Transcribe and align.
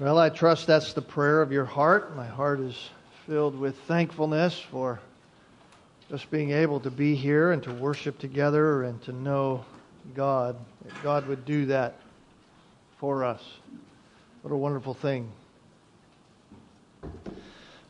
Well, 0.00 0.16
I 0.16 0.28
trust 0.28 0.68
that's 0.68 0.92
the 0.92 1.02
prayer 1.02 1.42
of 1.42 1.50
your 1.50 1.64
heart. 1.64 2.14
My 2.14 2.28
heart 2.28 2.60
is 2.60 2.90
filled 3.26 3.58
with 3.58 3.76
thankfulness 3.88 4.56
for 4.56 5.00
just 6.08 6.30
being 6.30 6.52
able 6.52 6.78
to 6.80 6.90
be 6.92 7.16
here 7.16 7.50
and 7.50 7.60
to 7.64 7.72
worship 7.72 8.16
together 8.20 8.84
and 8.84 9.02
to 9.02 9.12
know 9.12 9.64
God. 10.14 10.54
That 10.84 11.02
God 11.02 11.26
would 11.26 11.44
do 11.44 11.66
that 11.66 11.96
for 13.00 13.24
us. 13.24 13.42
What 14.42 14.54
a 14.54 14.56
wonderful 14.56 14.94
thing. 14.94 15.32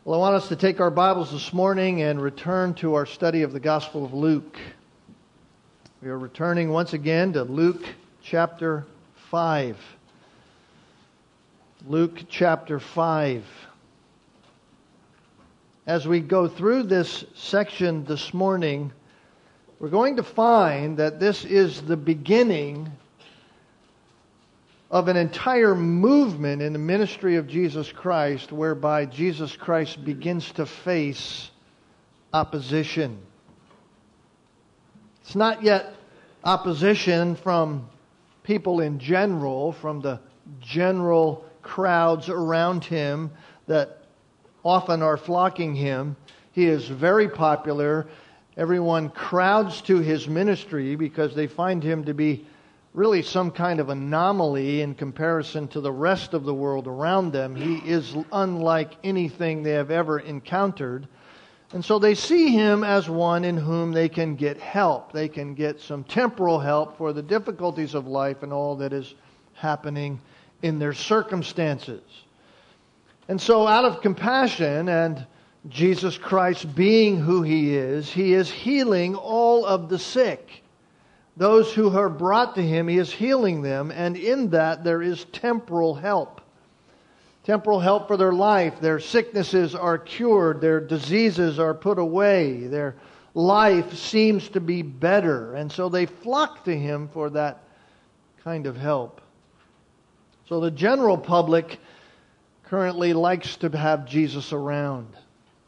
Well, 0.07 0.14
I 0.14 0.31
want 0.31 0.35
us 0.35 0.49
to 0.49 0.57
take 0.57 0.81
our 0.81 0.90
Bibles 0.90 1.31
this 1.31 1.53
morning 1.53 2.00
and 2.00 2.22
return 2.22 2.72
to 2.77 2.95
our 2.95 3.04
study 3.04 3.43
of 3.43 3.53
the 3.53 3.61
Gospel 3.61 4.07
of 4.07 4.14
Luke. 4.14 4.57
We 6.00 6.09
are 6.09 6.18
returning 6.18 6.71
once 6.71 6.95
again 6.95 7.35
to 7.35 7.43
Luke 7.43 7.85
chapter 8.22 8.86
5. 9.31 9.77
Luke 11.87 12.25
chapter 12.29 12.81
5. 12.81 13.45
As 15.86 16.09
we 16.09 16.19
go 16.19 16.49
through 16.49 16.82
this 16.82 17.25
section 17.35 18.05
this 18.05 18.35
morning, 18.35 18.93
we're 19.79 19.89
going 19.89 20.17
to 20.17 20.25
find 20.25 20.96
that 20.96 21.21
this 21.21 21.45
is 21.45 21.81
the 21.81 21.96
beginning 21.96 22.91
of 24.91 25.07
an 25.07 25.17
entire 25.17 25.77
movement 25.77 26.63
in 26.63 26.72
the 26.72 26.81
ministry 26.81 27.36
of 27.36 27.46
Jesus 27.46 27.93
Christ 27.93 28.50
whereby 28.50 29.07
Jesus 29.07 29.55
Christ 29.55 30.05
begins 30.05 30.50
to 30.53 30.67
face 30.67 31.49
opposition. 32.34 33.20
It's 35.22 35.36
not 35.36 35.62
yet 35.62 35.95
opposition 36.42 37.36
from 37.36 37.89
people 38.42 38.80
in 38.80 38.98
general, 38.98 39.72
from 39.72 40.00
the 40.00 40.19
general 40.61 41.45
crowds 41.69 42.30
around 42.30 42.83
him 42.83 43.30
that 43.66 43.98
often 44.64 45.02
are 45.02 45.19
flocking 45.19 45.74
him. 45.74 46.16
He 46.52 46.64
is 46.64 46.88
very 46.88 47.28
popular. 47.28 48.08
Everyone 48.56 49.11
crowds 49.11 49.83
to 49.83 49.98
his 49.98 50.27
ministry 50.27 50.96
because 50.96 51.34
they 51.34 51.46
find 51.46 51.84
him 51.84 52.06
to 52.06 52.14
be 52.14 52.46
really 52.94 53.20
some 53.20 53.50
kind 53.50 53.80
of 53.80 53.91
anomaly 53.91 54.80
in 54.80 54.94
comparison 54.94 55.69
to 55.69 55.83
the 55.83 55.92
rest 55.92 56.33
of 56.33 56.44
the 56.44 56.55
world 56.55 56.86
around 56.86 57.33
them. 57.33 57.55
He 57.55 57.77
is 57.86 58.16
unlike 58.33 58.94
anything 59.05 59.62
they 59.62 59.72
have 59.72 59.91
ever 59.91 60.19
encountered. 60.20 61.06
And 61.74 61.84
so 61.84 61.98
they 61.98 62.14
see 62.14 62.48
him 62.48 62.83
as 62.83 63.11
one 63.11 63.44
in 63.44 63.58
whom 63.58 63.92
they 63.92 64.08
can 64.08 64.36
get 64.36 64.58
help. 64.58 65.12
They 65.12 65.28
can 65.28 65.52
get 65.52 65.83
some 65.83 66.02
temporal 66.02 66.58
help 66.58 66.96
for 66.96 67.12
the 67.12 67.22
difficulties 67.22 67.94
of 67.94 68.06
life 68.06 68.42
and 68.42 68.55
all 68.55 68.74
that 68.77 68.94
is 68.94 69.14
happening 69.52 70.19
in 70.62 70.78
their 70.78 70.92
circumstances. 70.92 72.03
And 73.28 73.41
so, 73.41 73.67
out 73.67 73.84
of 73.84 74.01
compassion 74.01 74.89
and 74.89 75.27
Jesus 75.69 76.17
Christ 76.17 76.75
being 76.75 77.19
who 77.19 77.42
he 77.42 77.77
is, 77.77 78.11
he 78.11 78.33
is 78.33 78.51
healing 78.51 79.14
all 79.14 79.67
of 79.67 79.89
the 79.89 79.98
sick. 79.98 80.62
Those 81.36 81.73
who 81.73 81.97
are 81.97 82.09
brought 82.09 82.55
to 82.56 82.62
him, 82.62 82.89
he 82.89 82.98
is 82.98 83.12
healing 83.12 83.62
them, 83.62 83.92
and 83.92 84.17
in 84.17 84.51
that 84.51 84.83
there 84.83 85.03
is 85.03 85.25
temporal 85.27 85.95
help. 85.95 86.41
Temporal 87.45 87.81
help 87.81 88.09
for 88.09 88.17
their 88.17 88.33
life. 88.33 88.81
Their 88.81 88.98
sicknesses 88.98 89.75
are 89.75 89.98
cured, 89.98 90.61
their 90.61 90.81
diseases 90.81 91.59
are 91.59 91.75
put 91.75 91.98
away, 91.98 92.67
their 92.67 92.97
life 93.34 93.95
seems 93.95 94.48
to 94.51 94.61
be 94.61 94.83
better, 94.83 95.55
and 95.55 95.70
so 95.70 95.89
they 95.89 96.06
flock 96.06 96.64
to 96.64 96.77
him 96.77 97.09
for 97.09 97.31
that 97.31 97.62
kind 98.42 98.67
of 98.67 98.77
help. 98.77 99.20
So 100.48 100.60
the 100.60 100.70
general 100.70 101.18
public 101.18 101.78
currently 102.64 103.12
likes 103.12 103.56
to 103.58 103.68
have 103.77 104.06
Jesus 104.06 104.55
around. 104.55 105.08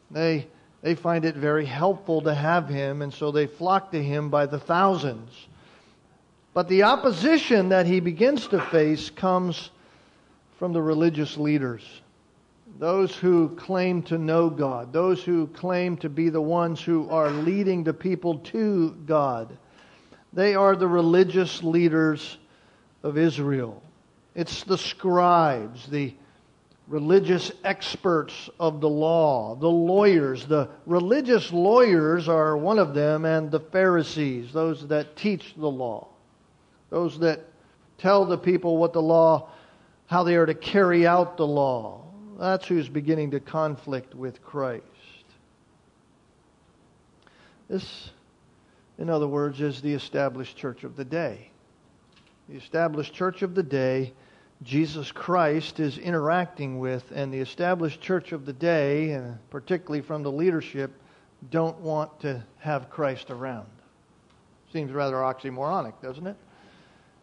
They, 0.09 0.47
they 0.81 0.95
find 0.95 1.23
it 1.23 1.35
very 1.35 1.65
helpful 1.65 2.21
to 2.21 2.33
have 2.33 2.67
him, 2.67 3.03
and 3.03 3.13
so 3.13 3.31
they 3.31 3.45
flock 3.45 3.91
to 3.91 4.01
him 4.01 4.29
by 4.31 4.47
the 4.47 4.57
thousands. 4.57 5.29
But 6.55 6.67
the 6.67 6.83
opposition 6.83 7.69
that 7.69 7.85
he 7.85 7.99
begins 7.99 8.47
to 8.47 8.59
face 8.59 9.11
comes 9.11 9.69
from 10.57 10.73
the 10.73 10.81
religious 10.81 11.37
leaders. 11.37 11.83
Those 12.79 13.15
who 13.15 13.49
claim 13.49 14.01
to 14.03 14.17
know 14.17 14.49
God, 14.49 14.91
those 14.91 15.23
who 15.23 15.45
claim 15.45 15.95
to 15.97 16.09
be 16.09 16.29
the 16.29 16.41
ones 16.41 16.81
who 16.81 17.07
are 17.09 17.29
leading 17.29 17.83
the 17.83 17.93
people 17.93 18.39
to 18.39 18.91
God. 19.05 19.55
They 20.33 20.55
are 20.55 20.75
the 20.75 20.87
religious 20.87 21.61
leaders 21.61 22.37
of 23.03 23.17
Israel. 23.17 23.83
It's 24.33 24.63
the 24.63 24.77
scribes, 24.77 25.87
the 25.87 26.13
religious 26.87 27.51
experts 27.63 28.49
of 28.59 28.81
the 28.81 28.89
law, 28.89 29.55
the 29.55 29.69
lawyers. 29.69 30.45
The 30.45 30.69
religious 30.85 31.51
lawyers 31.51 32.29
are 32.29 32.55
one 32.55 32.79
of 32.79 32.93
them, 32.93 33.25
and 33.25 33.51
the 33.51 33.59
Pharisees, 33.59 34.53
those 34.53 34.87
that 34.87 35.15
teach 35.15 35.53
the 35.55 35.69
law, 35.69 36.07
those 36.89 37.19
that 37.19 37.41
tell 37.97 38.25
the 38.25 38.37
people 38.37 38.77
what 38.77 38.93
the 38.93 39.01
law, 39.01 39.49
how 40.07 40.23
they 40.23 40.35
are 40.35 40.45
to 40.45 40.53
carry 40.53 41.05
out 41.05 41.37
the 41.37 41.47
law. 41.47 42.03
That's 42.39 42.67
who's 42.67 42.89
beginning 42.89 43.31
to 43.31 43.39
conflict 43.39 44.15
with 44.15 44.41
Christ. 44.43 44.85
This, 47.69 48.11
in 48.97 49.09
other 49.09 49.27
words, 49.27 49.61
is 49.61 49.81
the 49.81 49.93
established 49.93 50.57
church 50.57 50.83
of 50.83 50.95
the 50.95 51.05
day 51.05 51.50
the 52.51 52.57
established 52.57 53.13
church 53.13 53.43
of 53.43 53.55
the 53.55 53.63
day, 53.63 54.11
Jesus 54.61 55.09
Christ 55.09 55.79
is 55.79 55.97
interacting 55.97 56.79
with, 56.79 57.09
and 57.15 57.33
the 57.33 57.39
established 57.39 58.01
church 58.01 58.33
of 58.33 58.45
the 58.45 58.51
day, 58.51 59.21
particularly 59.49 60.01
from 60.01 60.21
the 60.21 60.31
leadership, 60.31 60.91
don't 61.49 61.79
want 61.79 62.19
to 62.19 62.43
have 62.59 62.89
Christ 62.89 63.29
around. 63.29 63.67
Seems 64.73 64.91
rather 64.91 65.15
oxymoronic, 65.15 65.93
doesn't 66.01 66.27
it? 66.27 66.35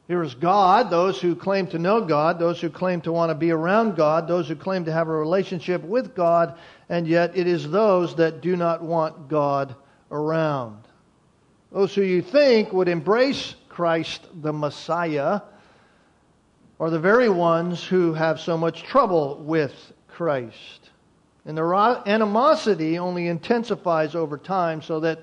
Here 0.07 0.23
is 0.23 0.35
God, 0.35 0.89
those 0.89 1.21
who 1.21 1.37
claim 1.37 1.67
to 1.69 1.79
know 1.79 2.01
God, 2.01 2.39
those 2.39 2.59
who 2.59 2.71
claim 2.71 3.03
to 3.03 3.13
want 3.13 3.29
to 3.29 3.35
be 3.35 3.51
around 3.51 3.97
God, 3.97 4.29
those 4.29 4.49
who 4.49 4.57
claim 4.57 4.87
to 4.87 4.93
have 4.93 5.09
a 5.09 5.13
relationship 5.13 5.83
with 5.83 6.15
God, 6.15 6.59
and 6.89 7.07
yet 7.07 7.37
it 7.37 7.47
is 7.47 7.71
those 7.71 8.17
that 8.17 8.41
do 8.41 8.57
not 8.57 8.83
want 8.83 9.29
God 9.29 9.77
around. 10.11 10.79
Those 11.71 11.95
who 11.95 12.01
you 12.01 12.23
think 12.23 12.73
would 12.73 12.89
embrace 12.89 13.55
Christ 13.79 14.27
the 14.43 14.53
Messiah 14.53 15.41
are 16.81 16.91
the 16.91 16.99
very 16.99 17.29
ones 17.29 17.85
who 17.85 18.13
have 18.13 18.41
so 18.41 18.57
much 18.59 18.83
trouble 18.83 19.37
with 19.45 19.93
Christ. 20.09 20.91
And 21.45 21.57
their 21.57 21.73
animosity 21.73 22.99
only 22.99 23.29
intensifies 23.29 24.17
over 24.17 24.37
time, 24.37 24.83
so 24.83 24.99
that 24.99 25.21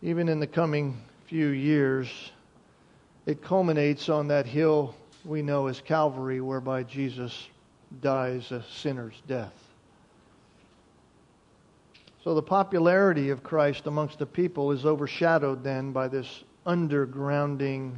even 0.00 0.30
in 0.30 0.40
the 0.40 0.46
coming 0.46 0.96
few 1.26 1.48
years, 1.48 2.08
it 3.26 3.42
culminates 3.42 4.08
on 4.08 4.26
that 4.28 4.46
hill 4.46 4.94
we 5.26 5.42
know 5.42 5.66
as 5.66 5.82
Calvary, 5.82 6.40
whereby 6.40 6.82
Jesus 6.82 7.48
dies 8.00 8.52
a 8.52 8.64
sinner's 8.74 9.20
death. 9.28 9.52
So 12.22 12.34
the 12.34 12.40
popularity 12.40 13.28
of 13.28 13.42
Christ 13.42 13.86
amongst 13.86 14.18
the 14.18 14.24
people 14.24 14.72
is 14.72 14.86
overshadowed 14.86 15.62
then 15.62 15.92
by 15.92 16.08
this 16.08 16.42
undergrounding, 16.66 17.96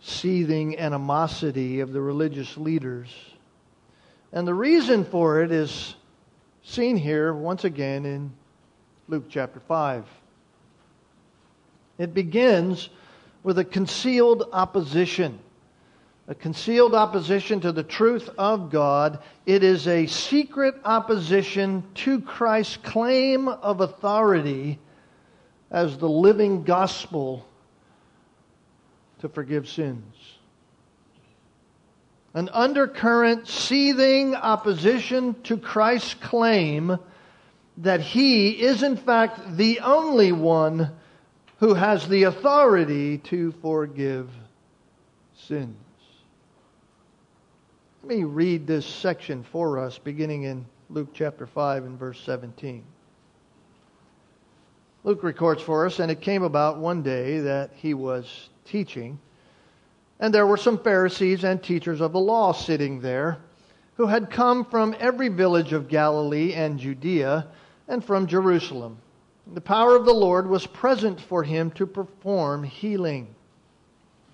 seething 0.00 0.78
animosity 0.78 1.80
of 1.80 1.92
the 1.92 2.00
religious 2.00 2.56
leaders. 2.56 3.08
And 4.32 4.46
the 4.46 4.54
reason 4.54 5.04
for 5.04 5.42
it 5.42 5.52
is 5.52 5.94
seen 6.62 6.96
here 6.96 7.32
once 7.32 7.64
again 7.64 8.04
in 8.04 8.32
Luke 9.08 9.24
chapter 9.28 9.60
5. 9.60 10.04
It 11.98 12.14
begins 12.14 12.90
with 13.42 13.58
a 13.58 13.64
concealed 13.64 14.48
opposition. 14.52 15.38
A 16.28 16.34
concealed 16.34 16.94
opposition 16.94 17.60
to 17.60 17.72
the 17.72 17.82
truth 17.82 18.28
of 18.36 18.70
God. 18.70 19.20
It 19.46 19.64
is 19.64 19.88
a 19.88 20.06
secret 20.06 20.74
opposition 20.84 21.82
to 21.94 22.20
Christ's 22.20 22.76
claim 22.76 23.48
of 23.48 23.80
authority 23.80 24.78
as 25.70 25.98
the 25.98 26.08
living 26.08 26.64
gospel 26.64 27.46
to 29.20 29.28
forgive 29.28 29.68
sins. 29.68 30.14
An 32.34 32.48
undercurrent, 32.50 33.48
seething 33.48 34.34
opposition 34.34 35.34
to 35.44 35.56
Christ's 35.56 36.14
claim 36.14 36.98
that 37.78 38.00
he 38.00 38.50
is, 38.50 38.82
in 38.82 38.96
fact, 38.96 39.56
the 39.56 39.80
only 39.80 40.32
one 40.32 40.90
who 41.58 41.74
has 41.74 42.08
the 42.08 42.24
authority 42.24 43.18
to 43.18 43.52
forgive 43.62 44.28
sins. 45.34 45.76
Let 48.02 48.16
me 48.16 48.24
read 48.24 48.66
this 48.66 48.86
section 48.86 49.42
for 49.42 49.78
us, 49.78 49.98
beginning 49.98 50.44
in 50.44 50.66
Luke 50.90 51.08
chapter 51.12 51.46
5 51.46 51.84
and 51.84 51.98
verse 51.98 52.20
17. 52.20 52.84
Luke 55.08 55.22
records 55.22 55.62
for 55.62 55.86
us, 55.86 56.00
and 56.00 56.10
it 56.10 56.20
came 56.20 56.42
about 56.42 56.76
one 56.76 57.00
day 57.00 57.40
that 57.40 57.70
he 57.74 57.94
was 57.94 58.50
teaching 58.66 59.18
And 60.20 60.34
there 60.34 60.46
were 60.46 60.58
some 60.58 60.76
Pharisees 60.76 61.44
and 61.44 61.62
teachers 61.62 62.02
of 62.02 62.12
the 62.12 62.20
law 62.20 62.52
sitting 62.52 63.00
there 63.00 63.38
who 63.94 64.04
had 64.04 64.30
come 64.30 64.66
from 64.66 64.94
every 65.00 65.28
village 65.28 65.72
of 65.72 65.88
Galilee 65.88 66.52
and 66.52 66.78
Judea 66.78 67.46
and 67.88 68.04
from 68.04 68.26
Jerusalem. 68.26 68.98
The 69.54 69.62
power 69.62 69.96
of 69.96 70.04
the 70.04 70.12
Lord 70.12 70.46
was 70.46 70.66
present 70.66 71.18
for 71.18 71.42
him 71.42 71.70
to 71.70 71.86
perform 71.86 72.62
healing. 72.62 73.34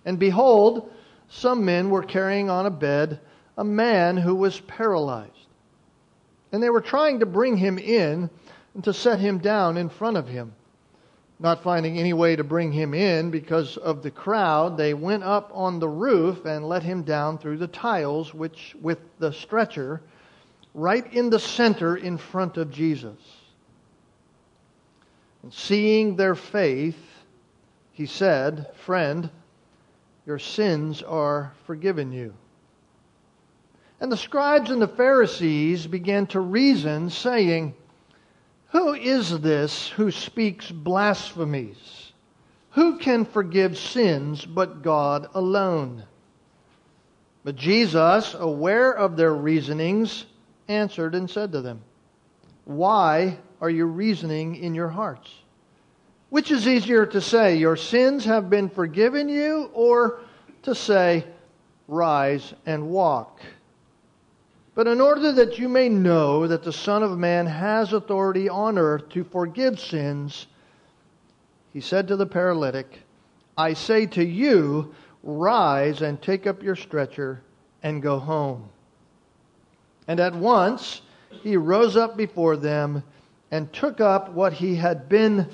And 0.04 0.18
behold, 0.18 0.92
some 1.28 1.64
men 1.64 1.88
were 1.88 2.02
carrying 2.02 2.50
on 2.50 2.66
a 2.66 2.70
bed 2.70 3.20
a 3.56 3.62
man 3.62 4.16
who 4.16 4.34
was 4.34 4.58
paralyzed. 4.58 5.30
And 6.50 6.60
they 6.60 6.70
were 6.70 6.80
trying 6.80 7.20
to 7.20 7.26
bring 7.26 7.56
him 7.58 7.78
in 7.78 8.28
and 8.74 8.82
to 8.82 8.92
set 8.92 9.20
him 9.20 9.38
down 9.38 9.76
in 9.76 9.88
front 9.88 10.16
of 10.16 10.26
him. 10.26 10.52
Not 11.40 11.62
finding 11.62 11.98
any 11.98 12.12
way 12.12 12.36
to 12.36 12.44
bring 12.44 12.70
him 12.72 12.94
in 12.94 13.30
because 13.30 13.76
of 13.76 14.02
the 14.02 14.10
crowd, 14.10 14.76
they 14.76 14.94
went 14.94 15.24
up 15.24 15.50
on 15.52 15.80
the 15.80 15.88
roof 15.88 16.44
and 16.44 16.68
let 16.68 16.82
him 16.82 17.02
down 17.02 17.38
through 17.38 17.58
the 17.58 17.66
tiles, 17.66 18.32
which 18.32 18.76
with 18.80 18.98
the 19.18 19.32
stretcher, 19.32 20.00
right 20.74 21.12
in 21.12 21.30
the 21.30 21.40
center 21.40 21.96
in 21.96 22.18
front 22.18 22.56
of 22.56 22.70
Jesus. 22.70 23.18
And 25.42 25.52
seeing 25.52 26.16
their 26.16 26.34
faith, 26.34 26.98
he 27.92 28.06
said, 28.06 28.72
Friend, 28.84 29.28
your 30.26 30.38
sins 30.38 31.02
are 31.02 31.52
forgiven 31.66 32.12
you. 32.12 32.32
And 34.00 34.10
the 34.10 34.16
scribes 34.16 34.70
and 34.70 34.80
the 34.80 34.88
Pharisees 34.88 35.86
began 35.86 36.26
to 36.28 36.40
reason, 36.40 37.10
saying, 37.10 37.74
who 38.74 38.92
is 38.92 39.38
this 39.40 39.88
who 39.90 40.10
speaks 40.10 40.68
blasphemies? 40.68 42.12
Who 42.70 42.98
can 42.98 43.24
forgive 43.24 43.78
sins 43.78 44.44
but 44.44 44.82
God 44.82 45.28
alone? 45.32 46.02
But 47.44 47.54
Jesus, 47.54 48.34
aware 48.34 48.90
of 48.90 49.16
their 49.16 49.32
reasonings, 49.32 50.26
answered 50.66 51.14
and 51.14 51.30
said 51.30 51.52
to 51.52 51.60
them, 51.60 51.82
Why 52.64 53.38
are 53.60 53.70
you 53.70 53.86
reasoning 53.86 54.56
in 54.56 54.74
your 54.74 54.88
hearts? 54.88 55.32
Which 56.30 56.50
is 56.50 56.66
easier 56.66 57.06
to 57.06 57.20
say, 57.20 57.54
Your 57.54 57.76
sins 57.76 58.24
have 58.24 58.50
been 58.50 58.68
forgiven 58.68 59.28
you, 59.28 59.70
or 59.72 60.18
to 60.64 60.74
say, 60.74 61.24
Rise 61.86 62.52
and 62.66 62.88
walk? 62.88 63.38
But 64.74 64.88
in 64.88 65.00
order 65.00 65.30
that 65.32 65.58
you 65.58 65.68
may 65.68 65.88
know 65.88 66.48
that 66.48 66.64
the 66.64 66.72
Son 66.72 67.02
of 67.02 67.16
Man 67.16 67.46
has 67.46 67.92
authority 67.92 68.48
on 68.48 68.76
earth 68.76 69.08
to 69.10 69.22
forgive 69.22 69.78
sins, 69.78 70.48
he 71.72 71.80
said 71.80 72.08
to 72.08 72.16
the 72.16 72.26
paralytic, 72.26 73.00
I 73.56 73.74
say 73.74 74.06
to 74.06 74.24
you, 74.24 74.92
rise 75.22 76.02
and 76.02 76.20
take 76.20 76.46
up 76.46 76.62
your 76.62 76.74
stretcher 76.74 77.40
and 77.84 78.02
go 78.02 78.18
home. 78.18 78.68
And 80.08 80.18
at 80.18 80.34
once 80.34 81.02
he 81.42 81.56
rose 81.56 81.96
up 81.96 82.16
before 82.16 82.56
them 82.56 83.04
and 83.52 83.72
took 83.72 84.00
up 84.00 84.32
what 84.32 84.52
he 84.52 84.74
had 84.74 85.08
been 85.08 85.48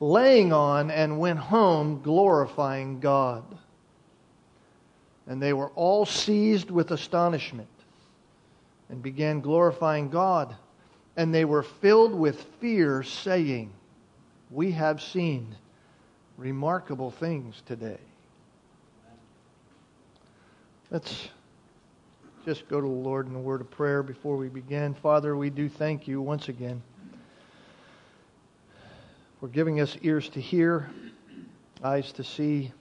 laying 0.00 0.52
on 0.52 0.90
and 0.90 1.18
went 1.18 1.38
home 1.38 2.00
glorifying 2.02 3.00
God. 3.00 3.44
And 5.26 5.42
they 5.42 5.52
were 5.52 5.70
all 5.70 6.06
seized 6.06 6.70
with 6.70 6.90
astonishment 6.90 7.68
and 8.88 9.02
began 9.02 9.40
glorifying 9.40 10.08
God. 10.08 10.54
And 11.16 11.34
they 11.34 11.44
were 11.44 11.62
filled 11.62 12.14
with 12.14 12.42
fear, 12.60 13.02
saying, 13.02 13.72
We 14.50 14.72
have 14.72 15.02
seen 15.02 15.56
remarkable 16.36 17.10
things 17.10 17.62
today. 17.66 17.98
Let's 20.90 21.28
just 22.44 22.68
go 22.68 22.80
to 22.80 22.86
the 22.86 22.92
Lord 22.92 23.26
in 23.26 23.34
a 23.34 23.40
word 23.40 23.60
of 23.60 23.70
prayer 23.70 24.02
before 24.02 24.36
we 24.36 24.48
begin. 24.48 24.94
Father, 24.94 25.36
we 25.36 25.50
do 25.50 25.68
thank 25.68 26.06
you 26.06 26.20
once 26.20 26.48
again 26.48 26.82
for 29.40 29.48
giving 29.48 29.80
us 29.80 29.96
ears 30.02 30.28
to 30.30 30.40
hear, 30.40 30.88
eyes 31.82 32.12
to 32.12 32.24
see, 32.24 32.72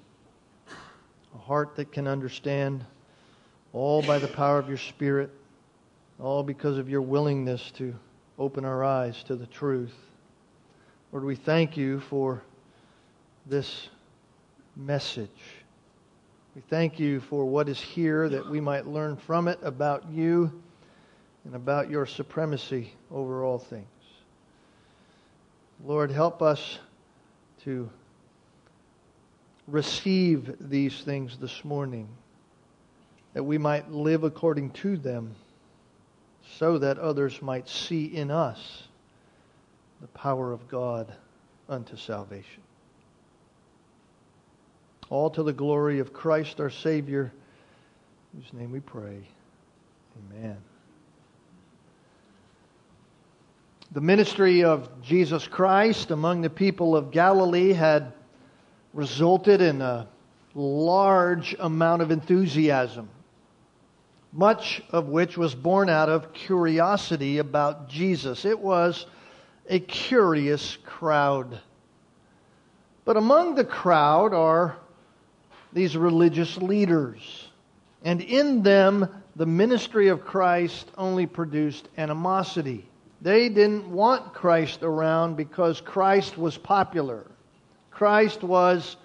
a 1.34 1.38
heart 1.38 1.76
that 1.76 1.92
can 1.92 2.08
understand, 2.08 2.86
all 3.74 4.02
by 4.02 4.20
the 4.20 4.28
power 4.28 4.60
of 4.60 4.70
your 4.70 4.78
Spirit 4.78 5.32
all 6.20 6.44
because 6.44 6.78
of 6.78 6.90
your 6.90 7.02
willingness 7.02 7.72
to 7.72 7.94
open 8.40 8.66
our 8.66 8.84
eyes 8.84 9.24
to 9.24 9.36
the 9.36 9.48
truth. 9.48 9.94
Lord, 11.12 11.26
we 11.26 11.36
thank 11.36 11.78
you 11.78 12.00
for 12.02 12.42
this 13.46 13.90
message. 14.76 15.30
We 16.56 16.62
thank 16.70 17.00
you 17.00 17.20
for 17.20 17.46
what 17.46 17.70
is 17.70 17.80
here 17.80 18.30
that 18.30 18.50
we 18.50 18.62
might 18.62 18.88
learn 18.88 19.18
from 19.18 19.48
it 19.48 19.60
about 19.62 20.10
you 20.10 20.62
and 21.44 21.56
about 21.56 21.90
your 21.90 22.06
supremacy 22.06 22.94
over 23.12 23.44
all 23.44 23.60
things. 23.60 23.86
Lord, 25.86 26.12
help 26.12 26.42
us 26.42 26.80
to 27.64 27.90
receive 29.68 30.56
these 30.60 31.02
things 31.02 31.38
this 31.38 31.66
morning, 31.66 32.08
that 33.34 33.44
we 33.44 33.58
might 33.58 33.92
live 33.92 34.24
according 34.24 34.72
to 34.72 34.96
them 34.98 35.36
so 36.58 36.78
that 36.78 36.98
others 36.98 37.42
might 37.42 37.68
see 37.68 38.06
in 38.06 38.32
us 38.32 38.84
the 40.02 40.08
power 40.08 40.52
of 40.52 40.68
God 40.68 41.12
unto 41.68 41.96
salvation. 41.96 42.62
All 45.10 45.30
to 45.32 45.44
the 45.44 45.54
glory 45.54 46.00
of 46.00 46.14
Christ 46.14 46.60
our 46.60 46.70
Savior, 46.70 47.32
whose 48.36 48.52
name 48.54 48.72
we 48.72 48.80
pray. 48.80 49.28
Amen. 50.32 50.58
The 53.92 54.02
ministry 54.02 54.64
of 54.64 54.90
Jesus 55.02 55.48
Christ 55.48 56.12
among 56.12 56.42
the 56.42 56.50
people 56.50 56.96
of 56.96 57.12
Galilee 57.12 57.74
had 57.74 58.14
resulted 58.94 59.62
in 59.62 59.82
a 59.82 60.08
large 60.54 61.56
amount 61.60 62.02
of 62.02 62.12
enthusiasm 62.12 63.10
much 64.36 64.82
of 64.92 65.08
which 65.08 65.38
was 65.38 65.56
born 65.56 65.90
out 65.90 66.10
of 66.10 66.34
curiosity 66.34 67.38
about 67.38 67.88
Jesus. 67.88 68.44
It 68.44 68.60
was 68.60 69.06
a 69.70 69.80
curious 69.80 70.78
crowd. 70.84 71.62
But 73.06 73.16
among 73.16 73.56
the 73.56 73.64
crowd 73.64 74.34
are 74.34 74.76
these 75.72 75.96
religious 75.96 76.58
leaders. 76.58 77.48
And 78.04 78.20
in 78.20 78.62
them, 78.62 79.08
the 79.38 79.46
ministry 79.46 80.10
of 80.10 80.26
Christ 80.26 80.92
only 80.98 81.28
produced 81.28 81.88
animosity. 81.98 82.90
They 83.22 83.48
didn't 83.48 83.90
want 83.90 84.34
Christ 84.34 84.84
around 84.84 85.38
because 85.38 85.80
Christ 85.80 86.38
was 86.38 86.58
popular. 86.58 87.26
Christ 87.90 88.44
was 88.44 88.98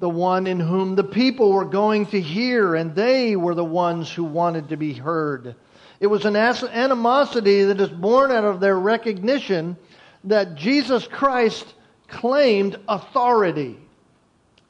the 0.00 0.08
one 0.08 0.46
in 0.46 0.58
whom 0.58 0.96
the 0.96 1.04
people 1.04 1.52
were 1.52 1.66
going 1.66 2.06
to 2.06 2.20
hear, 2.20 2.74
and 2.74 2.94
they 2.94 3.36
were 3.36 3.54
the 3.54 3.64
ones 3.64 4.10
who 4.10 4.24
wanted 4.24 4.70
to 4.70 4.76
be 4.76 4.94
heard. 4.94 5.54
It 6.00 6.06
was 6.06 6.24
an 6.24 6.36
animosity 6.36 7.64
that 7.64 7.80
is 7.80 7.90
born 7.90 8.32
out 8.32 8.44
of 8.44 8.60
their 8.60 8.78
recognition 8.78 9.76
that 10.24 10.54
Jesus 10.54 11.06
Christ 11.06 11.74
claimed 12.08 12.78
authority. 12.88 13.78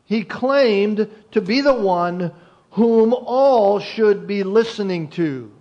He 0.04 0.24
claimed 0.24 1.08
to 1.30 1.40
be 1.40 1.60
the 1.60 1.74
one 1.74 2.32
whom 2.72 3.14
all 3.14 3.78
should 3.78 4.26
be 4.26 4.42
listening 4.42 5.10
to. 5.10 5.52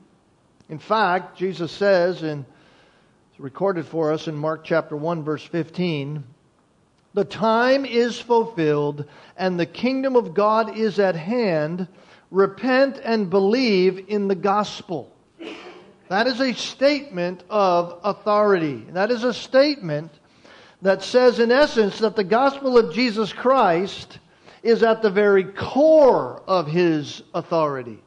In 0.67 0.79
fact, 0.79 1.37
Jesus 1.37 1.71
says, 1.71 2.23
and 2.23 2.43
it's 3.31 3.39
recorded 3.39 3.85
for 3.85 4.11
us 4.11 4.27
in 4.27 4.35
Mark 4.35 4.63
chapter 4.63 4.95
1, 4.95 5.23
verse 5.23 5.43
15, 5.43 6.23
the 7.19 7.25
time 7.25 7.83
is 7.83 8.17
fulfilled 8.17 9.03
and 9.35 9.59
the 9.59 9.65
kingdom 9.65 10.15
of 10.15 10.33
God 10.33 10.77
is 10.77 10.99
at 10.99 11.17
hand. 11.17 11.85
Repent 12.31 13.01
and 13.03 13.29
believe 13.29 14.05
in 14.07 14.29
the 14.29 14.35
gospel. 14.35 15.13
That 16.07 16.27
is 16.27 16.39
a 16.39 16.53
statement 16.53 17.43
of 17.49 17.99
authority. 18.05 18.85
That 18.91 19.11
is 19.11 19.25
a 19.25 19.33
statement 19.33 20.13
that 20.81 21.03
says, 21.03 21.39
in 21.39 21.51
essence, 21.51 21.99
that 21.99 22.15
the 22.15 22.23
gospel 22.23 22.77
of 22.77 22.93
Jesus 22.93 23.33
Christ 23.33 24.19
is 24.63 24.81
at 24.81 25.01
the 25.01 25.09
very 25.09 25.43
core 25.43 26.41
of 26.47 26.67
his 26.67 27.21
authority. 27.33 28.01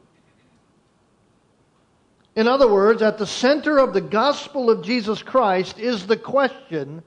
In 2.35 2.47
other 2.47 2.67
words, 2.67 3.03
at 3.03 3.19
the 3.19 3.27
center 3.27 3.77
of 3.77 3.93
the 3.93 4.01
gospel 4.01 4.71
of 4.71 4.83
Jesus 4.83 5.21
Christ 5.21 5.77
is 5.77 6.07
the 6.07 6.17
question 6.17 7.03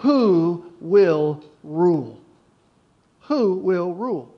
who 0.00 0.64
will 0.80 1.44
rule? 1.62 2.18
Who 3.22 3.54
will 3.54 3.92
rule? 3.92 4.34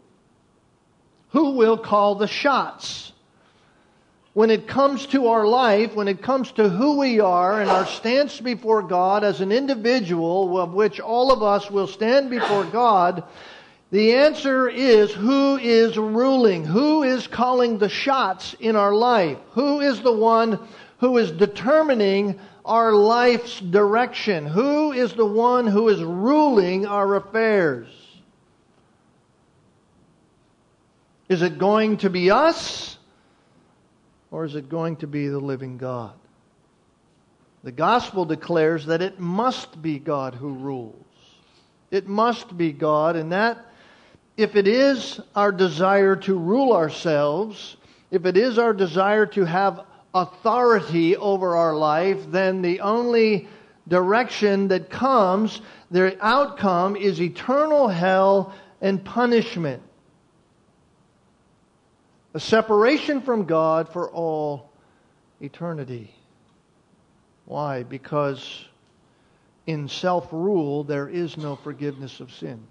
Who 1.31 1.53
will 1.53 1.79
call 1.79 2.17
the 2.17 2.27
shots? 2.27 3.13
When 4.35 4.51
it 4.51 4.67
comes 4.67 5.07
to 5.07 5.29
our 5.29 5.47
life, 5.47 5.95
when 5.95 6.09
it 6.09 6.23
comes 6.23 6.53
to 6.53 6.69
who 6.69 6.99
we 6.99 7.21
are 7.21 7.61
and 7.61 7.71
our 7.71 7.87
stance 7.87 8.41
before 8.41 8.83
God 8.83 9.25
as 9.25 9.41
an 9.41 9.53
individual, 9.53 10.59
of 10.59 10.73
which 10.73 11.01
all 11.01 11.33
of 11.33 11.43
us 11.43 11.71
will 11.71 11.87
stand 11.87 12.29
before 12.29 12.65
God, 12.65 13.23
The 13.93 14.15
answer 14.15 14.71
is 14.71 15.13
who 15.13 15.59
is 15.59 15.99
ruling? 15.99 16.65
Who 16.65 17.03
is 17.03 17.27
calling 17.27 17.77
the 17.77 17.91
shots 17.91 18.57
in 18.59 18.75
our 18.75 18.95
life? 18.95 19.37
Who 19.51 19.81
is 19.81 20.01
the 20.01 20.13
one 20.13 20.59
who 20.97 21.19
is 21.19 21.31
determining 21.31 22.41
our 22.65 22.93
life's 22.93 23.61
direction? 23.61 24.47
Who 24.47 24.93
is 24.93 25.13
the 25.15 25.27
one 25.27 25.67
who 25.67 25.89
is 25.89 26.03
ruling 26.03 26.87
our 26.87 27.17
affairs? 27.17 27.89
Is 31.29 31.43
it 31.43 31.59
going 31.59 31.99
to 31.99 32.11
be 32.11 32.31
us? 32.31 32.99
Or 34.31 34.45
is 34.45 34.55
it 34.55 34.69
going 34.69 34.97
to 34.97 35.07
be 35.07 35.29
the 35.29 35.39
living 35.39 35.79
God? 35.79 36.15
The 37.65 37.73
gospel 37.73 38.25
declares 38.25 38.87
that 38.87 39.03
it 39.03 39.21
must 39.21 39.81
be 39.81 39.99
God 39.99 40.35
who 40.35 40.53
rules. 40.53 40.95
It 41.91 42.09
must 42.09 42.57
be 42.57 42.73
God, 42.73 43.17
and 43.17 43.33
that 43.33 43.67
if 44.37 44.57
it 44.57 44.67
is 44.67 45.21
our 45.37 45.53
desire 45.53 46.17
to 46.17 46.37
rule 46.37 46.73
ourselves, 46.73 47.77
if 48.11 48.27
it 48.27 48.37
is 48.37 48.59
our 48.59 48.73
desire 48.73 49.27
to 49.27 49.45
have 49.45 49.85
authority 50.15 51.17
over 51.17 51.57
our 51.57 51.75
life, 51.75 52.19
then 52.29 52.63
the 52.63 52.81
only 52.81 53.49
direction 53.89 54.69
that 54.69 54.91
comes, 54.91 55.61
the 55.91 56.17
outcome 56.25 56.97
is 56.97 57.21
eternal 57.21 57.89
hell 57.89 58.55
and 58.81 59.05
punishment. 59.05 59.83
A 62.35 62.41
separation 62.41 63.21
from 63.21 63.45
God 63.45 63.89
for 63.93 64.11
all 64.11 64.71
eternity. 65.41 66.15
Why? 67.45 67.83
Because 67.83 68.65
in 69.67 69.89
self 69.89 70.33
rule 70.33 70.85
there 70.85 71.09
is 71.09 71.37
no 71.37 71.57
forgiveness 71.57 72.21
of 72.21 72.33
sin. 72.33 72.63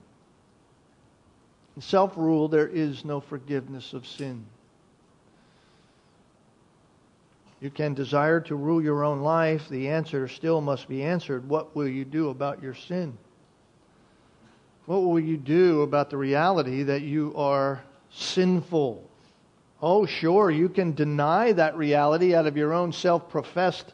In 1.75 1.81
self 1.81 2.17
rule 2.17 2.47
there 2.47 2.67
is 2.67 3.05
no 3.05 3.19
forgiveness 3.19 3.93
of 3.93 4.07
sin. 4.07 4.45
You 7.61 7.69
can 7.69 7.93
desire 7.93 8.41
to 8.41 8.55
rule 8.55 8.81
your 8.81 9.03
own 9.03 9.21
life. 9.21 9.69
The 9.69 9.89
answer 9.89 10.27
still 10.27 10.61
must 10.61 10.89
be 10.89 11.03
answered. 11.03 11.47
What 11.47 11.75
will 11.75 11.87
you 11.87 12.03
do 12.03 12.29
about 12.29 12.61
your 12.61 12.73
sin? 12.73 13.15
What 14.87 15.03
will 15.03 15.19
you 15.19 15.37
do 15.37 15.83
about 15.83 16.09
the 16.09 16.17
reality 16.17 16.81
that 16.83 17.03
you 17.03 17.33
are 17.35 17.83
sinful? 18.09 19.07
Oh, 19.79 20.07
sure, 20.07 20.49
you 20.49 20.69
can 20.69 20.93
deny 20.95 21.51
that 21.51 21.77
reality 21.77 22.33
out 22.33 22.47
of 22.47 22.57
your 22.57 22.73
own 22.73 22.91
self 22.91 23.29
professed 23.29 23.93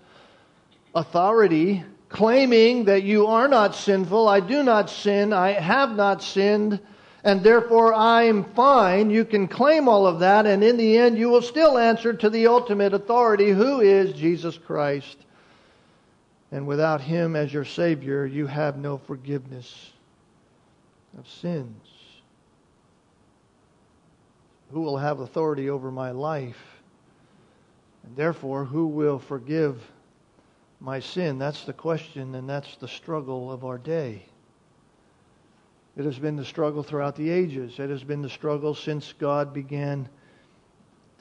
authority, 0.95 1.83
claiming 2.07 2.85
that 2.85 3.03
you 3.03 3.27
are 3.27 3.49
not 3.49 3.75
sinful. 3.75 4.29
I 4.29 4.39
do 4.39 4.63
not 4.63 4.89
sin. 4.89 5.33
I 5.33 5.51
have 5.51 5.93
not 5.93 6.23
sinned 6.23 6.79
and 7.27 7.43
therefore 7.43 7.93
I'm 7.93 8.45
fine. 8.53 9.09
You 9.09 9.25
can 9.25 9.49
claim 9.49 9.89
all 9.89 10.07
of 10.07 10.19
that, 10.19 10.45
and 10.45 10.63
in 10.63 10.77
the 10.77 10.97
end, 10.97 11.17
you 11.17 11.27
will 11.27 11.41
still 11.41 11.77
answer 11.77 12.13
to 12.13 12.29
the 12.29 12.47
ultimate 12.47 12.93
authority, 12.93 13.49
who 13.49 13.81
is 13.81 14.13
Jesus 14.13 14.57
Christ. 14.57 15.17
And 16.53 16.65
without 16.65 17.01
Him 17.01 17.35
as 17.35 17.51
your 17.51 17.65
Savior, 17.65 18.25
you 18.25 18.47
have 18.47 18.77
no 18.77 18.97
forgiveness 18.97 19.91
of 21.17 21.27
sins. 21.27 21.85
Who 24.71 24.79
will 24.79 24.97
have 24.97 25.19
authority 25.19 25.69
over 25.69 25.91
my 25.91 26.11
life? 26.11 26.79
And 28.05 28.15
therefore, 28.15 28.63
who 28.63 28.87
will 28.87 29.19
forgive 29.19 29.81
my 30.79 31.01
sin? 31.01 31.39
That's 31.39 31.65
the 31.65 31.73
question, 31.73 32.35
and 32.35 32.49
that's 32.49 32.77
the 32.77 32.87
struggle 32.87 33.51
of 33.51 33.65
our 33.65 33.77
day. 33.77 34.23
It 35.97 36.05
has 36.05 36.19
been 36.19 36.35
the 36.35 36.45
struggle 36.45 36.83
throughout 36.83 37.15
the 37.15 37.31
ages. 37.31 37.79
It 37.79 37.89
has 37.89 38.03
been 38.03 38.21
the 38.21 38.29
struggle 38.29 38.75
since 38.75 39.13
God 39.13 39.51
began 39.51 40.07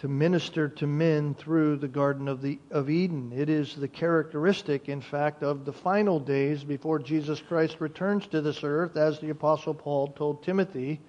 to 0.00 0.08
minister 0.08 0.68
to 0.68 0.86
men 0.86 1.34
through 1.34 1.76
the 1.76 1.88
Garden 1.88 2.28
of, 2.28 2.42
the, 2.42 2.58
of 2.70 2.90
Eden. 2.90 3.32
It 3.34 3.48
is 3.48 3.74
the 3.74 3.88
characteristic, 3.88 4.90
in 4.90 5.00
fact, 5.00 5.42
of 5.42 5.64
the 5.64 5.72
final 5.72 6.20
days 6.20 6.62
before 6.62 6.98
Jesus 6.98 7.40
Christ 7.40 7.80
returns 7.80 8.26
to 8.26 8.42
this 8.42 8.62
earth, 8.62 8.98
as 8.98 9.18
the 9.18 9.30
Apostle 9.30 9.72
Paul 9.72 10.08
told 10.08 10.42
Timothy 10.42 11.00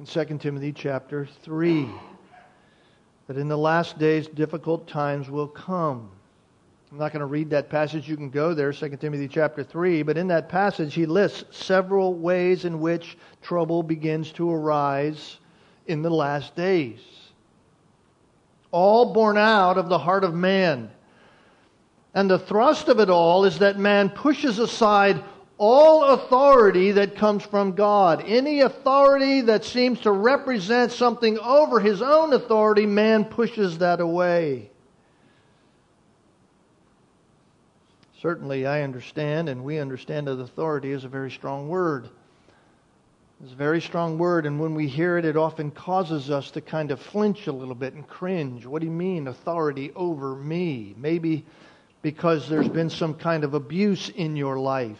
in 0.00 0.04
2 0.04 0.38
Timothy 0.38 0.72
chapter 0.72 1.26
3. 1.42 1.88
That 3.28 3.36
in 3.36 3.46
the 3.46 3.56
last 3.56 4.00
days, 4.00 4.26
difficult 4.26 4.88
times 4.88 5.30
will 5.30 5.48
come. 5.48 6.10
I'm 6.92 6.98
not 6.98 7.12
going 7.12 7.20
to 7.20 7.26
read 7.26 7.50
that 7.50 7.68
passage. 7.68 8.08
You 8.08 8.16
can 8.16 8.30
go 8.30 8.54
there, 8.54 8.72
2 8.72 8.90
Timothy 8.96 9.26
chapter 9.26 9.64
3. 9.64 10.02
But 10.04 10.16
in 10.16 10.28
that 10.28 10.48
passage, 10.48 10.94
he 10.94 11.04
lists 11.04 11.44
several 11.50 12.14
ways 12.14 12.64
in 12.64 12.80
which 12.80 13.18
trouble 13.42 13.82
begins 13.82 14.30
to 14.32 14.50
arise 14.50 15.38
in 15.86 16.02
the 16.02 16.10
last 16.10 16.54
days. 16.54 17.00
All 18.70 19.12
born 19.12 19.36
out 19.36 19.78
of 19.78 19.88
the 19.88 19.98
heart 19.98 20.22
of 20.22 20.34
man. 20.34 20.90
And 22.14 22.30
the 22.30 22.38
thrust 22.38 22.88
of 22.88 23.00
it 23.00 23.10
all 23.10 23.44
is 23.44 23.58
that 23.58 23.78
man 23.78 24.08
pushes 24.08 24.58
aside 24.60 25.22
all 25.58 26.04
authority 26.04 26.92
that 26.92 27.16
comes 27.16 27.42
from 27.42 27.72
God. 27.72 28.22
Any 28.26 28.60
authority 28.60 29.40
that 29.42 29.64
seems 29.64 30.00
to 30.00 30.12
represent 30.12 30.92
something 30.92 31.38
over 31.38 31.80
his 31.80 32.00
own 32.00 32.32
authority, 32.32 32.86
man 32.86 33.24
pushes 33.24 33.78
that 33.78 34.00
away. 34.00 34.70
Certainly, 38.22 38.66
I 38.66 38.82
understand, 38.82 39.50
and 39.50 39.62
we 39.62 39.78
understand 39.78 40.26
that 40.26 40.40
authority 40.40 40.90
is 40.92 41.04
a 41.04 41.08
very 41.08 41.30
strong 41.30 41.68
word. 41.68 42.08
It's 43.42 43.52
a 43.52 43.56
very 43.56 43.82
strong 43.82 44.16
word, 44.16 44.46
and 44.46 44.58
when 44.58 44.74
we 44.74 44.88
hear 44.88 45.18
it, 45.18 45.26
it 45.26 45.36
often 45.36 45.70
causes 45.70 46.30
us 46.30 46.50
to 46.52 46.62
kind 46.62 46.90
of 46.90 46.98
flinch 46.98 47.46
a 47.46 47.52
little 47.52 47.74
bit 47.74 47.92
and 47.92 48.08
cringe. 48.08 48.64
What 48.64 48.80
do 48.80 48.86
you 48.86 48.92
mean, 48.92 49.28
authority 49.28 49.92
over 49.94 50.34
me? 50.34 50.94
Maybe 50.96 51.44
because 52.00 52.48
there's 52.48 52.68
been 52.68 52.88
some 52.88 53.14
kind 53.14 53.44
of 53.44 53.52
abuse 53.52 54.08
in 54.08 54.34
your 54.34 54.58
life. 54.58 54.96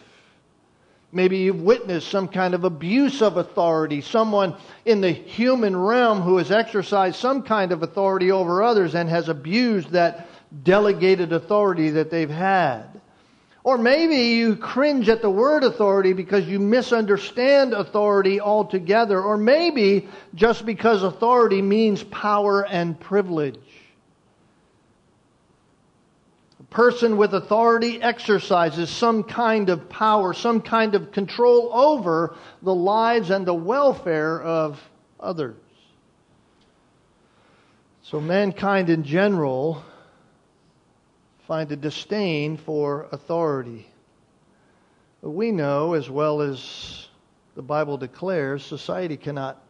Maybe 1.11 1.37
you've 1.37 1.61
witnessed 1.61 2.09
some 2.09 2.27
kind 2.27 2.53
of 2.53 2.65
abuse 2.65 3.23
of 3.23 3.37
authority, 3.37 4.01
someone 4.01 4.55
in 4.85 5.01
the 5.01 5.11
human 5.11 5.75
realm 5.75 6.21
who 6.21 6.37
has 6.37 6.51
exercised 6.51 7.15
some 7.15 7.41
kind 7.41 7.71
of 7.71 7.81
authority 7.81 8.31
over 8.31 8.61
others 8.61 8.93
and 8.93 9.09
has 9.09 9.27
abused 9.27 9.91
that 9.91 10.27
delegated 10.63 11.33
authority 11.33 11.89
that 11.91 12.11
they've 12.11 12.29
had. 12.29 13.01
Or 13.67 13.77
maybe 13.77 14.15
you 14.15 14.55
cringe 14.55 15.09
at 15.09 15.21
the 15.21 15.29
word 15.29 15.65
authority 15.65 16.13
because 16.13 16.47
you 16.47 16.57
misunderstand 16.57 17.73
authority 17.73 18.39
altogether. 18.39 19.21
Or 19.21 19.35
maybe 19.35 20.07
just 20.35 20.65
because 20.65 21.03
authority 21.03 21.61
means 21.61 22.01
power 22.03 22.65
and 22.65 22.97
privilege. 22.97 23.59
A 26.61 26.63
person 26.73 27.17
with 27.17 27.33
authority 27.33 28.01
exercises 28.01 28.89
some 28.89 29.21
kind 29.21 29.69
of 29.69 29.89
power, 29.89 30.33
some 30.33 30.61
kind 30.61 30.95
of 30.95 31.11
control 31.11 31.69
over 31.73 32.37
the 32.61 32.73
lives 32.73 33.31
and 33.31 33.45
the 33.45 33.53
welfare 33.53 34.41
of 34.41 34.81
others. 35.19 35.57
So, 38.01 38.21
mankind 38.21 38.89
in 38.89 39.03
general 39.03 39.83
find 41.47 41.71
a 41.71 41.77
disdain 41.77 42.57
for 42.57 43.07
authority. 43.13 43.87
But 45.23 45.29
we 45.29 45.51
know, 45.51 45.93
as 45.93 46.09
well 46.09 46.41
as 46.41 47.07
the 47.55 47.61
Bible 47.61 47.97
declares, 47.97 48.65
society 48.65 49.15
cannot 49.15 49.63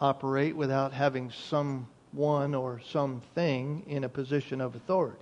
operate 0.00 0.56
without 0.56 0.94
having 0.94 1.30
someone 1.30 2.54
or 2.54 2.80
something 2.90 3.84
in 3.86 4.04
a 4.04 4.08
position 4.08 4.62
of 4.62 4.74
authority. 4.74 5.18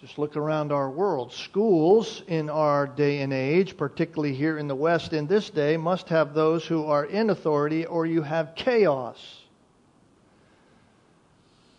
Just 0.00 0.18
look 0.18 0.36
around 0.36 0.72
our 0.72 0.90
world. 0.90 1.32
Schools 1.32 2.22
in 2.26 2.50
our 2.50 2.86
day 2.86 3.20
and 3.20 3.32
age, 3.32 3.76
particularly 3.76 4.34
here 4.34 4.58
in 4.58 4.68
the 4.68 4.74
West 4.74 5.12
in 5.12 5.26
this 5.28 5.48
day, 5.48 5.76
must 5.76 6.08
have 6.08 6.34
those 6.34 6.64
who 6.66 6.84
are 6.84 7.04
in 7.04 7.30
authority 7.30 7.86
or 7.86 8.04
you 8.04 8.22
have 8.22 8.54
chaos. 8.56 9.44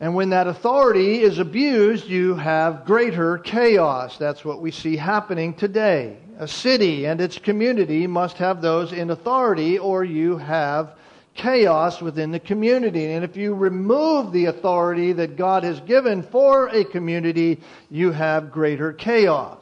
And 0.01 0.15
when 0.15 0.29
that 0.29 0.47
authority 0.47 1.21
is 1.21 1.39
abused, 1.39 2.07
you 2.07 2.35
have 2.35 2.85
greater 2.85 3.37
chaos. 3.37 4.17
That's 4.17 4.45
what 4.45 4.61
we 4.61 4.71
see 4.71 4.95
happening 4.95 5.53
today. 5.53 6.17
A 6.39 6.47
city 6.47 7.05
and 7.05 7.19
its 7.19 7.37
community 7.37 8.07
must 8.07 8.37
have 8.37 8.61
those 8.61 8.93
in 8.93 9.09
authority, 9.09 9.77
or 9.77 10.05
you 10.05 10.37
have 10.37 10.95
chaos 11.33 12.01
within 12.01 12.31
the 12.31 12.39
community. 12.39 13.11
And 13.11 13.25
if 13.25 13.35
you 13.35 13.53
remove 13.53 14.31
the 14.31 14.45
authority 14.45 15.11
that 15.13 15.35
God 15.35 15.63
has 15.63 15.81
given 15.81 16.23
for 16.23 16.69
a 16.69 16.85
community, 16.85 17.59
you 17.89 18.11
have 18.11 18.51
greater 18.51 18.93
chaos. 18.93 19.58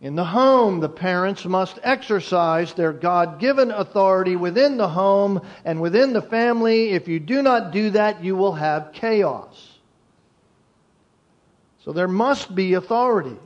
In 0.00 0.14
the 0.14 0.24
home, 0.24 0.80
the 0.80 0.88
parents 0.88 1.44
must 1.44 1.78
exercise 1.82 2.72
their 2.72 2.92
God 2.92 3.38
given 3.38 3.70
authority 3.70 4.34
within 4.34 4.78
the 4.78 4.88
home 4.88 5.42
and 5.64 5.80
within 5.80 6.14
the 6.14 6.22
family. 6.22 6.90
If 6.90 7.06
you 7.06 7.20
do 7.20 7.42
not 7.42 7.70
do 7.70 7.90
that, 7.90 8.24
you 8.24 8.34
will 8.34 8.54
have 8.54 8.92
chaos. 8.94 9.78
So 11.84 11.92
there 11.92 12.08
must 12.08 12.54
be 12.54 12.74
authority. 12.74 13.36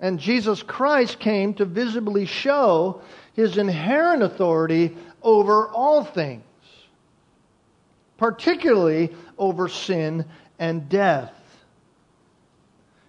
And 0.00 0.18
Jesus 0.18 0.64
Christ 0.64 1.20
came 1.20 1.54
to 1.54 1.64
visibly 1.64 2.26
show 2.26 3.00
his 3.34 3.56
inherent 3.56 4.24
authority 4.24 4.96
over 5.22 5.68
all 5.68 6.04
things, 6.04 6.42
particularly 8.16 9.14
over 9.38 9.68
sin 9.68 10.24
and 10.58 10.88
death. 10.88 11.32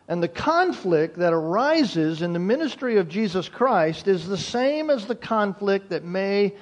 And 0.08 0.24
the 0.24 0.30
conflict 0.30 1.18
that 1.18 1.34
arises 1.34 2.22
in 2.22 2.32
the 2.32 2.40
ministry 2.40 2.98
of 2.98 3.10
Jesus 3.10 3.50
Christ 3.50 4.08
is 4.08 4.28
the 4.28 4.38
same 4.38 4.90
as 4.90 5.06
the 5.06 5.16
conflict 5.16 5.90
that 5.90 6.06
may 6.06 6.54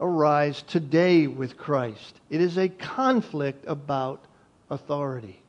arise 0.00 0.62
today 0.62 1.26
with 1.28 1.56
Christ. 1.56 2.20
It 2.28 2.40
is 2.40 2.58
a 2.58 2.68
conflict 2.68 3.64
about 3.68 4.24
authority. 4.70 5.40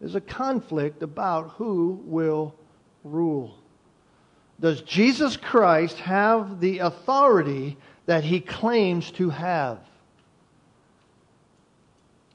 There's 0.00 0.16
a 0.16 0.20
conflict 0.20 1.02
about 1.02 1.50
who 1.50 2.00
will 2.04 2.54
rule. 3.04 3.56
Does 4.60 4.82
Jesus 4.82 5.36
Christ 5.36 5.98
have 5.98 6.60
the 6.60 6.80
authority 6.80 7.76
that 8.06 8.24
he 8.24 8.40
claims 8.40 9.10
to 9.12 9.30
have? 9.30 9.78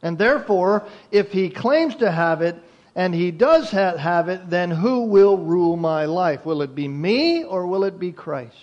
And 0.01 0.17
therefore, 0.17 0.85
if 1.11 1.31
he 1.31 1.49
claims 1.49 1.95
to 1.97 2.09
have 2.09 2.41
it, 2.41 2.55
and 2.99 3.15
he 3.15 3.31
does 3.31 3.71
have 3.71 4.27
it, 4.27 4.49
then 4.49 4.69
who 4.69 5.03
will 5.05 5.37
rule 5.37 5.77
my 5.77 6.03
life? 6.03 6.45
Will 6.45 6.61
it 6.61 6.75
be 6.75 6.85
me 6.85 7.45
or 7.45 7.65
will 7.65 7.85
it 7.85 7.97
be 7.97 8.11
Christ? 8.11 8.57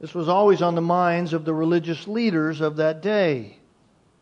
This 0.00 0.14
was 0.14 0.28
always 0.28 0.62
on 0.62 0.76
the 0.76 0.80
minds 0.80 1.32
of 1.32 1.44
the 1.44 1.52
religious 1.52 2.06
leaders 2.06 2.60
of 2.60 2.76
that 2.76 3.02
day 3.02 3.56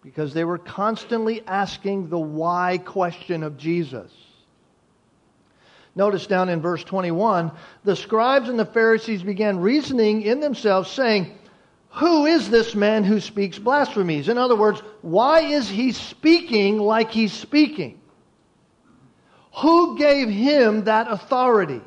because 0.03 0.33
they 0.33 0.45
were 0.45 0.57
constantly 0.57 1.47
asking 1.47 2.09
the 2.09 2.19
why 2.19 2.79
question 2.79 3.43
of 3.43 3.59
Jesus. 3.59 4.11
Notice 5.95 6.27
down 6.27 6.49
in 6.49 6.63
verse 6.63 6.83
21, 6.85 7.53
the 7.85 7.97
scribes 7.97 8.49
and 8.49 8.59
the 8.59 8.65
Pharisees 8.65 9.23
began 9.23 9.61
reasoning 9.61 10.23
in 10.23 10.41
themselves, 10.41 10.91
saying, 10.91 11.37
Who 11.93 12.25
is 12.27 12.49
this 12.49 12.75
man 12.75 13.05
who 13.05 13.21
speaks 13.21 13.59
blasphemies? 13.59 14.29
In 14.29 14.39
other 14.39 14.57
words, 14.57 14.81
why 15.03 15.41
is 15.41 15.69
he 15.69 15.93
speaking 15.93 16.79
like 16.79 17.11
he's 17.11 17.33
speaking? 17.33 18.01
Who 19.57 19.99
gave 19.99 20.29
him 20.29 20.85
that 20.85 21.11
authority? 21.11 21.83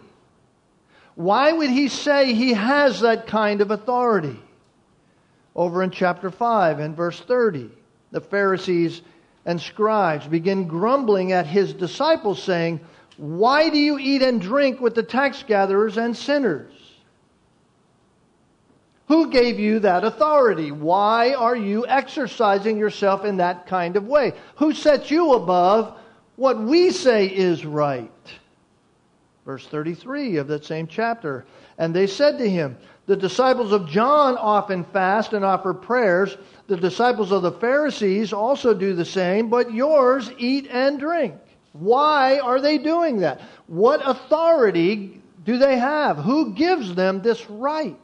Why 1.16 1.52
would 1.52 1.72
he 1.72 1.88
say 1.88 2.34
he 2.34 2.54
has 2.54 3.00
that 3.00 3.26
kind 3.26 3.62
of 3.62 3.72
authority? 3.72 4.40
Over 5.56 5.82
in 5.82 5.90
chapter 5.90 6.30
5 6.30 6.80
and 6.80 6.96
verse 6.96 7.20
30, 7.22 7.72
the 8.12 8.22
Pharisees 8.22 9.02
and 9.46 9.60
scribes 9.60 10.28
begin 10.28 10.68
grumbling 10.68 11.32
at 11.32 11.48
his 11.48 11.74
disciples, 11.74 12.44
saying, 12.44 12.80
why 13.18 13.70
do 13.70 13.78
you 13.78 13.98
eat 13.98 14.22
and 14.22 14.42
drink 14.42 14.82
with 14.82 14.94
the 14.94 15.04
tax 15.04 15.44
gatherers 15.44 15.98
and 15.98 16.16
sinners? 16.16 16.74
Who 19.08 19.30
gave 19.30 19.60
you 19.60 19.80
that 19.80 20.04
authority? 20.04 20.72
Why 20.72 21.34
are 21.34 21.56
you 21.56 21.86
exercising 21.88 22.78
yourself 22.78 23.24
in 23.24 23.38
that 23.38 23.68
kind 23.68 23.98
of 23.98 24.08
way? 24.08 24.34
Who 24.56 24.74
set 24.74 25.12
you 25.12 25.34
above 25.34 25.98
what 26.36 26.60
we 26.60 26.90
say 26.90 27.28
is 27.28 27.66
right? 27.66 28.12
Verse 29.46 29.68
33 29.68 30.38
of 30.38 30.48
that 30.48 30.66
same 30.66 30.88
chapter. 30.88 31.46
And 31.78 31.94
they 31.94 32.08
said 32.08 32.40
to 32.40 32.50
him, 32.50 32.78
The 33.06 33.16
disciples 33.16 33.72
of 33.72 33.88
John 33.88 34.38
often 34.38 34.84
fast 34.86 35.34
and 35.34 35.46
offer 35.46 35.74
prayers. 35.74 36.36
The 36.66 36.78
disciples 36.78 37.32
of 37.32 37.44
the 37.44 37.52
Pharisees 37.52 38.34
also 38.34 38.74
do 38.74 38.96
the 38.96 39.06
same, 39.06 39.50
but 39.50 39.72
yours 39.72 40.32
eat 40.40 40.68
and 40.72 41.00
drink. 41.00 41.36
Why 41.74 42.40
are 42.40 42.60
they 42.60 42.80
doing 42.80 43.20
that? 43.20 43.42
What 43.68 44.02
authority 44.04 45.22
do 45.44 45.60
they 45.60 45.78
have? 45.78 46.18
Who 46.18 46.54
gives 46.54 46.96
them 46.96 47.22
this 47.22 47.48
right? 47.48 47.98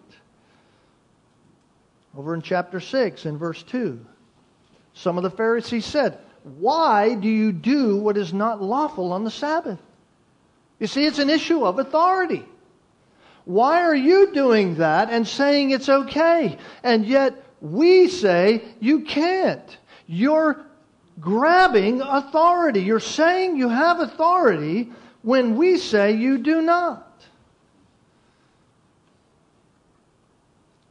Over 2.17 2.33
in 2.35 2.41
chapter 2.41 2.79
6 2.79 3.25
in 3.25 3.37
verse 3.37 3.63
2, 3.63 3.99
some 4.93 5.17
of 5.17 5.23
the 5.23 5.29
Pharisees 5.29 5.85
said, 5.85 6.17
Why 6.43 7.15
do 7.15 7.29
you 7.29 7.51
do 7.51 7.97
what 7.97 8.17
is 8.17 8.33
not 8.33 8.61
lawful 8.61 9.13
on 9.13 9.23
the 9.23 9.31
Sabbath? 9.31 9.79
You 10.79 10.87
see, 10.87 11.05
it's 11.05 11.19
an 11.19 11.29
issue 11.29 11.63
of 11.65 11.79
authority. 11.79 12.43
Why 13.45 13.81
are 13.83 13.95
you 13.95 14.33
doing 14.33 14.75
that 14.75 15.09
and 15.09 15.27
saying 15.27 15.71
it's 15.71 15.89
okay? 15.89 16.57
And 16.83 17.05
yet 17.05 17.35
we 17.61 18.07
say 18.07 18.63
you 18.79 19.01
can't. 19.01 19.77
You're 20.07 20.65
grabbing 21.19 22.01
authority. 22.01 22.81
You're 22.81 22.99
saying 22.99 23.57
you 23.57 23.69
have 23.69 23.99
authority 23.99 24.91
when 25.21 25.55
we 25.55 25.77
say 25.77 26.13
you 26.13 26.39
do 26.39 26.61
not. 26.61 27.07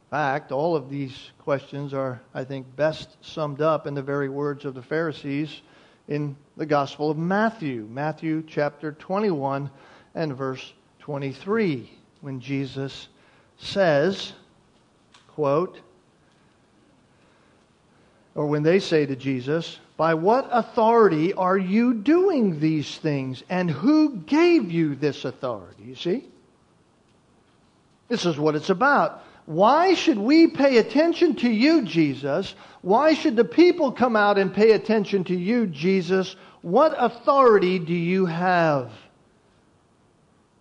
fact, 0.11 0.51
all 0.51 0.75
of 0.75 0.89
these 0.89 1.31
questions 1.39 1.93
are, 1.93 2.21
I 2.33 2.43
think, 2.43 2.75
best 2.75 3.15
summed 3.21 3.61
up 3.61 3.87
in 3.87 3.93
the 3.93 4.01
very 4.01 4.27
words 4.27 4.65
of 4.65 4.73
the 4.73 4.81
Pharisees 4.81 5.61
in 6.09 6.35
the 6.57 6.65
Gospel 6.65 7.09
of 7.09 7.17
Matthew, 7.17 7.87
Matthew 7.89 8.43
chapter 8.45 8.91
21 8.91 9.71
and 10.13 10.35
verse 10.35 10.73
23, 10.99 11.89
when 12.19 12.41
Jesus 12.41 13.07
says, 13.57 14.33
quote, 15.29 15.79
or 18.35 18.47
when 18.47 18.63
they 18.63 18.79
say 18.79 19.05
to 19.05 19.15
Jesus, 19.15 19.79
By 19.95 20.13
what 20.15 20.49
authority 20.51 21.33
are 21.33 21.57
you 21.57 21.93
doing 21.93 22.59
these 22.59 22.97
things? 22.97 23.43
And 23.49 23.71
who 23.71 24.17
gave 24.17 24.69
you 24.69 24.95
this 24.95 25.23
authority? 25.23 25.83
You 25.83 25.95
see? 25.95 26.25
This 28.09 28.25
is 28.25 28.37
what 28.37 28.55
it's 28.55 28.69
about. 28.69 29.23
Why 29.45 29.93
should 29.95 30.17
we 30.17 30.47
pay 30.47 30.77
attention 30.77 31.35
to 31.37 31.49
you, 31.49 31.83
Jesus? 31.83 32.55
Why 32.81 33.13
should 33.13 33.35
the 33.35 33.45
people 33.45 33.91
come 33.91 34.15
out 34.15 34.37
and 34.37 34.53
pay 34.53 34.71
attention 34.71 35.23
to 35.25 35.35
you, 35.35 35.67
Jesus? 35.67 36.35
What 36.61 36.95
authority 36.97 37.79
do 37.79 37.93
you 37.93 38.25
have? 38.25 38.91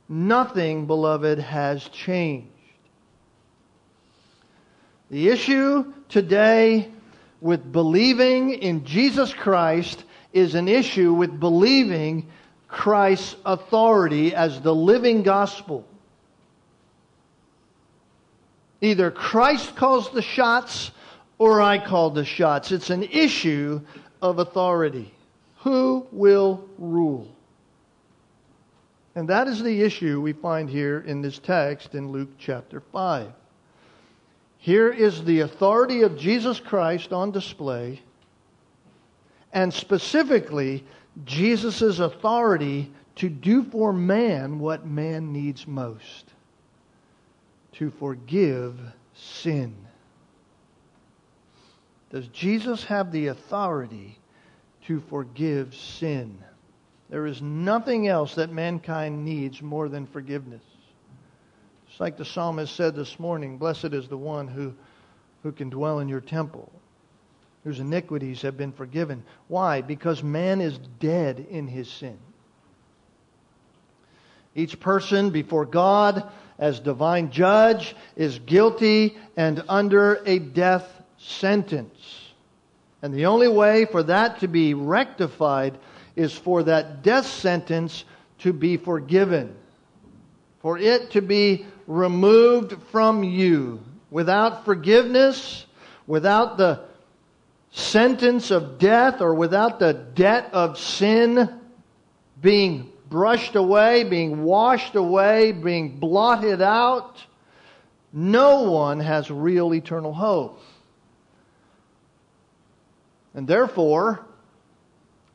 Nothing, 0.09 0.87
beloved, 0.87 1.39
has 1.39 1.85
changed. 1.89 2.49
The 5.11 5.29
issue 5.29 5.93
today 6.09 6.91
with 7.41 7.73
believing 7.73 8.51
in 8.55 8.85
Jesus 8.85 9.33
Christ 9.33 10.05
is 10.33 10.55
an 10.55 10.69
issue 10.69 11.13
with 11.13 11.39
believing 11.41 12.29
Christ's 12.69 13.37
authority 13.45 14.35
as 14.35 14.61
the 14.61 14.75
living 14.75 15.23
gospel. 15.23 15.87
Either 18.81 19.11
Christ 19.11 19.77
calls 19.77 20.11
the 20.11 20.23
shots 20.23 20.91
or 21.39 21.61
I 21.61 21.79
call 21.79 22.11
the 22.11 22.25
shots. 22.25 22.73
It's 22.73 22.91
an 22.91 23.03
issue 23.03 23.81
of 24.23 24.39
authority. 24.39 25.13
Who 25.59 26.07
will 26.13 26.67
rule? 26.79 27.29
And 29.15 29.29
that 29.29 29.49
is 29.49 29.63
the 29.63 29.83
issue 29.83 30.21
we 30.21 30.33
find 30.33 30.71
here 30.71 31.01
in 31.01 31.21
this 31.21 31.39
text 31.39 31.95
in 31.95 32.11
Luke 32.11 32.31
chapter 32.39 32.81
5. 32.81 33.33
Here 34.59 34.91
is 34.91 35.25
the 35.25 35.41
authority 35.41 36.03
of 36.03 36.19
Jesus 36.19 36.61
Christ 36.61 37.13
on 37.13 37.31
display, 37.31 38.01
and 39.53 39.73
specifically, 39.73 40.85
Jesus' 41.25 41.99
authority 41.99 42.93
to 43.17 43.29
do 43.29 43.65
for 43.65 43.93
man 43.93 44.59
what 44.59 44.87
man 44.87 45.33
needs 45.33 45.67
most 45.67 46.30
to 47.81 47.91
forgive 47.93 48.79
sin. 49.15 49.75
Does 52.11 52.29
Jesus 52.29 52.85
have 52.85 53.11
the 53.11 53.29
authority 53.29 54.19
to 54.87 55.01
forgive 55.09 55.75
sin? 55.75 56.45
There 57.09 57.25
is 57.25 57.41
nothing 57.41 58.07
else 58.07 58.35
that 58.35 58.53
mankind 58.53 59.25
needs 59.25 59.63
more 59.63 59.89
than 59.89 60.07
forgiveness. 60.07 60.63
It's 61.89 61.99
like 61.99 62.19
the 62.19 62.25
psalmist 62.27 62.77
said 62.77 62.95
this 62.95 63.19
morning 63.19 63.57
Blessed 63.57 63.95
is 63.95 64.09
the 64.09 64.19
one 64.19 64.47
who, 64.47 64.75
who 65.43 65.51
can 65.51 65.71
dwell 65.71 66.01
in 66.01 66.09
your 66.09 66.21
temple, 66.21 66.71
whose 67.65 67.81
iniquities 67.81 68.43
have 68.43 68.59
been 68.59 68.73
forgiven. 68.73 69.25
Why? 69.49 69.81
Because 69.81 70.23
man 70.23 70.61
is 70.61 70.77
dead 70.99 71.47
in 71.49 71.67
his 71.67 71.89
sin. 71.89 72.19
Each 74.55 74.79
person 74.79 75.31
before 75.31 75.65
God, 75.65 76.31
as 76.61 76.79
divine 76.79 77.31
judge, 77.31 77.97
is 78.15 78.39
guilty 78.41 79.17
and 79.37 79.65
under 79.69 80.23
a 80.27 80.39
death 80.39 81.03
sentence. 81.19 82.33
And 83.03 83.15
the 83.15 83.27
only 83.27 83.49
way 83.49 83.87
for 83.87 84.03
that 84.05 84.41
to 84.41 84.49
be 84.49 84.75
rectified 84.75 85.79
is 86.15 86.35
for 86.35 86.63
that 86.65 87.03
death 87.03 87.27
sentence 87.27 88.05
to 88.41 88.53
be 88.53 88.77
forgiven, 88.77 89.57
for 90.61 90.77
it 90.77 91.11
to 91.13 91.23
be 91.23 91.67
removed 91.87 92.77
from 92.93 93.25
you. 93.25 93.81
Without 94.11 94.65
forgiveness, 94.67 95.65
without 96.07 96.59
the 96.59 96.81
sentence 97.71 98.51
of 98.51 98.79
death, 98.79 99.23
or 99.23 99.35
without 99.35 99.79
the 99.79 99.95
debt 99.95 100.51
of 100.53 100.79
sin 100.79 101.49
being 102.43 102.91
brushed 103.11 103.57
away, 103.57 104.05
being 104.05 104.45
washed 104.45 104.95
away, 104.95 105.53
being 105.53 105.99
blotted 105.99 106.63
out, 106.63 107.23
no 108.13 108.71
one 108.71 109.01
has 109.01 109.31
real 109.31 109.75
eternal 109.75 110.13
hope. 110.13 110.61
And 113.35 113.47
therefore, 113.47 114.25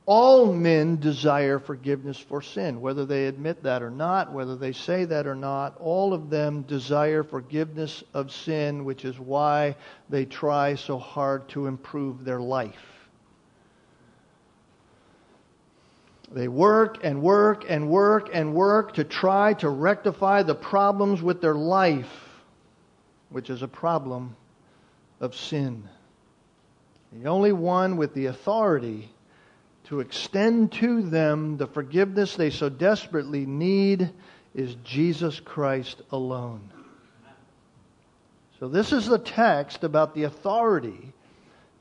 all 0.06 0.54
men 0.54 1.00
desire 1.00 1.58
forgiveness 1.58 2.20
for 2.20 2.42
sin, 2.42 2.80
whether 2.80 3.06
they 3.06 3.26
admit 3.28 3.64
that 3.64 3.82
or 3.82 3.90
not, 3.90 4.32
whether 4.32 4.56
they 4.56 4.72
say 4.72 5.06
that 5.06 5.26
or 5.26 5.36
not. 5.36 5.78
All 5.80 6.14
of 6.14 6.30
them 6.30 6.62
desire 6.64 7.24
forgiveness 7.24 8.04
of 8.14 8.32
sin, 8.32 8.86
which 8.86 9.04
is 9.04 9.20
why 9.20 9.76
they 10.10 10.26
try 10.26 10.76
so 10.76 10.98
hard 10.98 11.50
to 11.50 11.68
improve 11.68 12.24
their 12.24 12.42
life. 12.42 12.95
They 16.32 16.48
work 16.48 17.00
and 17.04 17.22
work 17.22 17.66
and 17.68 17.90
work 17.90 18.30
and 18.34 18.54
work 18.54 18.94
to 18.96 19.04
try 19.04 19.54
to 19.56 19.70
rectify 19.70 20.44
the 20.44 20.56
problems 20.56 21.22
with 21.22 21.42
their 21.42 21.56
life, 21.56 22.12
which 23.30 23.50
is 23.50 23.62
a 23.62 23.68
problem 23.68 24.36
of 25.20 25.36
sin. 25.36 25.88
The 27.14 27.30
only 27.30 27.52
one 27.52 27.98
with 27.98 28.14
the 28.14 28.26
authority 28.26 29.10
to 29.86 30.00
extend 30.00 30.72
to 30.74 31.02
them 31.04 31.58
the 31.58 31.68
forgiveness 31.68 32.36
they 32.36 32.50
so 32.50 32.70
desperately 32.70 33.46
need 33.46 34.12
is 34.54 34.76
Jesus 34.84 35.40
Christ 35.40 36.02
alone. 36.12 36.72
So, 38.60 38.68
this 38.68 38.94
is 38.94 39.06
the 39.06 39.20
text 39.20 39.84
about 39.84 40.16
the 40.16 40.24
authority 40.24 41.14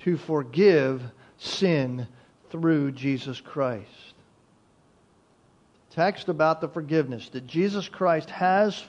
to 0.00 0.16
forgive 0.16 1.02
sin 1.38 2.06
through 2.50 2.92
Jesus 2.92 3.40
Christ. 3.40 4.13
Text 5.94 6.28
about 6.28 6.60
the 6.60 6.66
forgiveness 6.66 7.28
that 7.28 7.46
Jesus 7.46 7.88
Christ 7.88 8.28
has 8.30 8.82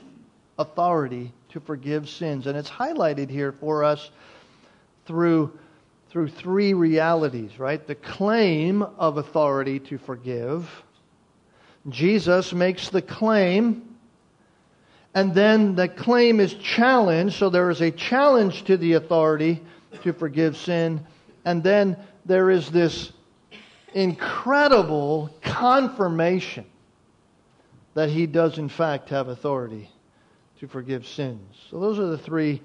authority 0.58 1.32
to 1.50 1.60
forgive 1.60 2.10
sins. 2.10 2.48
And 2.48 2.58
it's 2.58 2.70
highlighted 2.70 3.30
here 3.30 3.52
for 3.52 3.84
us 3.84 4.10
through 5.06 5.58
through 6.10 6.30
three 6.30 6.74
realities, 6.74 7.60
right? 7.60 7.86
The 7.86 7.94
claim 7.94 8.82
of 8.82 9.18
authority 9.18 9.80
to 9.82 9.98
forgive. 9.98 10.68
Jesus 11.90 12.54
makes 12.54 12.88
the 12.88 13.02
claim, 13.02 13.98
and 15.14 15.36
then 15.36 15.76
the 15.76 15.90
claim 15.90 16.40
is 16.40 16.54
challenged, 16.54 17.36
so 17.36 17.50
there 17.50 17.70
is 17.70 17.82
a 17.82 17.92
challenge 17.92 18.64
to 18.64 18.78
the 18.78 18.94
authority 18.94 19.62
to 20.04 20.14
forgive 20.14 20.56
sin, 20.56 21.06
and 21.44 21.62
then 21.62 21.98
there 22.26 22.50
is 22.50 22.72
this 22.72 23.12
incredible 23.94 25.30
confirmation 25.42 26.66
that 27.96 28.10
he 28.10 28.28
does, 28.28 28.60
in 28.60 28.70
fact, 28.70 29.10
have 29.10 29.30
authority 29.30 29.90
to 30.60 30.68
forgive 30.68 31.08
sins. 31.08 31.58
So, 31.72 31.80
those 31.80 31.98
are 31.98 32.06
the 32.06 32.18
three 32.18 32.62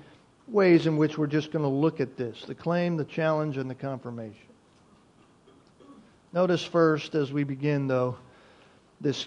ways 0.46 0.86
in 0.86 0.96
which 0.96 1.16
we're 1.16 1.28
just 1.28 1.52
going 1.52 1.62
to 1.62 1.68
look 1.68 2.00
at 2.00 2.16
this 2.16 2.42
the 2.42 2.54
claim, 2.54 2.96
the 2.96 3.04
challenge, 3.04 3.56
and 3.56 3.70
the 3.70 3.74
confirmation. 3.74 4.36
Notice 6.32 6.62
first, 6.62 7.14
as 7.14 7.32
we 7.32 7.44
begin, 7.44 7.86
though, 7.86 8.16
this 9.00 9.26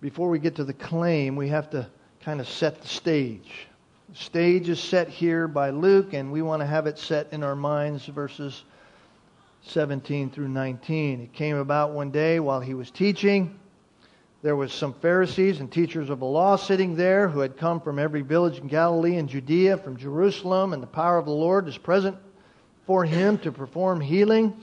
before 0.00 0.28
we 0.28 0.38
get 0.38 0.56
to 0.56 0.64
the 0.64 0.74
claim, 0.74 1.36
we 1.36 1.48
have 1.48 1.70
to 1.70 1.86
kind 2.22 2.40
of 2.40 2.48
set 2.48 2.82
the 2.82 2.88
stage. 2.88 3.68
The 4.08 4.16
stage 4.16 4.68
is 4.68 4.80
set 4.80 5.08
here 5.08 5.46
by 5.46 5.70
Luke, 5.70 6.12
and 6.12 6.32
we 6.32 6.42
want 6.42 6.60
to 6.60 6.66
have 6.66 6.86
it 6.86 6.98
set 6.98 7.32
in 7.32 7.44
our 7.44 7.54
minds, 7.54 8.06
verses 8.06 8.64
17 9.62 10.30
through 10.30 10.48
19. 10.48 11.20
It 11.20 11.32
came 11.32 11.56
about 11.56 11.92
one 11.92 12.10
day 12.10 12.40
while 12.40 12.60
he 12.60 12.74
was 12.74 12.90
teaching 12.90 13.58
there 14.42 14.56
was 14.56 14.72
some 14.72 14.92
Pharisees 14.94 15.60
and 15.60 15.70
teachers 15.70 16.10
of 16.10 16.18
the 16.18 16.26
law 16.26 16.56
sitting 16.56 16.96
there 16.96 17.28
who 17.28 17.38
had 17.38 17.56
come 17.56 17.80
from 17.80 18.00
every 18.00 18.22
village 18.22 18.58
in 18.58 18.66
Galilee 18.66 19.16
and 19.16 19.28
Judea, 19.28 19.76
from 19.76 19.96
Jerusalem, 19.96 20.72
and 20.72 20.82
the 20.82 20.88
power 20.88 21.16
of 21.16 21.26
the 21.26 21.30
Lord 21.30 21.68
is 21.68 21.78
present 21.78 22.16
for 22.84 23.04
him 23.04 23.38
to 23.38 23.52
perform 23.52 24.00
healing. 24.00 24.60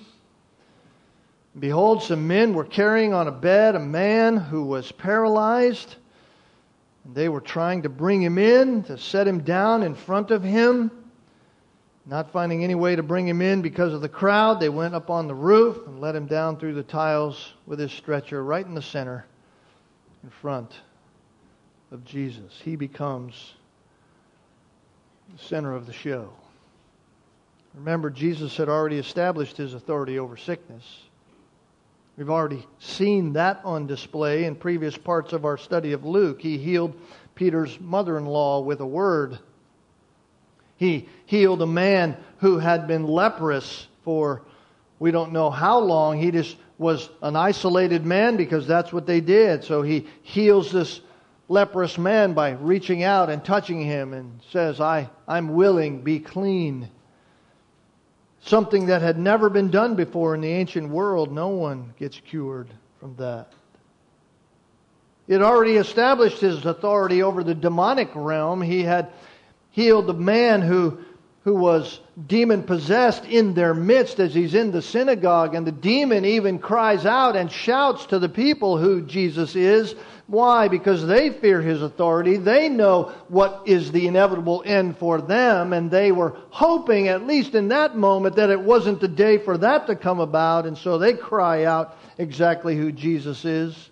Behold, 1.58 2.04
some 2.04 2.28
men 2.28 2.54
were 2.54 2.66
carrying 2.66 3.14
on 3.14 3.30
a 3.30 3.32
bed 3.32 3.76
a 3.76 3.80
man 3.80 4.36
who 4.36 4.66
was 4.66 4.92
paralyzed. 4.92 5.96
And 7.06 7.16
they 7.16 7.30
were 7.30 7.40
trying 7.40 7.84
to 7.84 7.90
bring 7.90 8.22
him 8.22 8.38
in, 8.38 8.84
to 8.84 8.98
set 8.98 9.30
him 9.30 9.44
down 9.44 9.84
in 9.84 9.96
front 9.96 10.30
of 10.30 10.44
him. 10.44 10.92
Not 12.06 12.34
finding 12.34 12.66
any 12.66 12.76
way 12.76 12.98
to 12.98 13.04
bring 13.04 13.26
him 13.26 13.42
in 13.42 13.62
because 13.62 13.94
of 13.94 14.02
the 14.02 14.10
crowd, 14.10 14.60
they 14.60 14.68
went 14.68 14.94
up 14.94 15.10
on 15.10 15.28
the 15.28 15.36
roof 15.36 15.88
and 15.88 16.02
let 16.02 16.16
him 16.16 16.26
down 16.26 16.58
through 16.58 16.74
the 16.74 16.84
tiles 16.84 17.54
with 17.66 17.80
his 17.80 17.94
stretcher 17.94 18.44
right 18.44 18.66
in 18.66 18.74
the 18.74 18.82
center 18.82 19.26
in 20.24 20.30
front 20.30 20.74
of 21.92 22.06
Jesus. 22.06 22.60
He 22.64 22.76
becomes 22.76 23.54
the 25.32 25.44
center 25.44 25.74
of 25.74 25.86
the 25.86 25.94
show. 25.94 26.30
Remember, 27.76 28.10
Jesus 28.10 28.58
had 28.58 28.70
already 28.70 28.98
established 28.98 29.58
his 29.58 29.74
authority 29.74 30.20
over 30.20 30.38
sickness. 30.38 30.84
We've 32.18 32.30
already 32.30 32.66
seen 32.80 33.34
that 33.34 33.62
on 33.64 33.88
display 33.88 34.44
in 34.44 34.56
previous 34.56 34.98
parts 34.98 35.32
of 35.32 35.46
our 35.46 35.58
study 35.58 35.94
of 35.94 36.04
Luke. 36.04 36.42
He 36.42 36.58
healed 36.58 37.00
Peter's 37.36 37.80
mother 37.80 38.18
in 38.18 38.26
law 38.26 38.60
with 38.60 38.82
a 38.82 38.86
word. 38.86 39.40
He 40.76 41.08
healed 41.26 41.62
a 41.62 41.68
man 41.68 42.18
who 42.40 42.58
had 42.58 42.88
been 42.88 43.06
leprous 43.06 43.88
for 44.04 44.42
we 45.00 45.12
don't 45.12 45.32
know 45.32 45.50
how 45.50 45.80
long. 45.80 46.20
He 46.20 46.32
just 46.32 46.58
was 46.80 47.10
an 47.22 47.36
isolated 47.36 48.06
man 48.06 48.38
because 48.38 48.66
that's 48.66 48.92
what 48.92 49.06
they 49.06 49.20
did. 49.20 49.64
So 49.66 49.84
he 49.84 50.08
heals 50.24 50.72
this 50.72 51.02
leprous 51.50 51.98
man 51.98 52.34
by 52.34 52.52
reaching 52.52 53.04
out 53.04 53.30
and 53.30 53.44
touching 53.44 53.82
him 53.82 54.14
and 54.14 54.40
says, 54.52 54.80
I, 54.80 55.10
I'm 55.28 55.50
willing, 55.50 56.02
be 56.02 56.20
clean. 56.20 56.90
Something 58.42 58.86
that 58.86 59.02
had 59.02 59.20
never 59.20 59.50
been 59.50 59.70
done 59.70 59.96
before 59.96 60.34
in 60.34 60.42
the 60.42 60.48
ancient 60.48 60.90
world. 60.90 61.34
No 61.34 61.50
one 61.50 61.94
gets 62.00 62.18
cured 62.18 62.70
from 63.02 63.16
that. 63.18 63.52
Had 65.28 65.42
already 65.42 65.76
established 65.76 66.40
his 66.40 66.66
authority 66.66 67.22
over 67.22 67.44
the 67.44 67.54
demonic 67.54 68.10
realm. 68.16 68.62
He 68.62 68.84
had 68.84 69.12
healed 69.72 70.08
the 70.08 70.14
man 70.14 70.62
who 70.62 71.00
who 71.44 71.56
was 71.56 72.02
demon 72.28 72.64
possessed 72.64 73.24
in 73.26 73.54
their 73.54 73.74
midst 73.74 74.20
as 74.20 74.34
he's 74.34 74.54
in 74.54 74.72
the 74.72 74.82
synagogue. 74.82 75.56
And 75.56 75.66
the 75.66 75.72
demon 75.72 76.26
even 76.26 76.60
cries 76.60 77.06
out 77.06 77.36
and 77.36 77.52
shouts 77.52 78.06
to 78.08 78.20
the 78.20 78.30
people 78.30 78.78
who 78.78 79.02
Jesus 79.02 79.56
is. 79.56 79.96
Why? 80.28 80.68
Because 80.68 81.08
they 81.08 81.30
fear 81.30 81.62
his 81.62 81.82
authority. 81.82 82.38
They 82.38 82.68
know 82.70 83.14
what 83.30 83.64
is 83.66 83.92
the 83.92 84.06
inevitable 84.06 84.64
end 84.66 84.98
for 84.98 85.22
them. 85.22 85.74
And 85.74 85.90
they 85.90 86.12
were 86.12 86.36
hoping, 86.50 87.08
at 87.08 87.26
least 87.26 87.56
in 87.56 87.70
that 87.70 87.96
moment, 87.96 88.36
that 88.36 88.50
it 88.50 88.60
wasn't 88.60 89.00
the 89.00 89.08
day 89.08 89.38
for 89.38 89.58
that 89.58 89.88
to 89.88 89.96
come 89.96 90.20
about. 90.20 90.66
And 90.66 90.78
so 90.78 90.98
they 90.98 91.14
cry 91.14 91.64
out 91.64 91.98
exactly 92.18 92.76
who 92.76 92.92
Jesus 92.92 93.46
is. 93.46 93.90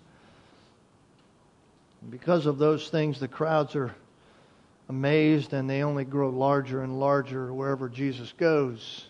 Because 2.10 2.46
of 2.46 2.58
those 2.58 2.88
things, 2.88 3.18
the 3.18 3.26
crowds 3.26 3.74
are 3.74 3.94
amazed 4.88 5.52
and 5.52 5.68
they 5.68 5.82
only 5.82 6.04
grow 6.04 6.30
larger 6.30 6.82
and 6.82 6.98
larger 6.98 7.52
wherever 7.52 7.88
Jesus 7.88 8.32
goes. 8.38 9.06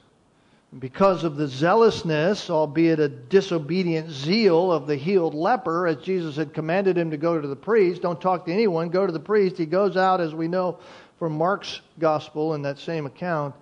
Because 0.79 1.25
of 1.25 1.37
the 1.37 1.47
zealousness, 1.47 2.51
albeit 2.51 3.01
a 3.01 3.09
disobedient 3.09 4.11
zeal 4.11 4.71
of 4.71 4.87
the 4.87 4.97
healed 4.97 5.35
leper, 5.35 5.87
as 5.87 5.97
Jesus 5.97 6.37
had 6.37 6.53
commanded 6.53 6.99
him 6.99 7.11
to 7.11 7.17
go 7.17 7.41
to 7.41 7.49
the 7.49 7.57
priest, 7.57 8.03
don't 8.03 8.21
talk 8.21 8.45
to 8.45 8.53
anyone, 8.53 8.91
go 8.91 9.07
to 9.07 9.13
the 9.13 9.21
priest. 9.21 9.57
He 9.57 9.65
goes 9.65 9.97
out, 9.97 10.21
as 10.21 10.35
we 10.35 10.47
know 10.47 10.79
from 11.19 11.39
Mark's 11.39 11.81
gospel 11.99 12.55
in 12.55 12.63
that 12.63 12.79
same 12.79 13.07
account, 13.07 13.55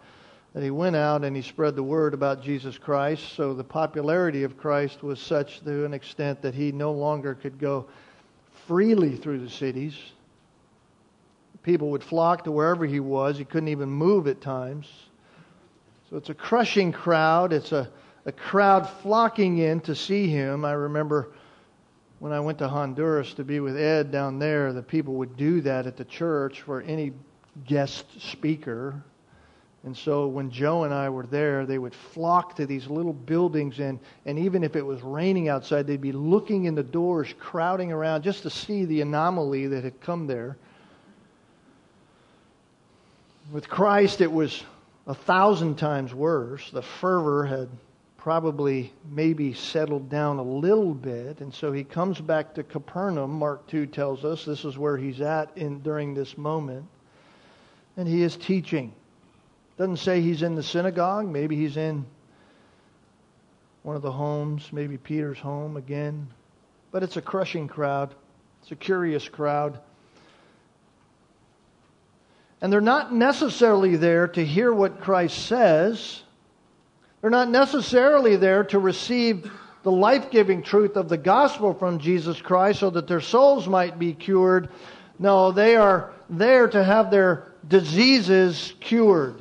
that 0.52 0.64
he 0.64 0.70
went 0.70 0.96
out 0.96 1.22
and 1.22 1.36
he 1.36 1.42
spread 1.42 1.76
the 1.76 1.82
word 1.82 2.12
about 2.12 2.42
Jesus 2.42 2.76
Christ. 2.76 3.34
So 3.34 3.54
the 3.54 3.62
popularity 3.62 4.42
of 4.42 4.56
Christ 4.56 5.04
was 5.04 5.20
such 5.20 5.60
to 5.60 5.84
an 5.84 5.94
extent 5.94 6.42
that 6.42 6.54
he 6.54 6.72
no 6.72 6.90
longer 6.90 7.34
could 7.34 7.60
go 7.60 7.86
freely 8.66 9.14
through 9.14 9.40
the 9.40 9.50
cities 9.50 9.94
People 11.66 11.90
would 11.90 12.04
flock 12.04 12.44
to 12.44 12.52
wherever 12.52 12.86
he 12.86 13.00
was. 13.00 13.36
He 13.36 13.44
couldn't 13.44 13.70
even 13.70 13.88
move 13.88 14.28
at 14.28 14.40
times. 14.40 14.88
So 16.08 16.16
it's 16.16 16.30
a 16.30 16.34
crushing 16.34 16.92
crowd. 16.92 17.52
It's 17.52 17.72
a, 17.72 17.90
a 18.24 18.30
crowd 18.30 18.88
flocking 19.02 19.58
in 19.58 19.80
to 19.80 19.96
see 19.96 20.28
him. 20.28 20.64
I 20.64 20.74
remember 20.74 21.32
when 22.20 22.30
I 22.30 22.38
went 22.38 22.58
to 22.58 22.68
Honduras 22.68 23.34
to 23.34 23.42
be 23.42 23.58
with 23.58 23.76
Ed 23.76 24.12
down 24.12 24.38
there, 24.38 24.72
the 24.72 24.80
people 24.80 25.14
would 25.14 25.36
do 25.36 25.60
that 25.62 25.88
at 25.88 25.96
the 25.96 26.04
church 26.04 26.62
for 26.62 26.82
any 26.82 27.12
guest 27.66 28.04
speaker. 28.20 29.02
And 29.82 29.96
so 29.96 30.28
when 30.28 30.52
Joe 30.52 30.84
and 30.84 30.94
I 30.94 31.08
were 31.08 31.26
there, 31.26 31.66
they 31.66 31.78
would 31.78 31.96
flock 31.96 32.54
to 32.56 32.66
these 32.66 32.86
little 32.86 33.12
buildings, 33.12 33.80
and, 33.80 33.98
and 34.24 34.38
even 34.38 34.62
if 34.62 34.76
it 34.76 34.86
was 34.86 35.02
raining 35.02 35.48
outside, 35.48 35.88
they'd 35.88 36.00
be 36.00 36.12
looking 36.12 36.66
in 36.66 36.76
the 36.76 36.84
doors, 36.84 37.34
crowding 37.40 37.90
around 37.90 38.22
just 38.22 38.44
to 38.44 38.50
see 38.50 38.84
the 38.84 39.00
anomaly 39.00 39.66
that 39.66 39.82
had 39.82 40.00
come 40.00 40.28
there. 40.28 40.56
With 43.52 43.68
Christ, 43.68 44.20
it 44.20 44.32
was 44.32 44.64
a 45.06 45.14
thousand 45.14 45.76
times 45.76 46.12
worse. 46.12 46.70
The 46.70 46.82
fervor 46.82 47.44
had 47.44 47.68
probably 48.16 48.92
maybe 49.08 49.54
settled 49.54 50.10
down 50.10 50.38
a 50.38 50.42
little 50.42 50.92
bit. 50.92 51.40
And 51.40 51.54
so 51.54 51.70
he 51.70 51.84
comes 51.84 52.20
back 52.20 52.54
to 52.54 52.64
Capernaum, 52.64 53.30
Mark 53.30 53.68
2 53.68 53.86
tells 53.86 54.24
us. 54.24 54.44
This 54.44 54.64
is 54.64 54.76
where 54.76 54.96
he's 54.96 55.20
at 55.20 55.56
in, 55.56 55.80
during 55.80 56.12
this 56.12 56.36
moment. 56.36 56.86
And 57.96 58.08
he 58.08 58.22
is 58.22 58.36
teaching. 58.36 58.92
Doesn't 59.78 59.98
say 59.98 60.20
he's 60.20 60.42
in 60.42 60.56
the 60.56 60.62
synagogue. 60.62 61.28
Maybe 61.28 61.54
he's 61.54 61.76
in 61.76 62.04
one 63.86 63.94
of 63.94 64.02
the 64.02 64.10
homes, 64.10 64.68
maybe 64.72 64.98
Peter's 64.98 65.38
home 65.38 65.76
again. 65.76 66.26
But 66.90 67.04
it's 67.04 67.16
a 67.16 67.22
crushing 67.22 67.68
crowd, 67.68 68.12
it's 68.60 68.72
a 68.72 68.76
curious 68.76 69.28
crowd. 69.28 69.78
And 72.60 72.72
they're 72.72 72.80
not 72.80 73.12
necessarily 73.12 73.96
there 73.96 74.28
to 74.28 74.44
hear 74.44 74.72
what 74.72 75.00
Christ 75.00 75.46
says. 75.46 76.22
They're 77.20 77.30
not 77.30 77.50
necessarily 77.50 78.36
there 78.36 78.64
to 78.64 78.78
receive 78.78 79.50
the 79.82 79.92
life 79.92 80.30
giving 80.30 80.62
truth 80.62 80.96
of 80.96 81.08
the 81.08 81.18
gospel 81.18 81.74
from 81.74 81.98
Jesus 81.98 82.40
Christ 82.40 82.80
so 82.80 82.90
that 82.90 83.06
their 83.06 83.20
souls 83.20 83.68
might 83.68 83.98
be 83.98 84.14
cured. 84.14 84.68
No, 85.18 85.52
they 85.52 85.76
are 85.76 86.12
there 86.28 86.66
to 86.68 86.82
have 86.82 87.10
their 87.10 87.52
diseases 87.68 88.74
cured. 88.80 89.40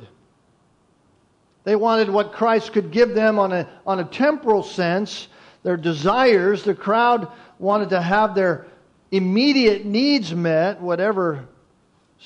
They 1.64 1.74
wanted 1.74 2.10
what 2.10 2.32
Christ 2.32 2.72
could 2.72 2.92
give 2.92 3.14
them 3.14 3.38
on 3.38 3.52
a, 3.52 3.68
on 3.86 3.98
a 3.98 4.04
temporal 4.04 4.62
sense, 4.62 5.26
their 5.64 5.76
desires. 5.76 6.62
The 6.62 6.74
crowd 6.74 7.28
wanted 7.58 7.90
to 7.90 8.00
have 8.00 8.34
their 8.34 8.66
immediate 9.10 9.84
needs 9.84 10.32
met, 10.32 10.80
whatever 10.80 11.48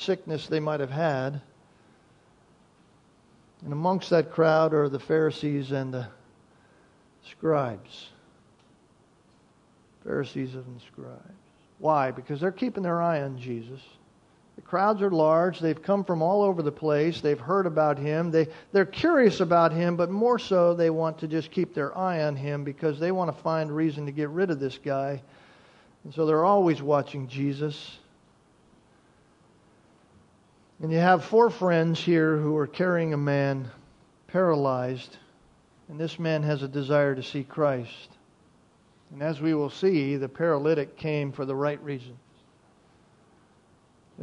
sickness 0.01 0.47
they 0.47 0.61
might 0.61 0.81
have 0.81 0.91
had. 0.91 1.41
And 3.63 3.73
amongst 3.73 4.11
that 4.11 4.31
crowd 4.31 4.73
are 4.73 4.89
the 4.89 4.99
Pharisees 4.99 5.71
and 5.71 5.93
the 5.93 6.07
scribes. 7.29 8.09
Pharisees 10.03 10.55
and 10.55 10.81
scribes. 10.81 11.21
Why? 11.79 12.11
Because 12.11 12.41
they're 12.41 12.51
keeping 12.53 12.83
their 12.83 13.03
eye 13.03 13.23
on 13.23 13.39
Jesus. 13.39 13.81
The 14.57 14.63
crowds 14.63 15.01
are 15.03 15.11
large. 15.11 15.61
They've 15.61 15.83
come 15.83 16.05
from 16.05 16.23
all 16.23 16.43
over 16.43 16.63
the 16.63 16.73
place. 16.73 17.21
They've 17.21 17.41
heard 17.41 17.67
about 17.67 17.99
him. 17.99 18.31
They, 18.31 18.49
they're 18.73 18.85
curious 18.85 19.41
about 19.41 19.73
him, 19.73 19.97
but 19.97 20.11
more 20.11 20.39
so, 20.39 20.75
they 20.75 20.91
want 20.91 21.19
to 21.19 21.29
just 21.29 21.51
keep 21.51 21.75
their 21.75 21.97
eye 21.97 22.25
on 22.25 22.37
him 22.37 22.65
because 22.65 22.99
they 22.99 23.13
want 23.13 23.35
to 23.35 23.43
find 23.43 23.75
reason 23.75 24.05
to 24.07 24.13
get 24.13 24.29
rid 24.31 24.51
of 24.51 24.61
this 24.61 24.79
guy. 24.79 25.23
And 26.05 26.13
so 26.13 26.27
they're 26.27 26.45
always 26.45 26.83
watching 26.83 27.29
Jesus. 27.29 27.99
And 30.83 30.91
you 30.91 30.99
have 30.99 31.25
four 31.25 31.51
friends 31.51 32.01
here 32.01 32.39
who 32.39 32.57
are 32.57 32.67
carrying 32.67 33.13
a 33.13 33.19
man 33.19 33.71
paralyzed, 34.29 35.19
and 35.89 36.01
this 36.01 36.19
man 36.19 36.43
has 36.43 36.63
a 36.63 36.69
desire 36.69 37.15
to 37.15 37.23
see 37.23 37.45
Christ. 37.45 38.09
And 39.13 39.23
as 39.23 39.43
we 39.43 39.53
will 39.53 39.69
see, 39.69 40.17
the 40.17 40.29
paralytic 40.29 40.97
came 40.97 41.33
for 41.33 41.45
the 41.45 41.55
right 41.55 41.83
reasons. 41.83 42.17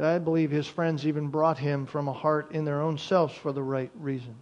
I 0.00 0.18
believe 0.18 0.50
his 0.50 0.66
friends 0.66 1.06
even 1.06 1.28
brought 1.28 1.58
him 1.58 1.86
from 1.86 2.08
a 2.08 2.12
heart 2.12 2.52
in 2.52 2.64
their 2.64 2.80
own 2.80 2.98
selves 2.98 3.34
for 3.34 3.52
the 3.52 3.62
right 3.62 3.90
reasons. 3.96 4.36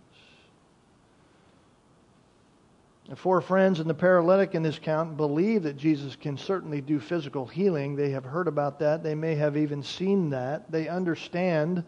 The 3.08 3.16
four 3.16 3.40
friends 3.40 3.78
and 3.78 3.88
the 3.88 3.94
paralytic 3.94 4.54
in 4.54 4.62
this 4.62 4.78
count 4.78 5.16
believe 5.16 5.62
that 5.62 5.76
Jesus 5.76 6.16
can 6.16 6.36
certainly 6.36 6.80
do 6.80 6.98
physical 6.98 7.46
healing. 7.46 7.94
They 7.94 8.10
have 8.10 8.24
heard 8.24 8.48
about 8.48 8.78
that. 8.80 9.02
They 9.02 9.14
may 9.14 9.34
have 9.36 9.56
even 9.56 9.82
seen 9.82 10.30
that. 10.30 10.70
They 10.70 10.88
understand 10.88 11.84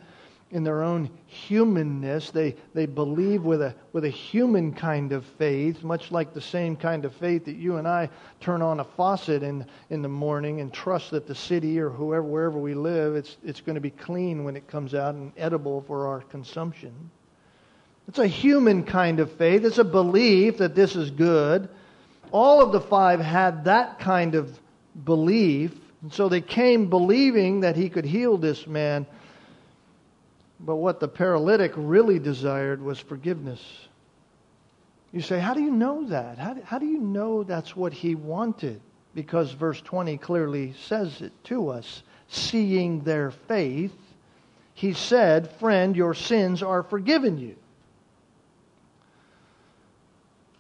in 0.51 0.65
their 0.65 0.83
own 0.83 1.11
humanness. 1.27 2.31
They, 2.31 2.57
they 2.75 2.87
believe 2.87 3.43
with 3.43 3.61
a, 3.61 3.75
with 3.93 4.05
a 4.05 4.11
human 4.11 4.73
kind 4.73 5.13
of 5.13 5.25
faith, 5.39 5.83
much 5.83 6.11
like 6.11 6.33
the 6.33 6.41
same 6.41 6.77
kind 6.77 7.05
of 7.05 7.15
faith 7.15 7.45
that 7.45 7.57
you 7.57 7.77
and 7.77 7.87
I 7.87 8.09
turn 8.41 8.63
on 8.63 8.81
a 8.81 8.85
faucet 8.85 9.43
in, 9.43 9.67
in 9.91 10.03
the 10.03 10.09
morning 10.09 10.61
and 10.61 10.73
trust 10.73 11.11
that 11.11 11.27
the 11.27 11.35
city 11.35 11.79
or 11.79 11.91
whoever, 11.91 12.23
wherever 12.23 12.59
we 12.59 12.75
live, 12.75 13.15
it's, 13.15 13.37
it's 13.45 13.61
going 13.61 13.75
to 13.75 13.81
be 13.81 13.91
clean 13.91 14.45
when 14.45 14.57
it 14.57 14.69
comes 14.69 14.95
out 14.95 15.15
and 15.15 15.33
edible 15.37 15.83
for 15.83 16.07
our 16.07 16.21
consumption. 16.23 17.11
It's 18.09 18.19
a 18.19 18.27
human 18.27 18.85
kind 18.85 19.21
of 19.21 19.31
faith. 19.33 19.65
It's 19.67 19.77
a 19.77 19.85
belief 19.85 20.59
that 20.59 20.75
this 20.75 20.97
is 20.97 21.11
good. 21.11 21.69
All 22.33 22.63
of 22.63 22.73
the 22.73 22.81
five 22.81 23.21
had 23.21 23.65
that 23.65 23.99
kind 23.99 24.35
of 24.35 24.59
belief. 25.05 25.73
And 26.01 26.13
so 26.13 26.31
they 26.31 26.41
came 26.41 26.89
believing 26.89 27.61
that 27.61 27.77
he 27.77 27.91
could 27.91 28.07
heal 28.07 28.39
this 28.39 28.67
man 28.67 29.07
but 30.61 30.77
what 30.77 31.01
the 31.01 31.09
paralytic 31.09 31.73
really 31.77 32.19
desired 32.19 32.83
was 32.83 32.99
forgiveness. 32.99 33.63
You 35.13 35.21
say, 35.21 35.39
How 35.39 35.55
do 35.55 35.63
you 35.63 35.71
know 35.71 36.07
that? 36.09 36.39
How 36.39 36.55
do, 36.55 36.63
how 36.63 36.79
do 36.79 36.87
you 36.87 36.99
know 36.99 37.45
that's 37.45 37.77
what 37.77 37.93
he 37.93 38.15
wanted? 38.15 38.81
Because 39.15 39.53
verse 39.53 39.81
20 39.81 40.19
clearly 40.19 40.75
says 40.85 41.23
it 41.23 41.33
to 41.45 41.71
us. 41.71 42.03
Seeing 42.29 43.03
their 43.05 43.31
faith, 43.31 43.97
he 44.75 44.93
said, 44.93 45.51
Friend, 45.53 45.97
your 45.97 46.15
sins 46.15 46.63
are 46.63 46.83
forgiven 46.83 47.39
you. 47.39 47.57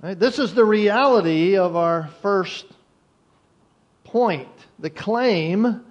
Right? 0.00 0.18
This 0.18 0.38
is 0.38 0.54
the 0.54 0.64
reality 0.64 1.56
of 1.56 1.76
our 1.76 2.08
first 2.22 2.66
point 4.04 4.48
the 4.78 4.90
claim 4.90 5.84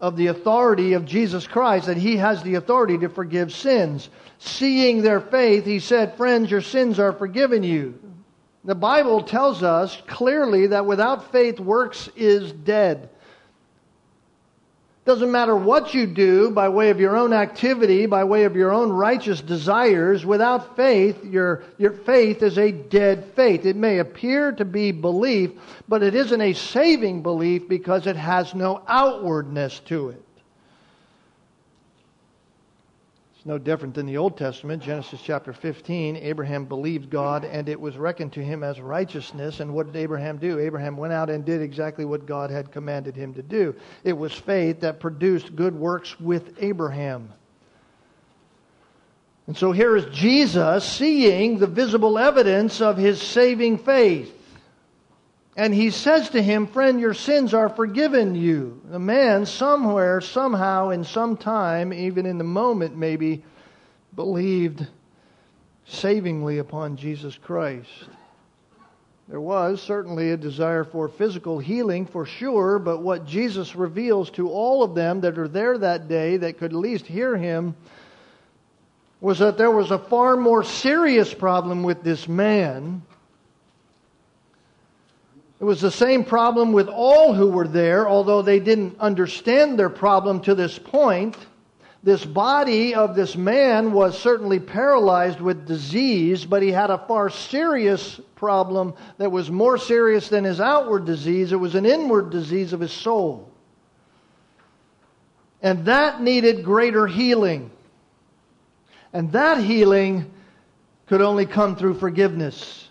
of 0.00 0.16
the 0.16 0.28
authority 0.28 0.92
of 0.92 1.04
Jesus 1.04 1.46
Christ, 1.46 1.86
that 1.86 1.96
he 1.96 2.16
has 2.16 2.42
the 2.42 2.54
authority 2.54 2.98
to 2.98 3.08
forgive 3.08 3.52
sins. 3.52 4.10
Seeing 4.38 5.02
their 5.02 5.20
faith, 5.20 5.64
he 5.64 5.80
said, 5.80 6.16
Friends, 6.16 6.50
your 6.50 6.60
sins 6.60 6.98
are 6.98 7.12
forgiven 7.12 7.62
you. 7.62 7.98
The 8.64 8.74
Bible 8.74 9.22
tells 9.22 9.62
us 9.62 10.00
clearly 10.06 10.68
that 10.68 10.86
without 10.86 11.32
faith, 11.32 11.58
works 11.58 12.08
is 12.16 12.52
dead. 12.52 13.08
Doesn't 15.08 15.32
matter 15.32 15.56
what 15.56 15.94
you 15.94 16.06
do 16.06 16.50
by 16.50 16.68
way 16.68 16.90
of 16.90 17.00
your 17.00 17.16
own 17.16 17.32
activity, 17.32 18.04
by 18.04 18.24
way 18.24 18.44
of 18.44 18.54
your 18.54 18.74
own 18.74 18.92
righteous 18.92 19.40
desires, 19.40 20.26
without 20.26 20.76
faith, 20.76 21.24
your, 21.24 21.62
your 21.78 21.92
faith 21.92 22.42
is 22.42 22.58
a 22.58 22.70
dead 22.72 23.24
faith. 23.34 23.64
It 23.64 23.74
may 23.74 24.00
appear 24.00 24.52
to 24.52 24.66
be 24.66 24.92
belief, 24.92 25.52
but 25.88 26.02
it 26.02 26.14
isn't 26.14 26.42
a 26.42 26.52
saving 26.52 27.22
belief 27.22 27.66
because 27.70 28.06
it 28.06 28.16
has 28.16 28.54
no 28.54 28.82
outwardness 28.86 29.78
to 29.86 30.10
it. 30.10 30.22
No 33.48 33.56
different 33.56 33.94
than 33.94 34.04
the 34.04 34.18
Old 34.18 34.36
Testament. 34.36 34.82
Genesis 34.82 35.22
chapter 35.24 35.54
15, 35.54 36.16
Abraham 36.16 36.66
believed 36.66 37.08
God 37.08 37.46
and 37.46 37.66
it 37.66 37.80
was 37.80 37.96
reckoned 37.96 38.34
to 38.34 38.44
him 38.44 38.62
as 38.62 38.78
righteousness. 38.78 39.60
And 39.60 39.72
what 39.72 39.86
did 39.86 39.96
Abraham 39.96 40.36
do? 40.36 40.58
Abraham 40.58 40.98
went 40.98 41.14
out 41.14 41.30
and 41.30 41.46
did 41.46 41.62
exactly 41.62 42.04
what 42.04 42.26
God 42.26 42.50
had 42.50 42.70
commanded 42.70 43.16
him 43.16 43.32
to 43.34 43.42
do. 43.42 43.74
It 44.04 44.12
was 44.12 44.34
faith 44.34 44.80
that 44.80 45.00
produced 45.00 45.56
good 45.56 45.74
works 45.74 46.20
with 46.20 46.62
Abraham. 46.62 47.32
And 49.46 49.56
so 49.56 49.72
here 49.72 49.96
is 49.96 50.04
Jesus 50.14 50.84
seeing 50.84 51.58
the 51.58 51.66
visible 51.66 52.18
evidence 52.18 52.82
of 52.82 52.98
his 52.98 53.20
saving 53.20 53.78
faith. 53.78 54.37
And 55.58 55.74
he 55.74 55.90
says 55.90 56.30
to 56.30 56.40
him, 56.40 56.68
Friend, 56.68 57.00
your 57.00 57.14
sins 57.14 57.52
are 57.52 57.68
forgiven 57.68 58.36
you. 58.36 58.80
The 58.84 59.00
man, 59.00 59.44
somewhere, 59.44 60.20
somehow, 60.20 60.90
in 60.90 61.02
some 61.02 61.36
time, 61.36 61.92
even 61.92 62.26
in 62.26 62.38
the 62.38 62.44
moment 62.44 62.96
maybe, 62.96 63.42
believed 64.14 64.86
savingly 65.84 66.58
upon 66.58 66.96
Jesus 66.96 67.36
Christ. 67.36 67.90
There 69.26 69.40
was 69.40 69.82
certainly 69.82 70.30
a 70.30 70.36
desire 70.36 70.84
for 70.84 71.08
physical 71.08 71.58
healing 71.58 72.06
for 72.06 72.24
sure, 72.24 72.78
but 72.78 73.02
what 73.02 73.26
Jesus 73.26 73.74
reveals 73.74 74.30
to 74.30 74.50
all 74.50 74.84
of 74.84 74.94
them 74.94 75.22
that 75.22 75.40
are 75.40 75.48
there 75.48 75.76
that 75.76 76.06
day 76.06 76.36
that 76.36 76.58
could 76.58 76.70
at 76.70 76.78
least 76.78 77.04
hear 77.04 77.36
him 77.36 77.74
was 79.20 79.40
that 79.40 79.58
there 79.58 79.72
was 79.72 79.90
a 79.90 79.98
far 79.98 80.36
more 80.36 80.62
serious 80.62 81.34
problem 81.34 81.82
with 81.82 82.04
this 82.04 82.28
man 82.28 83.02
it 85.60 85.64
was 85.64 85.80
the 85.80 85.90
same 85.90 86.24
problem 86.24 86.72
with 86.72 86.88
all 86.88 87.34
who 87.34 87.48
were 87.48 87.66
there, 87.66 88.08
although 88.08 88.42
they 88.42 88.60
didn't 88.60 88.98
understand 89.00 89.78
their 89.78 89.90
problem 89.90 90.40
to 90.42 90.54
this 90.54 90.78
point. 90.78 91.36
This 92.04 92.24
body 92.24 92.94
of 92.94 93.16
this 93.16 93.36
man 93.36 93.92
was 93.92 94.16
certainly 94.16 94.60
paralyzed 94.60 95.40
with 95.40 95.66
disease, 95.66 96.44
but 96.44 96.62
he 96.62 96.70
had 96.70 96.90
a 96.90 96.98
far 96.98 97.28
serious 97.28 98.20
problem 98.36 98.94
that 99.16 99.32
was 99.32 99.50
more 99.50 99.76
serious 99.78 100.28
than 100.28 100.44
his 100.44 100.60
outward 100.60 101.04
disease. 101.06 101.50
It 101.50 101.56
was 101.56 101.74
an 101.74 101.84
inward 101.84 102.30
disease 102.30 102.72
of 102.72 102.78
his 102.78 102.92
soul. 102.92 103.50
And 105.60 105.86
that 105.86 106.22
needed 106.22 106.64
greater 106.64 107.08
healing. 107.08 107.72
And 109.12 109.32
that 109.32 109.58
healing 109.58 110.30
could 111.08 111.20
only 111.20 111.46
come 111.46 111.74
through 111.74 111.94
forgiveness. 111.94 112.88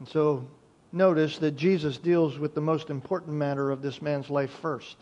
And 0.00 0.08
so 0.08 0.46
notice 0.92 1.38
that 1.38 1.56
Jesus 1.56 1.96
deals 1.98 2.38
with 2.38 2.54
the 2.54 2.60
most 2.60 2.90
important 2.90 3.34
matter 3.34 3.70
of 3.70 3.82
this 3.82 4.02
man's 4.02 4.30
life 4.30 4.50
first. 4.60 4.96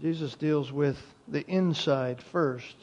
Jesus 0.00 0.34
deals 0.34 0.72
with 0.72 0.98
the 1.28 1.46
inside 1.46 2.22
first. 2.22 2.76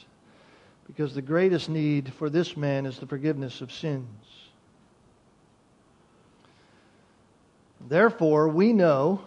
Because 0.86 1.14
the 1.14 1.22
greatest 1.22 1.68
need 1.68 2.14
for 2.14 2.30
this 2.30 2.56
man 2.56 2.86
is 2.86 3.00
the 3.00 3.08
forgiveness 3.08 3.62
of 3.62 3.72
sins. 3.72 4.08
Therefore, 7.90 8.48
we 8.48 8.72
know, 8.72 9.22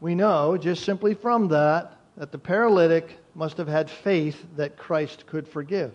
we 0.00 0.14
know 0.14 0.56
just 0.56 0.84
simply 0.84 1.14
from 1.14 1.48
that, 1.48 1.96
that 2.16 2.32
the 2.32 2.38
paralytic 2.38 3.18
must 3.34 3.56
have 3.56 3.68
had 3.68 3.88
faith 3.88 4.44
that 4.56 4.76
Christ 4.76 5.26
could 5.26 5.48
forgive. 5.48 5.92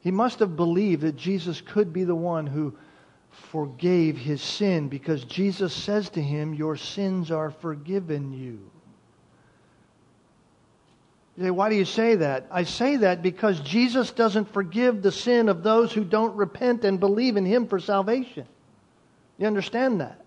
He 0.00 0.10
must 0.10 0.38
have 0.38 0.56
believed 0.56 1.02
that 1.02 1.16
Jesus 1.16 1.60
could 1.60 1.92
be 1.92 2.04
the 2.04 2.14
one 2.14 2.46
who 2.46 2.74
forgave 3.34 4.16
his 4.16 4.42
sin 4.42 4.88
because 4.88 5.24
Jesus 5.24 5.74
says 5.74 6.10
to 6.10 6.22
him, 6.22 6.54
Your 6.54 6.76
sins 6.76 7.30
are 7.30 7.50
forgiven 7.50 8.32
you. 8.32 8.70
You 11.36 11.44
say, 11.44 11.50
why 11.50 11.68
do 11.68 11.74
you 11.74 11.84
say 11.84 12.14
that? 12.16 12.46
I 12.50 12.62
say 12.62 12.96
that 12.96 13.22
because 13.22 13.58
Jesus 13.60 14.12
doesn't 14.12 14.52
forgive 14.52 15.02
the 15.02 15.10
sin 15.10 15.48
of 15.48 15.64
those 15.64 15.92
who 15.92 16.04
don't 16.04 16.36
repent 16.36 16.84
and 16.84 17.00
believe 17.00 17.36
in 17.36 17.44
him 17.44 17.66
for 17.66 17.80
salvation. 17.80 18.46
You 19.38 19.48
understand 19.48 20.00
that? 20.00 20.20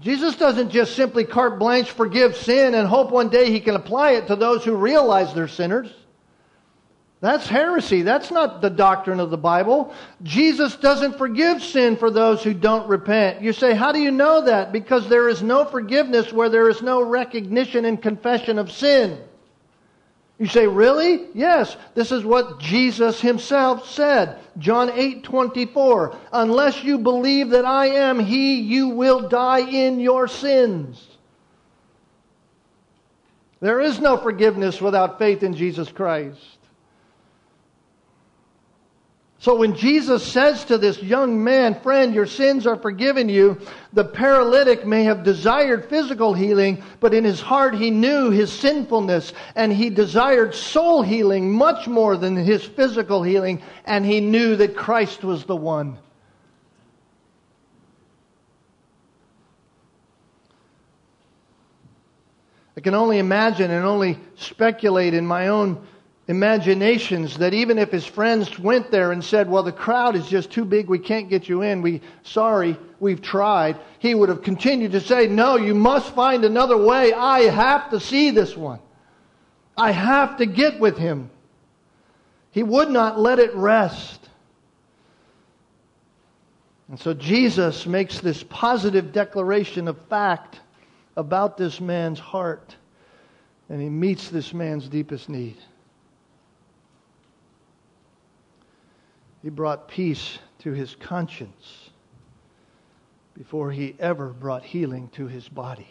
Jesus 0.00 0.34
doesn't 0.34 0.70
just 0.70 0.96
simply 0.96 1.24
carte 1.24 1.60
blanche 1.60 1.90
forgive 1.90 2.36
sin 2.36 2.74
and 2.74 2.88
hope 2.88 3.12
one 3.12 3.28
day 3.28 3.52
he 3.52 3.60
can 3.60 3.76
apply 3.76 4.12
it 4.12 4.26
to 4.26 4.34
those 4.34 4.64
who 4.64 4.74
realize 4.74 5.32
they're 5.32 5.46
sinners. 5.46 5.92
That's 7.20 7.46
heresy. 7.46 8.02
That's 8.02 8.30
not 8.30 8.60
the 8.60 8.68
doctrine 8.68 9.20
of 9.20 9.30
the 9.30 9.38
Bible. 9.38 9.94
Jesus 10.22 10.76
doesn't 10.76 11.16
forgive 11.16 11.62
sin 11.62 11.96
for 11.96 12.10
those 12.10 12.42
who 12.42 12.52
don't 12.52 12.88
repent. 12.88 13.40
You 13.40 13.54
say, 13.54 13.74
how 13.74 13.92
do 13.92 14.00
you 14.00 14.10
know 14.10 14.44
that? 14.44 14.70
Because 14.70 15.08
there 15.08 15.28
is 15.28 15.42
no 15.42 15.64
forgiveness 15.64 16.32
where 16.32 16.50
there 16.50 16.68
is 16.68 16.82
no 16.82 17.02
recognition 17.02 17.86
and 17.86 18.00
confession 18.00 18.58
of 18.58 18.70
sin. 18.70 19.18
You 20.38 20.46
say, 20.46 20.66
really? 20.66 21.28
Yes. 21.32 21.78
This 21.94 22.12
is 22.12 22.22
what 22.22 22.60
Jesus 22.60 23.18
himself 23.22 23.88
said. 23.88 24.38
John 24.58 24.90
8, 24.90 25.22
24. 25.22 26.14
Unless 26.32 26.84
you 26.84 26.98
believe 26.98 27.50
that 27.50 27.64
I 27.64 27.86
am 27.86 28.18
He, 28.18 28.60
you 28.60 28.88
will 28.88 29.28
die 29.28 29.60
in 29.60 30.00
your 30.00 30.28
sins. 30.28 31.02
There 33.60 33.80
is 33.80 33.98
no 34.00 34.18
forgiveness 34.18 34.82
without 34.82 35.18
faith 35.18 35.42
in 35.42 35.54
Jesus 35.54 35.90
Christ. 35.90 36.55
So 39.46 39.54
when 39.54 39.76
Jesus 39.76 40.26
says 40.26 40.64
to 40.64 40.76
this 40.76 41.00
young 41.00 41.44
man, 41.44 41.80
friend, 41.80 42.12
your 42.12 42.26
sins 42.26 42.66
are 42.66 42.74
forgiven 42.74 43.28
you, 43.28 43.60
the 43.92 44.04
paralytic 44.04 44.84
may 44.84 45.04
have 45.04 45.22
desired 45.22 45.88
physical 45.88 46.34
healing, 46.34 46.82
but 46.98 47.14
in 47.14 47.22
his 47.22 47.40
heart 47.40 47.76
he 47.76 47.92
knew 47.92 48.30
his 48.30 48.52
sinfulness 48.52 49.32
and 49.54 49.72
he 49.72 49.88
desired 49.88 50.52
soul 50.52 51.00
healing 51.00 51.52
much 51.52 51.86
more 51.86 52.16
than 52.16 52.34
his 52.34 52.64
physical 52.64 53.22
healing, 53.22 53.62
and 53.84 54.04
he 54.04 54.18
knew 54.18 54.56
that 54.56 54.74
Christ 54.74 55.22
was 55.22 55.44
the 55.44 55.54
one. 55.54 55.96
I 62.76 62.80
can 62.80 62.94
only 62.94 63.20
imagine 63.20 63.70
and 63.70 63.86
only 63.86 64.18
speculate 64.34 65.14
in 65.14 65.24
my 65.24 65.46
own 65.46 65.86
imaginations 66.28 67.38
that 67.38 67.54
even 67.54 67.78
if 67.78 67.90
his 67.92 68.04
friends 68.04 68.58
went 68.58 68.90
there 68.90 69.12
and 69.12 69.22
said, 69.22 69.48
well, 69.48 69.62
the 69.62 69.72
crowd 69.72 70.16
is 70.16 70.26
just 70.26 70.50
too 70.50 70.64
big, 70.64 70.88
we 70.88 70.98
can't 70.98 71.28
get 71.28 71.48
you 71.48 71.62
in, 71.62 71.82
we, 71.82 72.00
sorry, 72.24 72.76
we've 72.98 73.22
tried, 73.22 73.78
he 74.00 74.14
would 74.14 74.28
have 74.28 74.42
continued 74.42 74.92
to 74.92 75.00
say, 75.00 75.28
no, 75.28 75.56
you 75.56 75.74
must 75.74 76.14
find 76.14 76.44
another 76.44 76.76
way. 76.76 77.12
I 77.12 77.42
have 77.42 77.90
to 77.90 78.00
see 78.00 78.30
this 78.30 78.56
one. 78.56 78.80
I 79.76 79.92
have 79.92 80.38
to 80.38 80.46
get 80.46 80.80
with 80.80 80.98
him. 80.98 81.30
He 82.50 82.62
would 82.62 82.90
not 82.90 83.20
let 83.20 83.38
it 83.38 83.54
rest. 83.54 84.28
And 86.88 86.98
so 86.98 87.14
Jesus 87.14 87.86
makes 87.86 88.20
this 88.20 88.42
positive 88.44 89.12
declaration 89.12 89.86
of 89.86 90.00
fact 90.08 90.60
about 91.16 91.56
this 91.56 91.80
man's 91.80 92.18
heart, 92.18 92.74
and 93.68 93.80
he 93.80 93.88
meets 93.88 94.28
this 94.28 94.52
man's 94.54 94.88
deepest 94.88 95.28
need. 95.28 95.56
He 99.46 99.50
brought 99.50 99.86
peace 99.86 100.40
to 100.58 100.72
his 100.72 100.96
conscience 100.96 101.90
before 103.32 103.70
he 103.70 103.94
ever 104.00 104.30
brought 104.30 104.64
healing 104.64 105.08
to 105.10 105.28
his 105.28 105.48
body. 105.48 105.86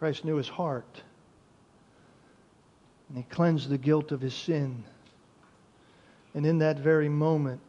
Christ 0.00 0.24
knew 0.24 0.34
his 0.34 0.48
heart, 0.48 1.04
and 3.08 3.16
he 3.16 3.22
cleansed 3.22 3.68
the 3.68 3.78
guilt 3.78 4.10
of 4.10 4.20
his 4.20 4.34
sin. 4.34 4.82
And 6.34 6.44
in 6.44 6.58
that 6.58 6.80
very 6.80 7.08
moment, 7.08 7.62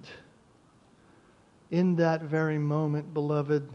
in 1.70 1.98
that 1.98 2.24
very 2.24 2.58
moment, 2.58 3.14
beloved, 3.14 3.70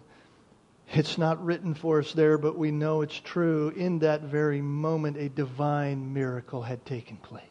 it's 0.89 1.17
not 1.17 1.45
written 1.45 1.75
for 1.75 2.01
us 2.01 2.13
there, 2.13 2.39
but 2.39 2.59
we 2.59 2.73
know 2.73 3.03
it's 3.03 3.21
true. 3.21 3.69
In 3.77 4.01
that 4.01 4.23
very 4.23 4.61
moment, 4.61 5.17
a 5.17 5.29
divine 5.29 6.13
miracle 6.13 6.63
had 6.63 6.85
taken 6.85 7.17
place 7.19 7.45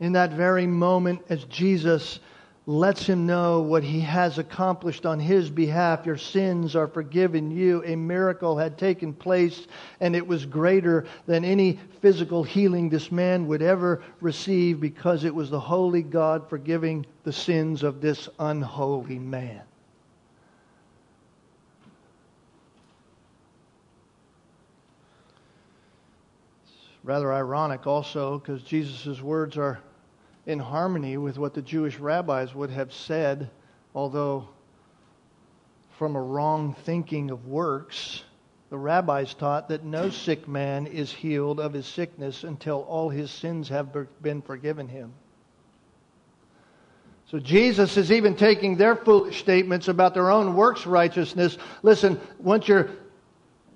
in 0.00 0.12
that 0.12 0.32
very 0.32 0.66
moment 0.66 1.22
as 1.28 1.44
Jesus 1.44 2.18
lets 2.66 3.06
him 3.06 3.26
know 3.26 3.60
what 3.60 3.82
he 3.82 4.00
has 4.00 4.38
accomplished 4.38 5.04
on 5.04 5.18
his 5.18 5.50
behalf. 5.50 6.06
Your 6.06 6.16
sins 6.16 6.76
are 6.76 6.86
forgiven 6.86 7.50
you. 7.50 7.82
A 7.84 7.96
miracle 7.96 8.56
had 8.56 8.78
taken 8.78 9.12
place, 9.12 9.66
and 10.00 10.14
it 10.14 10.26
was 10.26 10.46
greater 10.46 11.06
than 11.26 11.44
any 11.44 11.80
physical 12.00 12.44
healing 12.44 12.88
this 12.88 13.10
man 13.10 13.46
would 13.48 13.62
ever 13.62 14.02
receive 14.20 14.80
because 14.80 15.24
it 15.24 15.34
was 15.34 15.50
the 15.50 15.60
holy 15.60 16.02
God 16.02 16.48
forgiving 16.48 17.04
the 17.24 17.32
sins 17.32 17.82
of 17.82 18.00
this 18.00 18.28
unholy 18.38 19.18
man. 19.18 19.62
It's 26.64 27.04
rather 27.04 27.32
ironic 27.32 27.86
also 27.86 28.38
because 28.38 28.62
Jesus' 28.62 29.20
words 29.20 29.56
are 29.56 29.80
in 30.46 30.58
harmony 30.58 31.16
with 31.16 31.38
what 31.38 31.54
the 31.54 31.62
Jewish 31.62 31.98
rabbis 31.98 32.54
would 32.54 32.70
have 32.70 32.92
said, 32.92 33.50
although 33.94 34.48
from 36.00 36.16
a 36.16 36.22
wrong 36.22 36.74
thinking 36.84 37.30
of 37.30 37.46
works. 37.46 38.24
The 38.70 38.78
rabbis 38.78 39.34
taught 39.34 39.68
that 39.68 39.84
no 39.84 40.10
sick 40.10 40.48
man 40.48 40.86
is 40.86 41.12
healed 41.12 41.60
of 41.60 41.72
his 41.72 41.86
sickness 41.86 42.44
until 42.44 42.82
all 42.82 43.10
his 43.10 43.30
sins 43.30 43.68
have 43.68 43.88
been 44.22 44.40
forgiven 44.40 44.88
him. 44.88 45.12
So 47.30 47.38
Jesus 47.38 47.96
is 47.96 48.10
even 48.10 48.34
taking 48.34 48.76
their 48.76 48.96
foolish 48.96 49.38
statements 49.40 49.88
about 49.88 50.14
their 50.14 50.30
own 50.30 50.56
works 50.56 50.86
righteousness. 50.86 51.58
Listen, 51.82 52.18
once 52.38 52.66
you're 52.66 52.90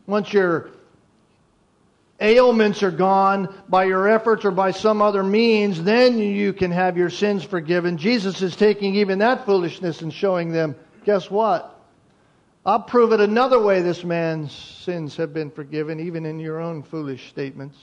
once 0.07 0.33
you're 0.33 0.71
ailments 2.25 2.83
are 2.83 2.91
gone 2.91 3.55
by 3.69 3.85
your 3.85 4.09
efforts 4.09 4.45
or 4.45 4.51
by 4.51 4.71
some 4.71 5.03
other 5.03 5.23
means, 5.23 5.83
then 5.83 6.19
you 6.19 6.53
can 6.53 6.71
have 6.71 6.97
your 6.97 7.11
sins 7.11 7.45
forgiven. 7.45 7.99
Jesus 7.99 8.43
is 8.43 8.57
taking 8.57 8.97
even 8.97 9.19
that 9.19 9.45
foolishness 9.45 10.01
and 10.01 10.13
showing 10.13 10.51
them, 10.51 10.75
guess 11.05 11.31
what? 11.31 11.71
I'll 12.67 12.81
prove 12.81 13.13
it 13.13 13.21
another 13.21 13.61
way 13.61 13.83
this 13.83 14.05
man's 14.05 14.53
sins 14.53 15.17
have 15.17 15.35
been 15.35 15.51
forgiven, 15.51 16.01
even 16.01 16.25
in 16.25 16.39
your 16.39 16.61
own 16.61 16.83
foolish 16.83 17.29
statements. 17.29 17.77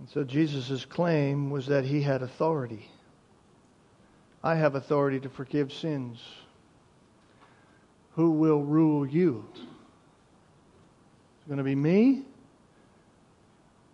And 0.00 0.08
so 0.08 0.24
Jesus' 0.24 0.84
claim 0.84 1.50
was 1.50 1.66
that 1.66 1.84
he 1.84 2.02
had 2.02 2.22
authority. 2.22 2.88
I 4.42 4.56
have 4.56 4.74
authority 4.74 5.20
to 5.20 5.28
forgive 5.28 5.72
sins. 5.72 6.18
Who 8.16 8.32
will 8.32 8.62
rule 8.62 9.06
you? 9.06 9.44
It's 9.54 11.46
going 11.46 11.58
to 11.58 11.64
be 11.64 11.76
me 11.76 12.24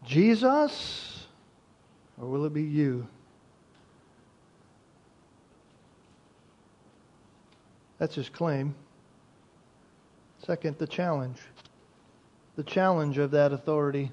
Jesus, 0.06 1.26
or 2.20 2.28
will 2.28 2.44
it 2.44 2.54
be 2.54 2.62
you? 2.62 3.06
That's 7.98 8.14
his 8.14 8.28
claim. 8.28 8.74
Second, 10.44 10.78
the 10.78 10.86
challenge. 10.86 11.38
The 12.56 12.62
challenge 12.62 13.18
of 13.18 13.32
that 13.32 13.52
authority. 13.52 14.12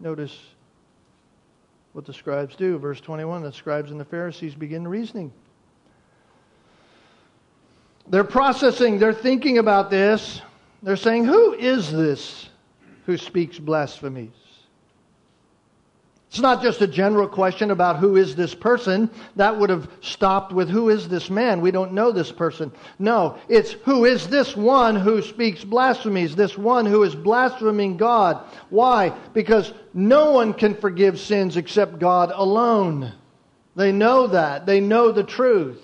Notice 0.00 0.38
what 1.92 2.06
the 2.06 2.12
scribes 2.12 2.54
do. 2.54 2.78
Verse 2.78 3.00
21 3.00 3.42
the 3.42 3.52
scribes 3.52 3.90
and 3.90 3.98
the 3.98 4.04
Pharisees 4.04 4.54
begin 4.54 4.86
reasoning. 4.86 5.32
They're 8.06 8.24
processing, 8.24 8.98
they're 8.98 9.12
thinking 9.12 9.58
about 9.58 9.90
this. 9.90 10.40
They're 10.82 10.96
saying, 10.96 11.24
Who 11.24 11.54
is 11.54 11.90
this 11.90 12.48
who 13.04 13.16
speaks 13.16 13.58
blasphemies? 13.58 14.47
It's 16.28 16.40
not 16.40 16.62
just 16.62 16.82
a 16.82 16.86
general 16.86 17.26
question 17.26 17.70
about 17.70 17.96
who 17.96 18.16
is 18.16 18.36
this 18.36 18.54
person. 18.54 19.10
That 19.36 19.58
would 19.58 19.70
have 19.70 19.90
stopped 20.02 20.52
with 20.52 20.68
who 20.68 20.90
is 20.90 21.08
this 21.08 21.30
man? 21.30 21.62
We 21.62 21.70
don't 21.70 21.94
know 21.94 22.12
this 22.12 22.30
person. 22.30 22.70
No, 22.98 23.38
it's 23.48 23.72
who 23.72 24.04
is 24.04 24.28
this 24.28 24.54
one 24.54 24.94
who 24.94 25.22
speaks 25.22 25.64
blasphemies, 25.64 26.36
this 26.36 26.58
one 26.58 26.84
who 26.84 27.02
is 27.02 27.14
blaspheming 27.14 27.96
God. 27.96 28.44
Why? 28.68 29.10
Because 29.32 29.72
no 29.94 30.32
one 30.32 30.52
can 30.52 30.74
forgive 30.74 31.18
sins 31.18 31.56
except 31.56 31.98
God 31.98 32.30
alone. 32.34 33.14
They 33.74 33.90
know 33.90 34.26
that. 34.26 34.66
They 34.66 34.80
know 34.80 35.12
the 35.12 35.24
truth. 35.24 35.82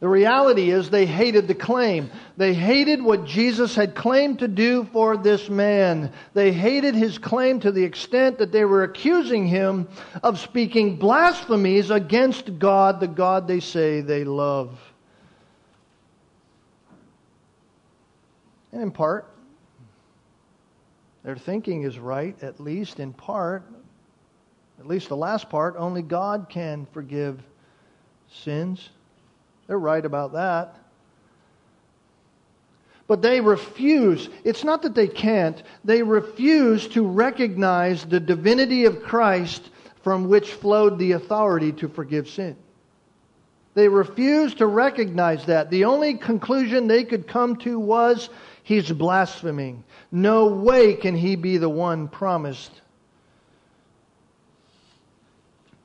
The 0.00 0.08
reality 0.08 0.70
is 0.70 0.90
they 0.90 1.06
hated 1.06 1.48
the 1.48 1.56
claim. 1.56 2.10
They 2.36 2.54
hated 2.54 3.02
what 3.02 3.24
Jesus 3.24 3.74
had 3.74 3.96
claimed 3.96 4.38
to 4.38 4.48
do 4.48 4.84
for 4.92 5.16
this 5.16 5.48
man. 5.48 6.12
They 6.34 6.52
hated 6.52 6.94
his 6.94 7.18
claim 7.18 7.58
to 7.60 7.72
the 7.72 7.82
extent 7.82 8.38
that 8.38 8.52
they 8.52 8.64
were 8.64 8.84
accusing 8.84 9.46
him 9.46 9.88
of 10.22 10.38
speaking 10.38 10.98
blasphemies 10.98 11.90
against 11.90 12.60
God, 12.60 13.00
the 13.00 13.08
God 13.08 13.48
they 13.48 13.58
say 13.58 14.00
they 14.00 14.22
love. 14.22 14.78
And 18.70 18.82
in 18.82 18.92
part, 18.92 19.28
their 21.24 21.36
thinking 21.36 21.82
is 21.82 21.98
right, 21.98 22.40
at 22.40 22.60
least 22.60 23.00
in 23.00 23.12
part. 23.12 23.64
At 24.78 24.86
least 24.86 25.08
the 25.08 25.16
last 25.16 25.50
part, 25.50 25.74
only 25.76 26.02
God 26.02 26.46
can 26.48 26.86
forgive 26.92 27.42
sins. 28.30 28.90
They're 29.68 29.78
right 29.78 30.04
about 30.04 30.32
that. 30.32 30.74
But 33.06 33.22
they 33.22 33.40
refuse. 33.40 34.28
It's 34.44 34.64
not 34.64 34.82
that 34.82 34.94
they 34.94 35.08
can't. 35.08 35.62
They 35.84 36.02
refuse 36.02 36.88
to 36.88 37.06
recognize 37.06 38.04
the 38.04 38.20
divinity 38.20 38.86
of 38.86 39.02
Christ 39.02 39.70
from 40.02 40.28
which 40.28 40.52
flowed 40.52 40.98
the 40.98 41.12
authority 41.12 41.72
to 41.72 41.88
forgive 41.88 42.28
sin. 42.28 42.56
They 43.74 43.88
refuse 43.88 44.54
to 44.54 44.66
recognize 44.66 45.46
that. 45.46 45.70
The 45.70 45.84
only 45.84 46.14
conclusion 46.14 46.86
they 46.86 47.04
could 47.04 47.28
come 47.28 47.56
to 47.56 47.78
was 47.78 48.28
he's 48.62 48.90
blaspheming. 48.90 49.84
No 50.10 50.46
way 50.46 50.94
can 50.94 51.14
he 51.14 51.36
be 51.36 51.58
the 51.58 51.68
one 51.68 52.08
promised. 52.08 52.72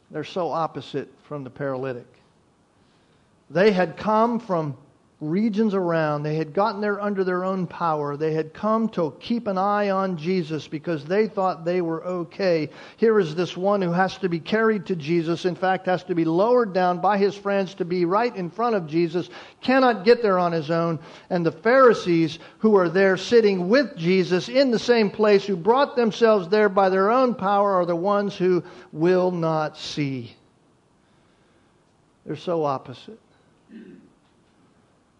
They're 0.09 0.23
so 0.23 0.51
opposite 0.51 1.11
from 1.23 1.43
the 1.43 1.49
paralytic. 1.49 2.07
They 3.53 3.71
had 3.71 3.97
come 3.97 4.39
from 4.39 4.77
regions 5.21 5.73
around. 5.73 6.23
They 6.23 6.35
had 6.35 6.53
gotten 6.53 6.81
there 6.81 6.99
under 6.99 7.23
their 7.23 7.45
own 7.45 7.67
power. 7.67 8.17
They 8.17 8.33
had 8.33 8.53
come 8.53 8.89
to 8.89 9.15
keep 9.19 9.47
an 9.47 9.57
eye 9.57 9.89
on 9.89 10.17
Jesus 10.17 10.67
because 10.67 11.05
they 11.05 11.27
thought 11.27 11.63
they 11.63 11.81
were 11.81 12.03
okay. 12.03 12.69
Here 12.97 13.19
is 13.19 13.35
this 13.35 13.55
one 13.55 13.81
who 13.81 13.91
has 13.91 14.17
to 14.17 14.29
be 14.29 14.39
carried 14.39 14.87
to 14.87 14.95
Jesus, 14.95 15.45
in 15.45 15.55
fact, 15.55 15.85
has 15.85 16.03
to 16.05 16.15
be 16.15 16.25
lowered 16.25 16.73
down 16.73 16.99
by 16.99 17.17
his 17.17 17.35
friends 17.35 17.75
to 17.75 17.85
be 17.85 18.05
right 18.05 18.35
in 18.35 18.49
front 18.49 18.75
of 18.75 18.87
Jesus, 18.87 19.29
cannot 19.61 20.03
get 20.03 20.21
there 20.21 20.39
on 20.39 20.51
his 20.51 20.69
own. 20.69 20.99
And 21.29 21.45
the 21.45 21.51
Pharisees 21.51 22.39
who 22.59 22.75
are 22.75 22.89
there 22.89 23.17
sitting 23.17 23.69
with 23.69 23.95
Jesus 23.95 24.49
in 24.49 24.71
the 24.71 24.79
same 24.79 25.09
place, 25.09 25.45
who 25.45 25.55
brought 25.55 25.95
themselves 25.95 26.49
there 26.49 26.69
by 26.69 26.89
their 26.89 27.11
own 27.11 27.35
power, 27.35 27.73
are 27.73 27.85
the 27.85 27.95
ones 27.95 28.35
who 28.35 28.63
will 28.91 29.31
not 29.31 29.77
see. 29.77 30.35
They're 32.25 32.35
so 32.35 32.63
opposite. 32.63 33.19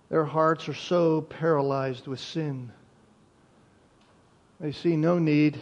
Their 0.10 0.26
hearts 0.26 0.70
are 0.70 0.74
so 0.76 1.22
paralyzed 1.22 2.08
with 2.08 2.20
sin. 2.20 2.72
They 4.60 4.72
see 4.72 4.96
no 4.96 5.20
need. 5.20 5.60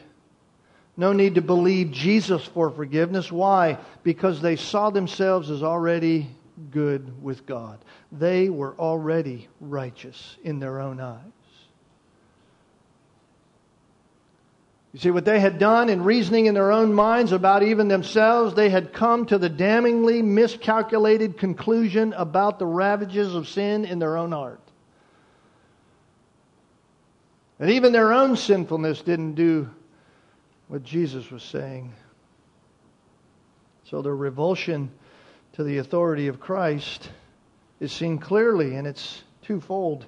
No 0.97 1.13
need 1.13 1.35
to 1.35 1.41
believe 1.41 1.91
Jesus 1.91 2.43
for 2.45 2.69
forgiveness. 2.69 3.31
Why? 3.31 3.77
Because 4.03 4.41
they 4.41 4.55
saw 4.55 4.89
themselves 4.89 5.49
as 5.49 5.63
already 5.63 6.29
good 6.69 7.23
with 7.23 7.45
God. 7.45 7.79
They 8.11 8.49
were 8.49 8.75
already 8.77 9.47
righteous 9.59 10.37
in 10.43 10.59
their 10.59 10.81
own 10.81 10.99
eyes. 10.99 11.21
You 14.93 14.99
see, 14.99 15.11
what 15.11 15.23
they 15.23 15.39
had 15.39 15.57
done 15.57 15.87
in 15.87 16.03
reasoning 16.03 16.47
in 16.47 16.53
their 16.53 16.71
own 16.71 16.93
minds 16.93 17.31
about 17.31 17.63
even 17.63 17.87
themselves, 17.87 18.55
they 18.55 18.69
had 18.69 18.91
come 18.91 19.25
to 19.27 19.37
the 19.37 19.49
damningly 19.49 20.21
miscalculated 20.21 21.37
conclusion 21.37 22.11
about 22.13 22.59
the 22.59 22.65
ravages 22.65 23.33
of 23.33 23.47
sin 23.47 23.85
in 23.85 23.99
their 23.99 24.17
own 24.17 24.33
heart. 24.33 24.59
And 27.57 27.69
even 27.69 27.93
their 27.93 28.11
own 28.11 28.35
sinfulness 28.35 29.01
didn't 29.01 29.35
do 29.35 29.69
what 30.67 30.83
Jesus 30.83 31.31
was 31.31 31.43
saying. 31.43 31.93
So 33.85 34.01
their 34.01 34.15
revulsion 34.15 34.91
to 35.53 35.63
the 35.63 35.77
authority 35.77 36.27
of 36.27 36.39
Christ 36.39 37.09
is 37.79 37.93
seen 37.93 38.17
clearly, 38.17 38.75
and 38.75 38.85
it's 38.85 39.23
twofold. 39.41 40.05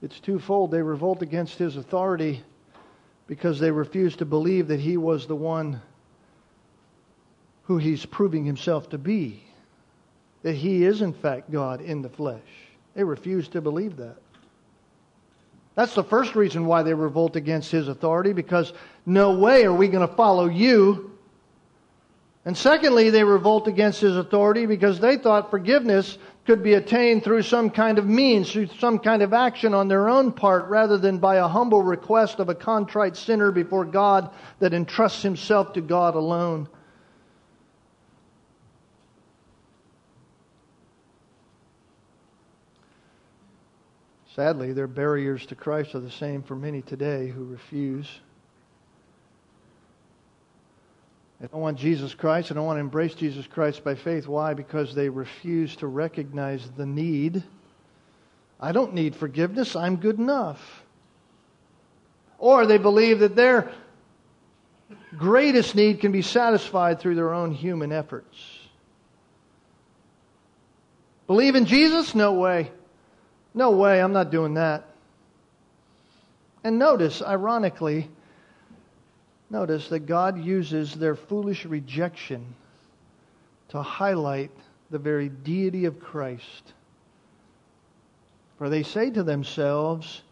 It's 0.00 0.18
twofold. 0.20 0.70
They 0.70 0.82
revolt 0.82 1.20
against 1.20 1.58
his 1.58 1.76
authority 1.76 2.42
because 3.26 3.58
they 3.58 3.70
refused 3.70 4.18
to 4.18 4.24
believe 4.24 4.68
that 4.68 4.80
he 4.80 4.96
was 4.96 5.26
the 5.26 5.36
one 5.36 5.80
who 7.64 7.78
he's 7.78 8.04
proving 8.04 8.44
himself 8.44 8.90
to 8.90 8.98
be, 8.98 9.42
that 10.42 10.54
he 10.54 10.84
is, 10.84 11.00
in 11.00 11.12
fact, 11.12 11.50
God 11.50 11.80
in 11.80 12.02
the 12.02 12.10
flesh. 12.10 12.40
They 12.94 13.04
refused 13.04 13.52
to 13.52 13.60
believe 13.60 13.96
that. 13.96 14.16
That's 15.74 15.94
the 15.94 16.04
first 16.04 16.36
reason 16.36 16.66
why 16.66 16.82
they 16.82 16.94
revolt 16.94 17.34
against 17.36 17.70
his 17.70 17.88
authority, 17.88 18.32
because 18.32 18.72
no 19.06 19.32
way 19.32 19.64
are 19.64 19.72
we 19.72 19.88
going 19.88 20.06
to 20.06 20.14
follow 20.14 20.46
you 20.46 21.13
and 22.46 22.56
secondly, 22.56 23.08
they 23.08 23.24
revolt 23.24 23.68
against 23.68 24.00
his 24.00 24.16
authority 24.16 24.66
because 24.66 25.00
they 25.00 25.16
thought 25.16 25.50
forgiveness 25.50 26.18
could 26.44 26.62
be 26.62 26.74
attained 26.74 27.24
through 27.24 27.40
some 27.40 27.70
kind 27.70 27.98
of 27.98 28.06
means, 28.06 28.52
through 28.52 28.66
some 28.78 28.98
kind 28.98 29.22
of 29.22 29.32
action 29.32 29.72
on 29.72 29.88
their 29.88 30.10
own 30.10 30.30
part, 30.30 30.68
rather 30.68 30.98
than 30.98 31.16
by 31.18 31.36
a 31.36 31.48
humble 31.48 31.82
request 31.82 32.40
of 32.40 32.50
a 32.50 32.54
contrite 32.54 33.16
sinner 33.16 33.50
before 33.50 33.86
God 33.86 34.28
that 34.58 34.74
entrusts 34.74 35.22
himself 35.22 35.72
to 35.72 35.80
God 35.80 36.14
alone. 36.14 36.68
Sadly, 44.34 44.74
their 44.74 44.88
barriers 44.88 45.46
to 45.46 45.54
Christ 45.54 45.94
are 45.94 46.00
the 46.00 46.10
same 46.10 46.42
for 46.42 46.56
many 46.56 46.82
today 46.82 47.28
who 47.28 47.44
refuse. 47.44 48.20
They 51.44 51.48
don't 51.48 51.60
want 51.60 51.76
Jesus 51.76 52.14
Christ. 52.14 52.48
They 52.48 52.54
don't 52.54 52.64
want 52.64 52.78
to 52.78 52.80
embrace 52.80 53.12
Jesus 53.12 53.46
Christ 53.46 53.84
by 53.84 53.96
faith. 53.96 54.26
Why? 54.26 54.54
Because 54.54 54.94
they 54.94 55.10
refuse 55.10 55.76
to 55.76 55.86
recognize 55.86 56.66
the 56.78 56.86
need. 56.86 57.42
I 58.58 58.72
don't 58.72 58.94
need 58.94 59.14
forgiveness. 59.14 59.76
I'm 59.76 59.96
good 59.96 60.18
enough. 60.18 60.58
Or 62.38 62.64
they 62.64 62.78
believe 62.78 63.18
that 63.18 63.36
their 63.36 63.70
greatest 65.18 65.74
need 65.74 66.00
can 66.00 66.12
be 66.12 66.22
satisfied 66.22 66.98
through 66.98 67.16
their 67.16 67.34
own 67.34 67.52
human 67.52 67.92
efforts. 67.92 68.38
Believe 71.26 71.56
in 71.56 71.66
Jesus? 71.66 72.14
No 72.14 72.32
way. 72.32 72.72
No 73.52 73.72
way. 73.72 74.00
I'm 74.00 74.14
not 74.14 74.30
doing 74.30 74.54
that. 74.54 74.88
And 76.64 76.78
notice, 76.78 77.20
ironically, 77.20 78.08
Notice 79.54 79.86
that 79.90 80.00
God 80.00 80.44
uses 80.44 80.94
their 80.94 81.14
foolish 81.14 81.64
rejection 81.64 82.44
to 83.68 83.80
highlight 83.82 84.50
the 84.90 84.98
very 84.98 85.28
deity 85.28 85.84
of 85.84 86.00
Christ. 86.00 86.72
For 88.58 88.68
they 88.68 88.82
say 88.82 89.10
to 89.10 89.22
themselves, 89.22 90.22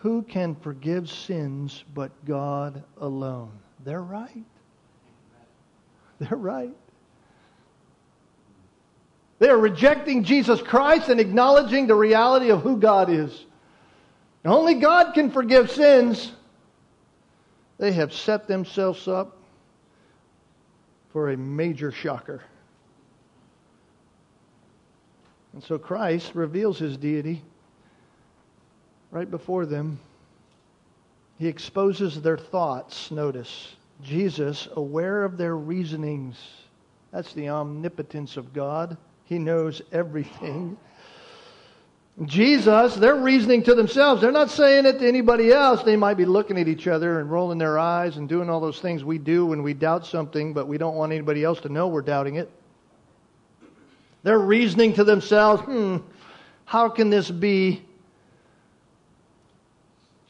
Who 0.00 0.22
can 0.22 0.56
forgive 0.56 1.08
sins 1.08 1.84
but 1.94 2.10
God 2.24 2.82
alone? 3.00 3.52
They're 3.84 4.02
right. 4.02 4.44
They're 6.18 6.36
right. 6.36 6.74
They 9.38 9.48
are 9.48 9.58
rejecting 9.58 10.24
Jesus 10.24 10.60
Christ 10.60 11.08
and 11.08 11.20
acknowledging 11.20 11.86
the 11.86 11.94
reality 11.94 12.50
of 12.50 12.62
who 12.62 12.78
God 12.78 13.10
is. 13.10 13.44
Only 14.44 14.74
God 14.74 15.14
can 15.14 15.30
forgive 15.30 15.70
sins. 15.70 16.32
They 17.78 17.92
have 17.92 18.12
set 18.12 18.46
themselves 18.46 19.08
up 19.08 19.36
for 21.12 21.30
a 21.30 21.36
major 21.36 21.92
shocker. 21.92 22.42
And 25.52 25.62
so 25.62 25.78
Christ 25.78 26.34
reveals 26.34 26.78
his 26.78 26.96
deity 26.96 27.42
right 29.10 29.30
before 29.30 29.66
them. 29.66 30.00
He 31.38 31.48
exposes 31.48 32.20
their 32.22 32.38
thoughts, 32.38 33.10
notice. 33.10 33.76
Jesus, 34.02 34.68
aware 34.74 35.24
of 35.24 35.36
their 35.36 35.56
reasonings. 35.56 36.36
That's 37.12 37.32
the 37.34 37.50
omnipotence 37.50 38.36
of 38.36 38.52
God. 38.52 38.96
He 39.24 39.38
knows 39.38 39.82
everything. 39.92 40.76
Jesus, 42.26 42.94
they're 42.94 43.16
reasoning 43.16 43.62
to 43.62 43.74
themselves. 43.74 44.20
They're 44.20 44.30
not 44.30 44.50
saying 44.50 44.84
it 44.84 44.98
to 44.98 45.08
anybody 45.08 45.50
else. 45.50 45.82
They 45.82 45.96
might 45.96 46.18
be 46.18 46.26
looking 46.26 46.58
at 46.58 46.68
each 46.68 46.86
other 46.86 47.20
and 47.20 47.30
rolling 47.30 47.56
their 47.56 47.78
eyes 47.78 48.18
and 48.18 48.28
doing 48.28 48.50
all 48.50 48.60
those 48.60 48.80
things 48.80 49.02
we 49.02 49.16
do 49.16 49.46
when 49.46 49.62
we 49.62 49.72
doubt 49.72 50.04
something, 50.04 50.52
but 50.52 50.68
we 50.68 50.76
don't 50.76 50.94
want 50.94 51.12
anybody 51.12 51.42
else 51.42 51.60
to 51.60 51.70
know 51.70 51.88
we're 51.88 52.02
doubting 52.02 52.36
it. 52.36 52.50
They're 54.22 54.38
reasoning 54.38 54.92
to 54.94 55.04
themselves, 55.04 55.62
hmm, 55.62 55.96
how 56.66 56.90
can 56.90 57.08
this 57.08 57.30
be? 57.30 57.82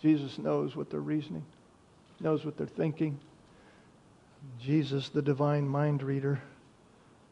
Jesus 0.00 0.38
knows 0.38 0.76
what 0.76 0.88
they're 0.88 1.00
reasoning, 1.00 1.44
knows 2.20 2.44
what 2.44 2.56
they're 2.56 2.66
thinking. 2.66 3.18
Jesus, 4.60 5.08
the 5.08 5.22
divine 5.22 5.68
mind 5.68 6.02
reader, 6.02 6.40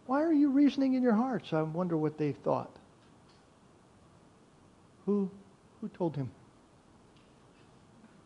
why 0.06 0.22
are 0.22 0.32
you 0.32 0.50
reasoning 0.50 0.94
in 0.94 1.02
your 1.02 1.14
hearts? 1.14 1.52
I 1.52 1.62
wonder 1.62 1.96
what 1.96 2.18
they 2.18 2.32
thought. 2.32 2.76
Who, 5.10 5.28
who 5.80 5.88
told 5.88 6.14
him? 6.14 6.30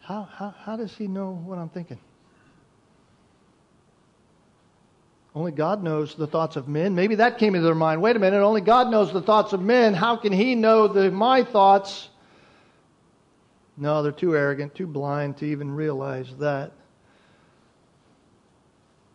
How, 0.01 0.29
how, 0.31 0.55
how 0.65 0.77
does 0.77 0.95
he 0.95 1.07
know 1.07 1.31
what 1.31 1.59
I'm 1.59 1.71
thinking? 1.71 1.99
Only 5.35 5.53
God 5.53 5.83
knows 5.83 6.15
the 6.15 6.27
thoughts 6.27 6.57
of 6.57 6.69
men. 6.69 6.95
Maybe 6.95 7.15
that 7.15 7.39
came 7.39 7.55
into 7.55 7.65
their 7.65 7.75
mind. 7.75 8.03
Wait 8.03 8.17
a 8.17 8.19
minute, 8.19 8.43
only 8.43 8.61
God 8.61 8.91
knows 8.91 9.15
the 9.15 9.23
thoughts 9.23 9.55
of 9.55 9.63
men. 9.63 9.95
How 9.95 10.17
can 10.17 10.31
he 10.31 10.55
know 10.55 10.87
the, 10.87 11.11
my 11.11 11.43
thoughts? 11.43 12.11
No, 13.79 14.03
they're 14.03 14.13
too 14.13 14.37
arrogant, 14.37 14.75
too 14.75 14.87
blind 14.87 15.39
to 15.39 15.47
even 15.47 15.71
realize 15.71 16.29
that. 16.37 16.73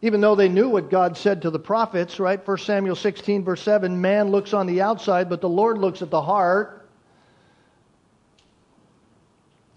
Even 0.02 0.22
though 0.22 0.34
they 0.34 0.50
knew 0.50 0.70
what 0.70 0.90
God 0.90 1.16
said 1.16 1.44
to 1.44 1.52
the 1.52 1.60
prophets, 1.60 2.20
right? 2.20 2.46
1 2.46 2.58
Samuel 2.58 2.96
16, 2.96 3.44
verse 3.44 3.62
7 3.62 4.02
man 4.02 4.32
looks 4.32 4.56
on 4.56 4.66
the 4.66 4.82
outside, 4.82 5.30
but 5.30 5.40
the 5.40 5.48
Lord 5.48 5.78
looks 5.78 6.02
at 6.02 6.10
the 6.10 6.22
heart. 6.24 6.79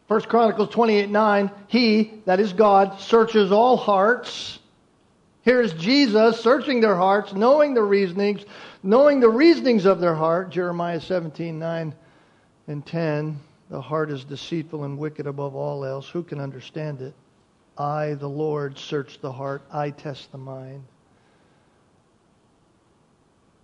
1 0.09 0.23
Chronicles 0.23 0.69
28, 0.71 1.11
9 1.11 1.51
he, 1.69 2.13
that 2.27 2.41
is 2.41 2.53
God, 2.53 3.01
searches 3.01 3.53
all 3.53 3.77
hearts 3.77 4.59
Here's 5.43 5.73
Jesus 5.75 6.41
searching 6.41 6.81
their 6.81 6.95
hearts, 6.95 7.33
knowing 7.33 7.75
the 7.75 7.83
reasonings, 7.83 8.45
knowing 8.83 9.19
the 9.19 9.29
reasonings 9.29 9.87
of 9.87 10.01
their 10.01 10.15
heart. 10.15 10.51
Jeremiah 10.51 11.01
17, 11.01 11.59
9 11.59 11.95
and 12.69 12.87
10. 12.87 13.41
The 13.69 13.81
heart 13.81 14.11
is 14.11 14.25
deceitful 14.25 14.85
and 14.85 14.99
wicked 14.99 15.27
above 15.27 15.57
all 15.57 15.85
else. 15.85 16.09
Who 16.09 16.23
can 16.23 16.41
understand 16.41 17.01
it? 17.01 17.15
I, 17.77 18.15
the 18.15 18.29
Lord, 18.29 18.79
search 18.79 19.21
the 19.21 19.33
heart. 19.33 19.63
I 19.73 19.91
test 19.91 20.31
the 20.31 20.39
mind. 20.39 20.85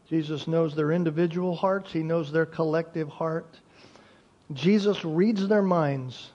Jesus 0.08 0.48
knows 0.48 0.74
their 0.74 0.90
individual 0.90 1.54
hearts. 1.54 1.92
He 1.92 2.02
knows 2.02 2.32
their 2.32 2.46
collective 2.46 3.08
heart. 3.08 3.60
Jesus 4.52 5.04
reads 5.04 5.46
their 5.46 5.62
minds 5.62 6.30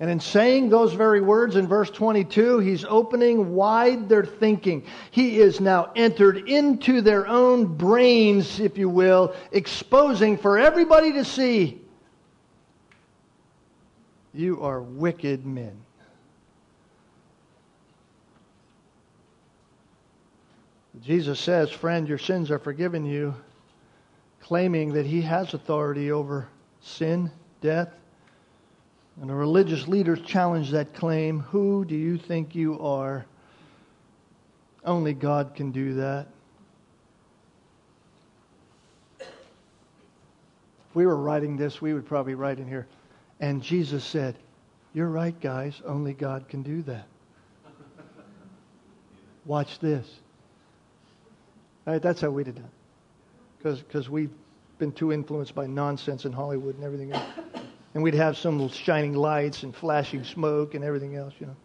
and 0.00 0.08
in 0.08 0.18
saying 0.18 0.70
those 0.70 0.94
very 0.94 1.20
words 1.20 1.56
in 1.56 1.68
verse 1.68 1.90
22, 1.90 2.58
he's 2.60 2.86
opening 2.86 3.52
wide 3.54 4.08
their 4.08 4.24
thinking. 4.24 4.82
He 5.10 5.38
is 5.38 5.60
now 5.60 5.92
entered 5.94 6.48
into 6.48 7.02
their 7.02 7.28
own 7.28 7.76
brains, 7.76 8.60
if 8.60 8.78
you 8.78 8.88
will, 8.88 9.34
exposing 9.52 10.38
for 10.38 10.58
everybody 10.58 11.12
to 11.12 11.24
see 11.24 11.82
you 14.32 14.62
are 14.62 14.80
wicked 14.80 15.44
men. 15.44 15.76
Jesus 21.02 21.38
says, 21.38 21.70
Friend, 21.70 22.08
your 22.08 22.16
sins 22.16 22.50
are 22.50 22.58
forgiven 22.58 23.04
you, 23.04 23.34
claiming 24.50 24.92
that 24.94 25.06
he 25.06 25.22
has 25.22 25.54
authority 25.54 26.10
over 26.10 26.48
sin, 26.80 27.30
death, 27.60 27.88
and 29.20 29.30
the 29.30 29.34
religious 29.34 29.86
leaders 29.86 30.20
challenged 30.22 30.72
that 30.72 30.92
claim. 30.92 31.38
Who 31.38 31.84
do 31.84 31.94
you 31.94 32.18
think 32.18 32.56
you 32.56 32.76
are? 32.80 33.24
Only 34.84 35.14
God 35.14 35.54
can 35.54 35.70
do 35.70 35.94
that. 35.94 36.26
If 39.20 39.28
we 40.94 41.06
were 41.06 41.14
writing 41.14 41.56
this, 41.56 41.80
we 41.80 41.94
would 41.94 42.04
probably 42.04 42.34
write 42.34 42.58
in 42.58 42.66
here. 42.66 42.88
And 43.38 43.62
Jesus 43.62 44.02
said, 44.02 44.34
You're 44.94 45.10
right, 45.10 45.40
guys. 45.40 45.80
Only 45.86 46.12
God 46.12 46.48
can 46.48 46.64
do 46.64 46.82
that. 46.82 47.06
Watch 49.44 49.78
this. 49.78 50.08
That's 51.84 52.20
how 52.20 52.30
we'd 52.30 52.48
have 52.48 52.56
done 52.56 52.70
Because 53.62 54.10
we've 54.10 54.32
been 54.80 54.90
too 54.90 55.12
influenced 55.12 55.54
by 55.54 55.68
nonsense 55.68 56.24
in 56.24 56.32
Hollywood 56.32 56.74
and 56.74 56.82
everything 56.82 57.12
else 57.12 57.22
and 57.94 58.02
we'd 58.02 58.14
have 58.14 58.36
some 58.36 58.68
shining 58.68 59.14
lights 59.14 59.62
and 59.62 59.74
flashing 59.74 60.24
smoke 60.24 60.74
and 60.74 60.84
everything 60.84 61.16
else, 61.16 61.34
you 61.40 61.46
know. 61.46 61.56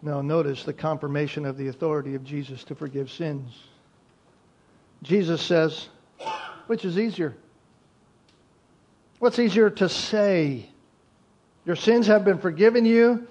Now, 0.00 0.20
notice 0.20 0.64
the 0.64 0.72
confirmation 0.72 1.44
of 1.44 1.56
the 1.56 1.68
authority 1.68 2.14
of 2.14 2.24
Jesus 2.24 2.62
to 2.64 2.74
forgive 2.74 3.10
sins. 3.10 3.52
Jesus 5.02 5.42
says, 5.42 5.88
which 6.66 6.84
is 6.84 6.98
easier? 6.98 7.34
What's 9.18 9.38
easier 9.38 9.70
to 9.70 9.88
say? 9.88 10.68
Your 11.64 11.76
sins 11.76 12.06
have 12.06 12.24
been 12.24 12.38
forgiven 12.38 12.84
you, 12.84 13.26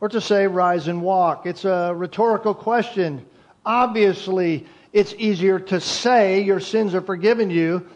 or 0.00 0.08
to 0.08 0.20
say, 0.20 0.46
rise 0.46 0.88
and 0.88 1.02
walk? 1.02 1.46
It's 1.46 1.64
a 1.64 1.92
rhetorical 1.94 2.54
question. 2.54 3.24
Obviously, 3.66 4.66
it's 4.92 5.14
easier 5.16 5.58
to 5.58 5.80
say 5.80 6.42
your 6.42 6.60
sins 6.60 6.94
are 6.94 7.00
forgiven 7.00 7.50
you 7.50 7.86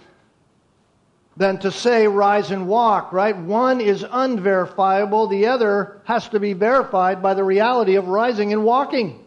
than 1.36 1.58
to 1.58 1.70
say 1.70 2.08
rise 2.08 2.50
and 2.50 2.66
walk, 2.66 3.12
right? 3.12 3.36
One 3.36 3.80
is 3.80 4.04
unverifiable, 4.10 5.26
the 5.26 5.46
other 5.48 6.00
has 6.04 6.28
to 6.30 6.40
be 6.40 6.54
verified 6.54 7.22
by 7.22 7.34
the 7.34 7.44
reality 7.44 7.96
of 7.96 8.08
rising 8.08 8.52
and 8.52 8.64
walking. 8.64 9.22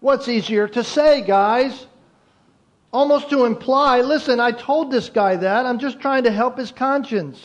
What's 0.00 0.28
easier 0.28 0.68
to 0.68 0.82
say, 0.82 1.20
guys? 1.20 1.86
Almost 2.90 3.28
to 3.30 3.44
imply, 3.44 4.00
listen, 4.00 4.40
I 4.40 4.52
told 4.52 4.90
this 4.90 5.10
guy 5.10 5.36
that, 5.36 5.66
I'm 5.66 5.78
just 5.78 6.00
trying 6.00 6.24
to 6.24 6.30
help 6.30 6.56
his 6.56 6.72
conscience. 6.72 7.38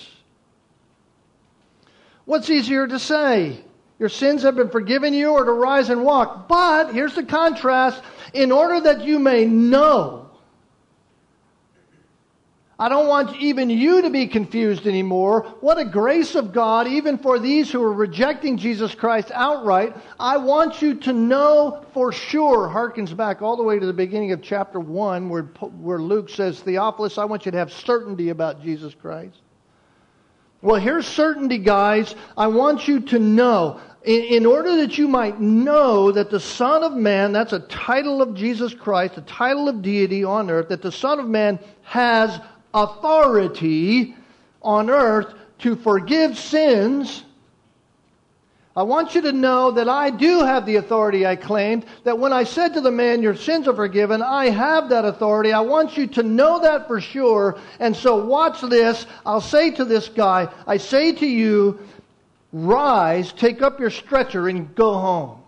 What's 2.23 2.49
easier 2.49 2.87
to 2.87 2.99
say? 2.99 3.59
Your 3.99 4.09
sins 4.09 4.43
have 4.43 4.55
been 4.55 4.69
forgiven 4.69 5.13
you, 5.13 5.31
or 5.31 5.45
to 5.45 5.51
rise 5.51 5.89
and 5.89 6.03
walk. 6.03 6.47
But, 6.47 6.93
here's 6.93 7.15
the 7.15 7.23
contrast, 7.23 8.01
in 8.33 8.51
order 8.51 8.81
that 8.81 9.03
you 9.05 9.19
may 9.19 9.45
know 9.45 10.23
I 12.83 12.89
don't 12.89 13.07
want 13.07 13.37
even 13.37 13.69
you 13.69 14.01
to 14.01 14.09
be 14.09 14.27
confused 14.27 14.87
anymore. 14.87 15.43
What 15.61 15.77
a 15.77 15.85
grace 15.85 16.33
of 16.33 16.51
God, 16.51 16.87
even 16.87 17.19
for 17.19 17.37
these 17.37 17.71
who 17.71 17.81
are 17.83 17.93
rejecting 17.93 18.57
Jesus 18.57 18.95
Christ 18.95 19.31
outright. 19.33 19.95
I 20.19 20.37
want 20.37 20.81
you 20.81 20.95
to 20.95 21.13
know 21.13 21.85
for 21.93 22.11
sure, 22.11 22.67
harkens 22.67 23.15
back 23.15 23.41
all 23.41 23.55
the 23.55 23.63
way 23.63 23.77
to 23.77 23.85
the 23.85 23.93
beginning 23.93 24.31
of 24.31 24.41
chapter 24.41 24.79
1, 24.79 25.29
where, 25.29 25.43
where 25.43 25.99
Luke 25.99 26.29
says, 26.29 26.59
Theophilus, 26.61 27.17
I 27.17 27.25
want 27.25 27.45
you 27.45 27.51
to 27.51 27.57
have 27.57 27.71
certainty 27.71 28.29
about 28.29 28.63
Jesus 28.63 28.95
Christ. 28.95 29.37
Well, 30.63 30.79
here's 30.79 31.05
certainty, 31.05 31.57
guys. 31.57 32.15
I 32.37 32.47
want 32.47 32.87
you 32.87 33.01
to 33.01 33.19
know. 33.19 33.81
In, 34.05 34.45
order 34.45 34.77
that 34.77 34.97
you 34.97 35.09
might 35.09 35.41
know 35.41 36.09
that 36.13 36.29
the 36.29 36.39
Son 36.39 36.83
of 36.83 36.93
Man, 36.93 37.33
that's 37.33 37.51
a 37.51 37.59
title 37.59 38.21
of 38.21 38.33
Jesus 38.33 38.73
Christ, 38.73 39.17
a 39.17 39.21
title 39.23 39.67
of 39.67 39.81
deity 39.81 40.23
on 40.23 40.49
earth, 40.49 40.69
that 40.69 40.81
the 40.81 40.91
Son 40.91 41.19
of 41.19 41.27
Man 41.27 41.59
has 41.81 42.39
authority 42.73 44.15
on 44.61 44.89
earth 44.89 45.33
to 45.59 45.75
forgive 45.75 46.37
sins, 46.37 47.25
I 48.75 48.81
want 48.81 49.13
you 49.13 49.21
to 49.21 49.31
know 49.31 49.69
that 49.71 49.87
I 49.87 50.09
do 50.09 50.39
have 50.39 50.65
the 50.65 50.77
authority 50.77 51.27
I 51.27 51.35
claimed. 51.35 51.85
That 52.05 52.17
when 52.17 52.33
I 52.33 52.43
said 52.43 52.73
to 52.73 52.81
the 52.81 52.89
man, 52.91 53.21
Your 53.21 53.35
sins 53.35 53.67
are 53.67 53.75
forgiven, 53.75 54.23
I 54.23 54.49
have 54.49 54.89
that 54.89 55.05
authority. 55.05 55.53
I 55.53 55.59
want 55.61 55.95
you 55.95 56.07
to 56.07 56.23
know 56.23 56.59
that 56.61 56.87
for 56.87 56.99
sure. 56.99 57.59
And 57.79 57.95
so, 57.95 58.25
watch 58.25 58.61
this. 58.61 59.05
I'll 59.25 59.41
say 59.41 59.69
to 59.71 59.85
this 59.85 60.09
guy, 60.09 60.51
I 60.65 60.77
say 60.77 61.11
to 61.13 61.27
you, 61.27 61.79
Rise, 62.51 63.31
take 63.31 63.61
up 63.61 63.79
your 63.79 63.91
stretcher, 63.91 64.47
and 64.47 64.73
go 64.73 64.93
home. 64.93 65.39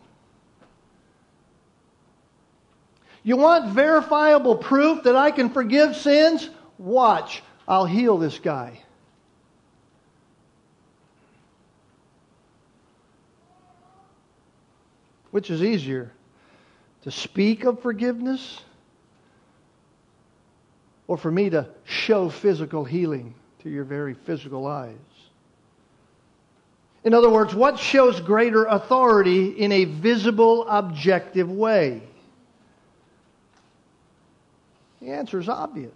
You 3.24 3.38
want 3.38 3.74
verifiable 3.74 4.56
proof 4.56 5.04
that 5.04 5.16
I 5.16 5.32
can 5.32 5.50
forgive 5.50 5.96
sins? 5.96 6.48
Watch, 6.78 7.42
I'll 7.68 7.88
heal 7.88 8.20
this 8.20 8.38
guy. 8.38 8.85
Which 15.36 15.50
is 15.50 15.62
easier? 15.62 16.14
To 17.02 17.12
speak 17.12 17.66
of 17.66 17.82
forgiveness 17.82 18.62
or 21.10 21.18
for 21.18 21.30
me 21.30 21.50
to 21.50 21.68
show 21.84 22.30
physical 22.30 22.86
healing 22.86 23.36
to 23.62 23.70
your 23.70 23.84
very 23.84 24.14
physical 24.14 24.66
eyes? 24.66 24.96
In 27.04 27.14
other 27.14 27.30
words, 27.30 27.54
what 27.54 27.78
shows 27.78 28.22
greater 28.22 28.64
authority 28.64 29.50
in 29.50 29.74
a 29.74 29.84
visible, 29.84 30.66
objective 30.70 31.52
way? 31.52 32.02
The 35.02 35.10
answer 35.12 35.38
is 35.38 35.50
obvious. 35.50 35.92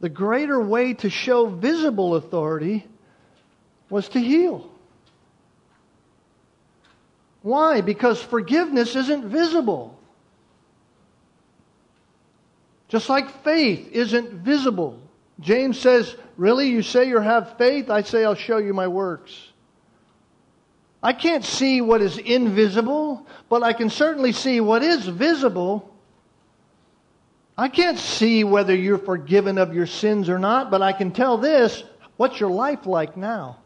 The 0.00 0.08
greater 0.08 0.58
way 0.62 0.94
to 0.94 1.10
show 1.10 1.44
visible 1.44 2.14
authority 2.14 2.86
was 3.90 4.08
to 4.08 4.18
heal. 4.18 4.71
Why? 7.42 7.80
Because 7.80 8.22
forgiveness 8.22 8.96
isn't 8.96 9.26
visible. 9.26 9.98
Just 12.88 13.08
like 13.08 13.42
faith 13.42 13.88
isn't 13.92 14.30
visible. 14.32 14.98
James 15.40 15.78
says, 15.78 16.16
Really? 16.36 16.68
You 16.68 16.82
say 16.82 17.08
you 17.08 17.18
have 17.18 17.56
faith? 17.58 17.90
I 17.90 18.02
say, 18.02 18.24
I'll 18.24 18.34
show 18.34 18.58
you 18.58 18.72
my 18.72 18.88
works. 18.88 19.48
I 21.02 21.12
can't 21.12 21.44
see 21.44 21.80
what 21.80 22.00
is 22.00 22.16
invisible, 22.18 23.26
but 23.48 23.62
I 23.62 23.72
can 23.72 23.90
certainly 23.90 24.32
see 24.32 24.60
what 24.60 24.82
is 24.82 25.06
visible. 25.06 25.92
I 27.58 27.68
can't 27.68 27.98
see 27.98 28.44
whether 28.44 28.74
you're 28.74 28.98
forgiven 28.98 29.58
of 29.58 29.74
your 29.74 29.86
sins 29.86 30.28
or 30.28 30.38
not, 30.38 30.70
but 30.70 30.80
I 30.80 30.92
can 30.92 31.10
tell 31.10 31.38
this 31.38 31.82
what's 32.16 32.38
your 32.38 32.50
life 32.50 32.86
like 32.86 33.16
now? 33.16 33.58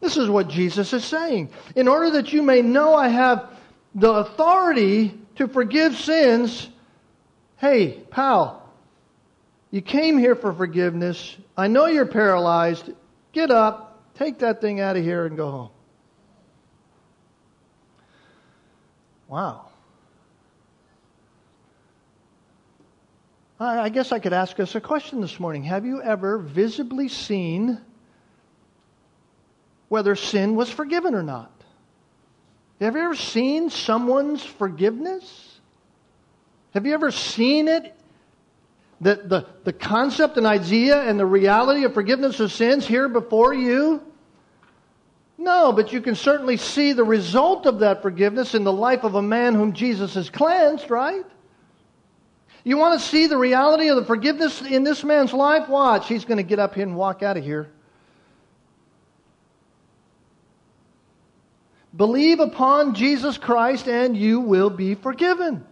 This 0.00 0.16
is 0.16 0.28
what 0.28 0.48
Jesus 0.48 0.92
is 0.92 1.04
saying. 1.04 1.50
In 1.74 1.88
order 1.88 2.10
that 2.12 2.32
you 2.32 2.42
may 2.42 2.62
know 2.62 2.94
I 2.94 3.08
have 3.08 3.50
the 3.94 4.10
authority 4.10 5.18
to 5.36 5.48
forgive 5.48 5.96
sins, 5.96 6.68
hey, 7.56 8.00
pal, 8.10 8.70
you 9.70 9.82
came 9.82 10.16
here 10.16 10.36
for 10.36 10.52
forgiveness. 10.52 11.36
I 11.56 11.66
know 11.66 11.86
you're 11.86 12.06
paralyzed. 12.06 12.90
Get 13.32 13.50
up, 13.50 14.14
take 14.14 14.38
that 14.38 14.60
thing 14.60 14.80
out 14.80 14.96
of 14.96 15.02
here, 15.02 15.26
and 15.26 15.36
go 15.36 15.50
home. 15.50 15.70
Wow. 19.28 19.64
I 23.60 23.88
guess 23.88 24.12
I 24.12 24.20
could 24.20 24.32
ask 24.32 24.60
us 24.60 24.76
a 24.76 24.80
question 24.80 25.20
this 25.20 25.40
morning. 25.40 25.64
Have 25.64 25.84
you 25.84 26.00
ever 26.00 26.38
visibly 26.38 27.08
seen 27.08 27.80
whether 29.88 30.14
sin 30.14 30.54
was 30.54 30.70
forgiven 30.70 31.14
or 31.14 31.22
not? 31.22 31.52
Have 32.80 32.94
you 32.94 33.02
ever 33.02 33.14
seen 33.14 33.70
someone's 33.70 34.44
forgiveness? 34.44 35.60
Have 36.74 36.86
you 36.86 36.94
ever 36.94 37.10
seen 37.10 37.68
it? 37.68 37.94
The, 39.00 39.14
the, 39.14 39.46
the 39.64 39.72
concept 39.72 40.36
and 40.36 40.46
idea 40.46 41.00
and 41.02 41.18
the 41.18 41.26
reality 41.26 41.84
of 41.84 41.94
forgiveness 41.94 42.40
of 42.40 42.52
sins 42.52 42.86
here 42.86 43.08
before 43.08 43.54
you? 43.54 44.02
No, 45.36 45.72
but 45.72 45.92
you 45.92 46.00
can 46.00 46.16
certainly 46.16 46.56
see 46.56 46.92
the 46.92 47.04
result 47.04 47.66
of 47.66 47.78
that 47.78 48.02
forgiveness 48.02 48.54
in 48.54 48.64
the 48.64 48.72
life 48.72 49.04
of 49.04 49.14
a 49.14 49.22
man 49.22 49.54
whom 49.54 49.72
Jesus 49.72 50.14
has 50.14 50.28
cleansed, 50.30 50.90
right? 50.90 51.24
You 52.64 52.76
want 52.76 53.00
to 53.00 53.06
see 53.06 53.28
the 53.28 53.36
reality 53.36 53.88
of 53.88 53.96
the 53.96 54.04
forgiveness 54.04 54.60
in 54.62 54.82
this 54.82 55.04
man's 55.04 55.32
life? 55.32 55.68
Watch. 55.68 56.08
He's 56.08 56.24
going 56.24 56.38
to 56.38 56.42
get 56.42 56.58
up 56.58 56.74
here 56.74 56.82
and 56.82 56.96
walk 56.96 57.22
out 57.22 57.36
of 57.36 57.44
here. 57.44 57.70
Believe 61.98 62.38
upon 62.38 62.94
Jesus 62.94 63.36
Christ 63.36 63.88
and 63.88 64.16
you 64.16 64.38
will 64.38 64.70
be 64.70 64.94
forgiven. 64.94 65.66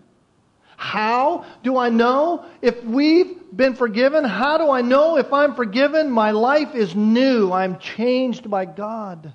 How 0.76 1.46
do 1.62 1.78
I 1.78 1.88
know 1.88 2.44
if 2.60 2.82
we've 2.82 3.38
been 3.56 3.76
forgiven? 3.76 4.24
How 4.24 4.58
do 4.58 4.68
I 4.68 4.82
know 4.82 5.18
if 5.18 5.32
I'm 5.32 5.54
forgiven? 5.54 6.10
My 6.10 6.32
life 6.32 6.74
is 6.74 6.96
new. 6.96 7.52
I'm 7.52 7.78
changed 7.78 8.50
by 8.50 8.64
God. 8.64 9.32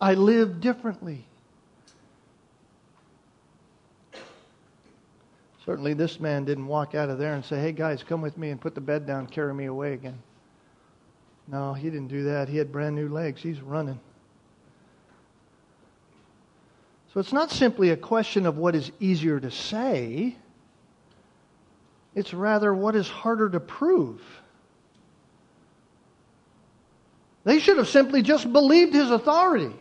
I 0.00 0.14
live 0.14 0.60
differently. 0.60 1.24
Certainly, 5.64 5.94
this 5.94 6.18
man 6.18 6.44
didn't 6.44 6.66
walk 6.66 6.96
out 6.96 7.10
of 7.10 7.18
there 7.18 7.34
and 7.34 7.44
say, 7.44 7.60
Hey, 7.60 7.72
guys, 7.72 8.02
come 8.02 8.22
with 8.22 8.36
me 8.36 8.50
and 8.50 8.60
put 8.60 8.74
the 8.74 8.80
bed 8.80 9.06
down, 9.06 9.28
carry 9.28 9.54
me 9.54 9.66
away 9.66 9.92
again. 9.92 10.18
No, 11.50 11.72
he 11.72 11.88
didn't 11.88 12.08
do 12.08 12.24
that. 12.24 12.48
He 12.48 12.58
had 12.58 12.70
brand 12.70 12.94
new 12.94 13.08
legs. 13.08 13.42
He's 13.42 13.60
running. 13.60 13.98
So 17.12 17.20
it's 17.20 17.32
not 17.32 17.50
simply 17.50 17.90
a 17.90 17.96
question 17.96 18.44
of 18.44 18.58
what 18.58 18.74
is 18.74 18.92
easier 19.00 19.40
to 19.40 19.50
say, 19.50 20.36
it's 22.14 22.34
rather 22.34 22.74
what 22.74 22.94
is 22.94 23.08
harder 23.08 23.48
to 23.48 23.60
prove. 23.60 24.20
They 27.44 27.60
should 27.60 27.78
have 27.78 27.88
simply 27.88 28.20
just 28.22 28.52
believed 28.52 28.92
his 28.92 29.10
authority. 29.10 29.74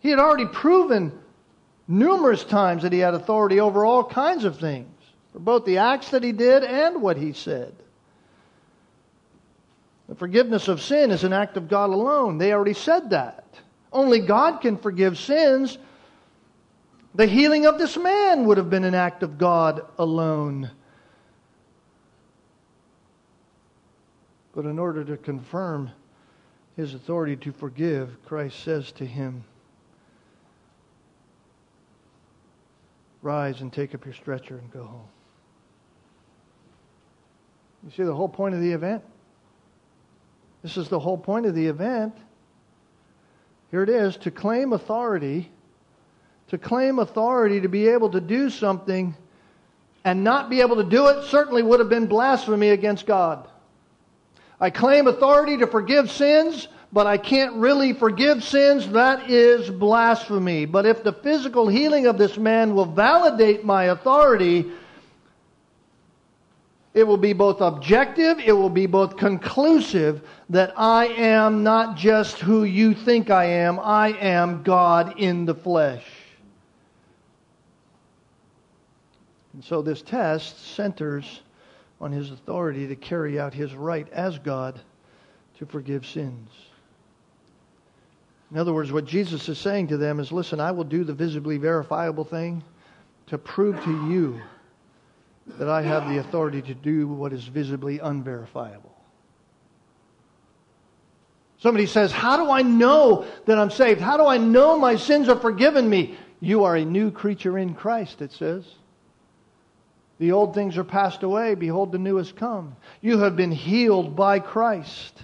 He 0.00 0.10
had 0.10 0.18
already 0.18 0.46
proven 0.46 1.12
numerous 1.86 2.42
times 2.42 2.82
that 2.82 2.92
he 2.92 2.98
had 2.98 3.14
authority 3.14 3.60
over 3.60 3.84
all 3.84 4.02
kinds 4.02 4.44
of 4.44 4.58
things 4.58 4.88
for 5.32 5.38
both 5.38 5.64
the 5.64 5.78
acts 5.78 6.10
that 6.10 6.24
he 6.24 6.32
did 6.32 6.64
and 6.64 7.00
what 7.00 7.16
he 7.16 7.32
said. 7.32 7.74
The 10.08 10.14
forgiveness 10.14 10.68
of 10.68 10.80
sin 10.80 11.10
is 11.10 11.22
an 11.22 11.34
act 11.34 11.56
of 11.56 11.68
God 11.68 11.90
alone. 11.90 12.38
They 12.38 12.52
already 12.52 12.72
said 12.72 13.10
that. 13.10 13.44
Only 13.92 14.20
God 14.20 14.60
can 14.60 14.78
forgive 14.78 15.18
sins. 15.18 15.76
The 17.14 17.26
healing 17.26 17.66
of 17.66 17.78
this 17.78 17.96
man 17.96 18.46
would 18.46 18.56
have 18.56 18.70
been 18.70 18.84
an 18.84 18.94
act 18.94 19.22
of 19.22 19.36
God 19.36 19.82
alone. 19.98 20.70
But 24.54 24.64
in 24.64 24.78
order 24.78 25.04
to 25.04 25.16
confirm 25.16 25.90
his 26.76 26.94
authority 26.94 27.36
to 27.36 27.52
forgive, 27.52 28.16
Christ 28.24 28.60
says 28.60 28.92
to 28.92 29.06
him, 29.06 29.44
Rise 33.20 33.60
and 33.60 33.72
take 33.72 33.94
up 33.94 34.04
your 34.04 34.14
stretcher 34.14 34.58
and 34.58 34.70
go 34.70 34.84
home. 34.84 35.08
You 37.84 37.90
see 37.90 38.04
the 38.04 38.14
whole 38.14 38.28
point 38.28 38.54
of 38.54 38.60
the 38.60 38.72
event? 38.72 39.02
This 40.62 40.76
is 40.76 40.88
the 40.88 40.98
whole 40.98 41.18
point 41.18 41.46
of 41.46 41.54
the 41.54 41.66
event. 41.66 42.14
Here 43.70 43.82
it 43.82 43.88
is 43.88 44.16
to 44.18 44.30
claim 44.30 44.72
authority, 44.72 45.50
to 46.48 46.58
claim 46.58 46.98
authority 46.98 47.60
to 47.60 47.68
be 47.68 47.88
able 47.88 48.10
to 48.10 48.20
do 48.20 48.50
something 48.50 49.14
and 50.04 50.24
not 50.24 50.48
be 50.48 50.60
able 50.60 50.76
to 50.76 50.84
do 50.84 51.08
it 51.08 51.24
certainly 51.24 51.62
would 51.62 51.80
have 51.80 51.88
been 51.88 52.06
blasphemy 52.06 52.70
against 52.70 53.06
God. 53.06 53.46
I 54.60 54.70
claim 54.70 55.06
authority 55.06 55.58
to 55.58 55.66
forgive 55.66 56.10
sins, 56.10 56.68
but 56.92 57.06
I 57.06 57.18
can't 57.18 57.54
really 57.56 57.92
forgive 57.92 58.42
sins. 58.42 58.88
That 58.88 59.30
is 59.30 59.70
blasphemy. 59.70 60.64
But 60.64 60.86
if 60.86 61.04
the 61.04 61.12
physical 61.12 61.68
healing 61.68 62.06
of 62.06 62.18
this 62.18 62.38
man 62.38 62.74
will 62.74 62.86
validate 62.86 63.64
my 63.64 63.84
authority, 63.84 64.72
it 66.98 67.06
will 67.06 67.16
be 67.16 67.32
both 67.32 67.60
objective, 67.60 68.40
it 68.40 68.50
will 68.50 68.68
be 68.68 68.86
both 68.86 69.16
conclusive 69.16 70.28
that 70.50 70.74
I 70.76 71.06
am 71.06 71.62
not 71.62 71.96
just 71.96 72.40
who 72.40 72.64
you 72.64 72.92
think 72.92 73.30
I 73.30 73.44
am, 73.44 73.78
I 73.78 74.08
am 74.14 74.64
God 74.64 75.14
in 75.16 75.44
the 75.44 75.54
flesh. 75.54 76.04
And 79.52 79.62
so 79.62 79.80
this 79.80 80.02
test 80.02 80.74
centers 80.74 81.42
on 82.00 82.10
his 82.10 82.32
authority 82.32 82.88
to 82.88 82.96
carry 82.96 83.38
out 83.38 83.54
his 83.54 83.74
right 83.74 84.08
as 84.12 84.40
God 84.40 84.80
to 85.58 85.66
forgive 85.66 86.04
sins. 86.04 86.50
In 88.50 88.58
other 88.58 88.72
words, 88.72 88.90
what 88.90 89.04
Jesus 89.04 89.48
is 89.48 89.58
saying 89.58 89.86
to 89.88 89.98
them 89.98 90.18
is 90.18 90.32
listen, 90.32 90.58
I 90.58 90.72
will 90.72 90.82
do 90.82 91.04
the 91.04 91.14
visibly 91.14 91.58
verifiable 91.58 92.24
thing 92.24 92.64
to 93.28 93.38
prove 93.38 93.80
to 93.84 94.08
you 94.08 94.40
that 95.58 95.68
I 95.68 95.82
have 95.82 96.08
the 96.08 96.18
authority 96.18 96.62
to 96.62 96.74
do 96.74 97.08
what 97.08 97.32
is 97.32 97.44
visibly 97.44 97.98
unverifiable. 97.98 98.94
Somebody 101.58 101.86
says, 101.86 102.12
How 102.12 102.36
do 102.36 102.50
I 102.50 102.62
know 102.62 103.26
that 103.46 103.58
I'm 103.58 103.70
saved? 103.70 104.00
How 104.00 104.16
do 104.16 104.26
I 104.26 104.38
know 104.38 104.78
my 104.78 104.96
sins 104.96 105.28
are 105.28 105.38
forgiven 105.38 105.88
me? 105.88 106.16
You 106.40 106.64
are 106.64 106.76
a 106.76 106.84
new 106.84 107.10
creature 107.10 107.58
in 107.58 107.74
Christ, 107.74 108.22
it 108.22 108.32
says. 108.32 108.64
The 110.18 110.32
old 110.32 110.54
things 110.54 110.76
are 110.76 110.84
passed 110.84 111.22
away. 111.22 111.54
Behold, 111.54 111.92
the 111.92 111.98
new 111.98 112.16
has 112.16 112.32
come. 112.32 112.76
You 113.00 113.18
have 113.20 113.36
been 113.36 113.52
healed 113.52 114.16
by 114.16 114.40
Christ. 114.40 115.14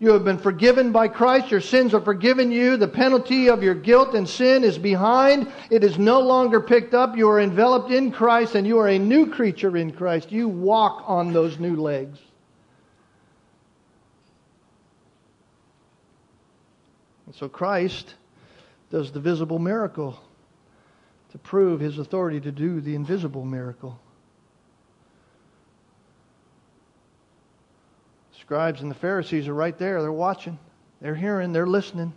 You 0.00 0.12
have 0.12 0.24
been 0.24 0.38
forgiven 0.38 0.92
by 0.92 1.08
Christ. 1.08 1.50
Your 1.50 1.60
sins 1.60 1.92
are 1.92 2.00
forgiven 2.00 2.50
you. 2.50 2.78
The 2.78 2.88
penalty 2.88 3.50
of 3.50 3.62
your 3.62 3.74
guilt 3.74 4.14
and 4.14 4.26
sin 4.26 4.64
is 4.64 4.78
behind. 4.78 5.52
It 5.70 5.84
is 5.84 5.98
no 5.98 6.20
longer 6.20 6.58
picked 6.58 6.94
up. 6.94 7.18
You 7.18 7.28
are 7.28 7.38
enveloped 7.38 7.90
in 7.90 8.10
Christ 8.10 8.54
and 8.54 8.66
you 8.66 8.78
are 8.78 8.88
a 8.88 8.98
new 8.98 9.26
creature 9.26 9.76
in 9.76 9.92
Christ. 9.92 10.32
You 10.32 10.48
walk 10.48 11.04
on 11.06 11.34
those 11.34 11.58
new 11.58 11.76
legs. 11.76 12.18
And 17.26 17.34
so 17.34 17.46
Christ 17.46 18.14
does 18.90 19.12
the 19.12 19.20
visible 19.20 19.58
miracle 19.58 20.18
to 21.32 21.38
prove 21.38 21.78
his 21.78 21.98
authority 21.98 22.40
to 22.40 22.50
do 22.50 22.80
the 22.80 22.94
invisible 22.94 23.44
miracle. 23.44 24.00
Scribes 28.50 28.82
and 28.82 28.90
the 28.90 28.96
Pharisees 28.96 29.46
are 29.46 29.54
right 29.54 29.78
there. 29.78 30.02
They're 30.02 30.10
watching, 30.10 30.58
they're 31.00 31.14
hearing, 31.14 31.52
they're 31.52 31.68
listening. 31.68 32.12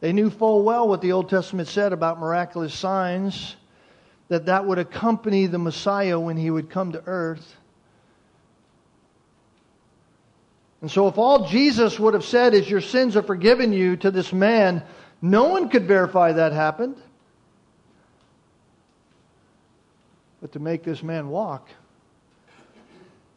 They 0.00 0.12
knew 0.12 0.28
full 0.28 0.64
well 0.64 0.88
what 0.88 1.00
the 1.00 1.12
Old 1.12 1.30
Testament 1.30 1.68
said 1.68 1.92
about 1.92 2.18
miraculous 2.18 2.74
signs, 2.74 3.54
that 4.26 4.46
that 4.46 4.66
would 4.66 4.80
accompany 4.80 5.46
the 5.46 5.60
Messiah 5.60 6.18
when 6.18 6.36
he 6.36 6.50
would 6.50 6.68
come 6.68 6.90
to 6.90 7.02
earth. 7.06 7.54
And 10.80 10.90
so, 10.90 11.06
if 11.06 11.16
all 11.16 11.46
Jesus 11.46 11.96
would 11.96 12.14
have 12.14 12.24
said 12.24 12.54
is, 12.54 12.68
Your 12.68 12.80
sins 12.80 13.16
are 13.16 13.22
forgiven 13.22 13.72
you 13.72 13.96
to 13.98 14.10
this 14.10 14.32
man, 14.32 14.82
no 15.22 15.44
one 15.44 15.68
could 15.68 15.86
verify 15.86 16.32
that 16.32 16.52
happened. 16.52 16.96
But 20.40 20.50
to 20.54 20.58
make 20.58 20.82
this 20.82 21.04
man 21.04 21.28
walk 21.28 21.68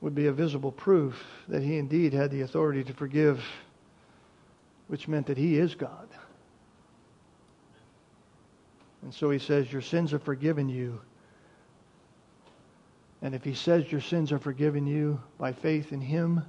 would 0.02 0.16
be 0.16 0.28
a 0.28 0.32
visible 0.32 0.72
proof 0.72 1.24
that 1.48 1.64
he 1.64 1.78
indeed 1.78 2.14
had 2.14 2.32
the 2.32 2.42
authority 2.42 2.84
to 2.84 2.94
forgive, 2.94 3.44
which 4.88 5.08
meant 5.08 5.28
that 5.28 5.38
he 5.38 5.58
is 5.58 5.76
God. 5.76 6.10
And 9.04 9.14
so 9.14 9.30
he 9.30 9.40
says, 9.40 9.72
Your 9.72 9.82
sins 9.82 10.12
are 10.14 10.20
forgiven 10.20 10.68
you. 10.68 11.00
And 13.22 13.36
if 13.36 13.44
he 13.44 13.54
says 13.54 13.92
your 13.92 14.02
sins 14.02 14.32
are 14.32 14.40
forgiven 14.40 14.88
you 14.88 15.22
by 15.38 15.54
faith 15.54 15.92
in 15.94 16.02
him, 16.02 16.44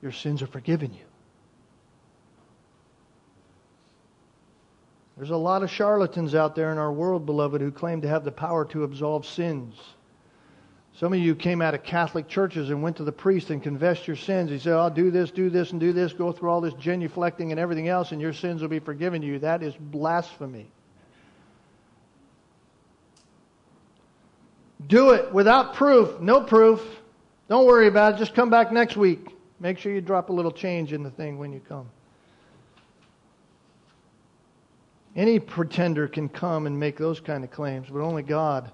your 0.00 0.12
sins 0.12 0.42
are 0.42 0.46
forgiven 0.46 0.92
you. 0.94 1.04
There's 5.16 5.30
a 5.30 5.36
lot 5.36 5.62
of 5.62 5.70
charlatans 5.70 6.34
out 6.34 6.54
there 6.54 6.72
in 6.72 6.78
our 6.78 6.92
world, 6.92 7.26
beloved, 7.26 7.60
who 7.60 7.70
claim 7.70 8.00
to 8.00 8.08
have 8.08 8.24
the 8.24 8.32
power 8.32 8.64
to 8.66 8.84
absolve 8.84 9.26
sins. 9.26 9.74
Some 10.94 11.12
of 11.12 11.18
you 11.18 11.34
came 11.34 11.62
out 11.62 11.74
of 11.74 11.82
Catholic 11.82 12.28
churches 12.28 12.70
and 12.70 12.82
went 12.82 12.96
to 12.96 13.04
the 13.04 13.12
priest 13.12 13.50
and 13.50 13.62
confessed 13.62 14.06
your 14.06 14.16
sins. 14.16 14.50
He 14.50 14.58
said, 14.58 14.74
I'll 14.74 14.90
do 14.90 15.10
this, 15.10 15.30
do 15.30 15.48
this, 15.48 15.70
and 15.70 15.80
do 15.80 15.92
this, 15.92 16.12
go 16.12 16.30
through 16.30 16.50
all 16.50 16.60
this 16.60 16.74
genuflecting 16.74 17.52
and 17.52 17.58
everything 17.58 17.88
else, 17.88 18.12
and 18.12 18.20
your 18.20 18.32
sins 18.32 18.60
will 18.60 18.68
be 18.68 18.80
forgiven 18.80 19.22
you. 19.22 19.38
That 19.38 19.62
is 19.62 19.74
blasphemy. 19.78 20.70
Do 24.86 25.10
it 25.10 25.32
without 25.32 25.74
proof, 25.74 26.20
no 26.20 26.42
proof. 26.42 26.82
Don't 27.48 27.66
worry 27.66 27.86
about 27.86 28.14
it. 28.14 28.18
Just 28.18 28.34
come 28.34 28.50
back 28.50 28.72
next 28.72 28.96
week. 28.96 29.36
Make 29.58 29.78
sure 29.78 29.92
you 29.92 30.00
drop 30.00 30.30
a 30.30 30.32
little 30.32 30.52
change 30.52 30.92
in 30.92 31.02
the 31.02 31.10
thing 31.10 31.38
when 31.38 31.52
you 31.52 31.60
come. 31.60 31.88
Any 35.16 35.38
pretender 35.38 36.08
can 36.08 36.28
come 36.28 36.66
and 36.66 36.78
make 36.78 36.96
those 36.96 37.20
kind 37.20 37.42
of 37.42 37.50
claims, 37.50 37.88
but 37.90 38.00
only 38.00 38.22
God, 38.22 38.70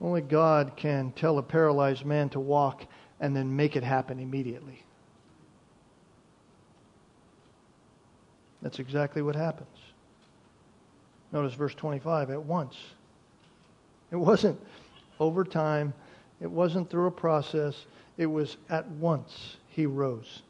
only 0.00 0.20
God 0.20 0.72
can 0.76 1.12
tell 1.12 1.38
a 1.38 1.42
paralyzed 1.42 2.04
man 2.04 2.28
to 2.30 2.40
walk 2.40 2.84
and 3.20 3.34
then 3.34 3.54
make 3.54 3.76
it 3.76 3.82
happen 3.82 4.20
immediately. 4.20 4.82
That's 8.62 8.78
exactly 8.78 9.22
what 9.22 9.36
happens. 9.36 9.68
Notice 11.32 11.54
verse 11.54 11.74
25 11.74 12.30
at 12.30 12.42
once. 12.42 12.76
It 14.10 14.16
wasn't 14.16 14.60
over 15.18 15.44
time, 15.44 15.94
it 16.40 16.50
wasn't 16.50 16.90
through 16.90 17.06
a 17.06 17.10
process, 17.10 17.86
it 18.18 18.26
was 18.26 18.56
at 18.68 18.88
once 18.92 19.56
he 19.68 19.86
rose. 19.86 20.42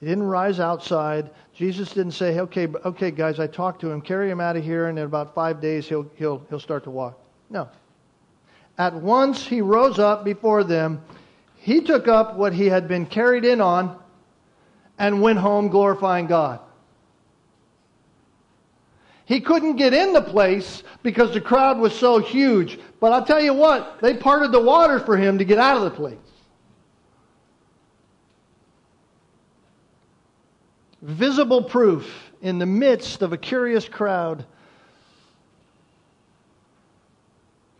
He 0.00 0.06
didn't 0.06 0.24
rise 0.24 0.60
outside. 0.60 1.30
Jesus 1.54 1.90
didn't 1.90 2.12
say, 2.12 2.38
okay, 2.40 2.66
okay, 2.84 3.10
guys, 3.10 3.40
I 3.40 3.46
talked 3.46 3.80
to 3.80 3.90
him. 3.90 4.00
Carry 4.00 4.30
him 4.30 4.40
out 4.40 4.56
of 4.56 4.64
here, 4.64 4.88
and 4.88 4.98
in 4.98 5.04
about 5.04 5.34
five 5.34 5.60
days 5.60 5.88
he'll, 5.88 6.10
he'll, 6.16 6.44
he'll 6.50 6.60
start 6.60 6.84
to 6.84 6.90
walk. 6.90 7.18
No. 7.50 7.68
At 8.76 8.94
once 8.94 9.46
he 9.46 9.60
rose 9.60 9.98
up 9.98 10.24
before 10.24 10.64
them. 10.64 11.00
He 11.56 11.80
took 11.80 12.08
up 12.08 12.36
what 12.36 12.52
he 12.52 12.66
had 12.66 12.88
been 12.88 13.06
carried 13.06 13.44
in 13.44 13.60
on 13.60 13.98
and 14.98 15.22
went 15.22 15.38
home 15.38 15.68
glorifying 15.68 16.26
God. 16.26 16.60
He 19.26 19.40
couldn't 19.40 19.76
get 19.76 19.94
in 19.94 20.12
the 20.12 20.20
place 20.20 20.82
because 21.02 21.32
the 21.32 21.40
crowd 21.40 21.78
was 21.78 21.98
so 21.98 22.18
huge. 22.18 22.78
But 23.00 23.12
I'll 23.12 23.24
tell 23.24 23.40
you 23.40 23.54
what, 23.54 24.00
they 24.02 24.14
parted 24.14 24.52
the 24.52 24.60
water 24.60 25.00
for 25.00 25.16
him 25.16 25.38
to 25.38 25.44
get 25.44 25.58
out 25.58 25.78
of 25.78 25.84
the 25.84 25.90
place. 25.90 26.18
visible 31.04 31.62
proof 31.62 32.32
in 32.40 32.58
the 32.58 32.66
midst 32.66 33.20
of 33.20 33.32
a 33.32 33.38
curious 33.38 33.88
crowd. 33.88 34.44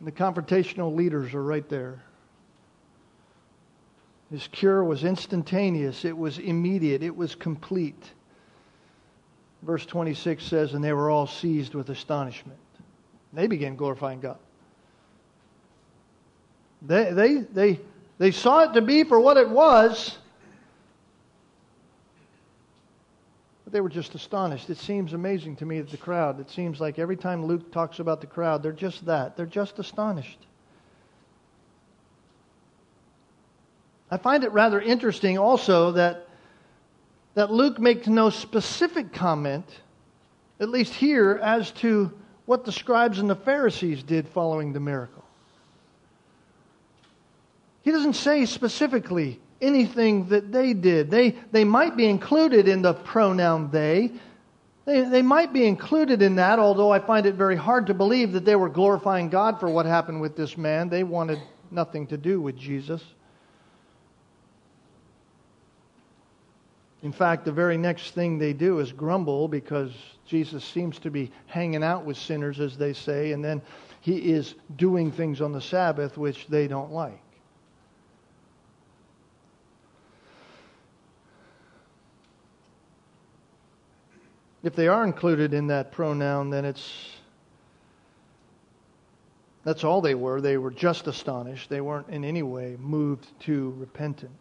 The 0.04 0.12
confrontational 0.12 0.94
leaders 0.94 1.32
are 1.32 1.42
right 1.42 1.66
there. 1.68 2.02
His 4.30 4.46
cure 4.48 4.84
was 4.84 5.04
instantaneous, 5.04 6.04
it 6.04 6.16
was 6.16 6.38
immediate, 6.38 7.02
it 7.02 7.16
was 7.16 7.34
complete. 7.34 8.12
Verse 9.62 9.86
26 9.86 10.44
says, 10.44 10.74
And 10.74 10.84
they 10.84 10.92
were 10.92 11.08
all 11.08 11.26
seized 11.26 11.74
with 11.74 11.88
astonishment. 11.88 12.58
They 13.32 13.46
began 13.46 13.76
glorifying 13.76 14.20
God. 14.20 14.38
They, 16.82 17.12
they, 17.12 17.36
they, 17.36 17.80
they 18.18 18.30
saw 18.30 18.64
it 18.64 18.74
to 18.74 18.82
be 18.82 19.04
for 19.04 19.18
what 19.18 19.38
it 19.38 19.48
was, 19.48 20.18
they 23.74 23.80
were 23.80 23.88
just 23.88 24.14
astonished. 24.14 24.70
It 24.70 24.78
seems 24.78 25.14
amazing 25.14 25.56
to 25.56 25.66
me 25.66 25.80
that 25.80 25.90
the 25.90 25.96
crowd, 25.96 26.38
it 26.38 26.48
seems 26.48 26.80
like 26.80 27.00
every 27.00 27.16
time 27.16 27.44
Luke 27.44 27.72
talks 27.72 27.98
about 27.98 28.20
the 28.20 28.26
crowd, 28.28 28.62
they're 28.62 28.70
just 28.70 29.04
that. 29.06 29.36
They're 29.36 29.46
just 29.46 29.80
astonished. 29.80 30.38
I 34.12 34.16
find 34.16 34.44
it 34.44 34.52
rather 34.52 34.80
interesting 34.80 35.38
also 35.38 35.90
that, 35.90 36.28
that 37.34 37.50
Luke 37.50 37.80
makes 37.80 38.06
no 38.06 38.30
specific 38.30 39.12
comment, 39.12 39.66
at 40.60 40.68
least 40.68 40.94
here, 40.94 41.40
as 41.42 41.72
to 41.72 42.12
what 42.46 42.64
the 42.64 42.70
scribes 42.70 43.18
and 43.18 43.28
the 43.28 43.34
Pharisees 43.34 44.04
did 44.04 44.28
following 44.28 44.72
the 44.72 44.78
miracle. 44.78 45.24
He 47.82 47.90
doesn't 47.90 48.14
say 48.14 48.46
specifically 48.46 49.40
anything 49.60 50.28
that 50.28 50.52
they 50.52 50.72
did. 50.72 51.10
They, 51.10 51.36
they 51.52 51.64
might 51.64 51.96
be 51.96 52.06
included 52.06 52.68
in 52.68 52.82
the 52.82 52.94
pronoun 52.94 53.70
they. 53.70 54.12
they. 54.84 55.02
They 55.02 55.22
might 55.22 55.52
be 55.52 55.66
included 55.66 56.22
in 56.22 56.36
that, 56.36 56.58
although 56.58 56.92
I 56.92 56.98
find 56.98 57.26
it 57.26 57.34
very 57.34 57.56
hard 57.56 57.86
to 57.86 57.94
believe 57.94 58.32
that 58.32 58.44
they 58.44 58.56
were 58.56 58.68
glorifying 58.68 59.28
God 59.28 59.60
for 59.60 59.68
what 59.68 59.86
happened 59.86 60.20
with 60.20 60.36
this 60.36 60.56
man. 60.56 60.88
They 60.88 61.04
wanted 61.04 61.38
nothing 61.70 62.06
to 62.08 62.16
do 62.16 62.40
with 62.40 62.56
Jesus. 62.56 63.02
In 67.02 67.12
fact, 67.12 67.44
the 67.44 67.52
very 67.52 67.76
next 67.76 68.14
thing 68.14 68.38
they 68.38 68.54
do 68.54 68.78
is 68.78 68.90
grumble 68.90 69.46
because 69.46 69.92
Jesus 70.26 70.64
seems 70.64 70.98
to 71.00 71.10
be 71.10 71.30
hanging 71.46 71.82
out 71.82 72.06
with 72.06 72.16
sinners, 72.16 72.60
as 72.60 72.78
they 72.78 72.94
say, 72.94 73.32
and 73.32 73.44
then 73.44 73.60
he 74.00 74.32
is 74.32 74.54
doing 74.76 75.12
things 75.12 75.42
on 75.42 75.52
the 75.52 75.60
Sabbath 75.60 76.16
which 76.16 76.46
they 76.46 76.66
don't 76.66 76.92
like. 76.92 77.20
If 84.64 84.74
they 84.74 84.88
are 84.88 85.04
included 85.04 85.52
in 85.52 85.66
that 85.66 85.92
pronoun, 85.92 86.48
then 86.48 86.64
it's 86.64 87.10
that's 89.62 89.84
all 89.84 90.00
they 90.00 90.14
were. 90.14 90.40
They 90.40 90.56
were 90.56 90.70
just 90.70 91.06
astonished. 91.06 91.68
They 91.68 91.82
weren't 91.82 92.08
in 92.08 92.24
any 92.24 92.42
way 92.42 92.76
moved 92.80 93.28
to 93.40 93.74
repentance. 93.78 94.32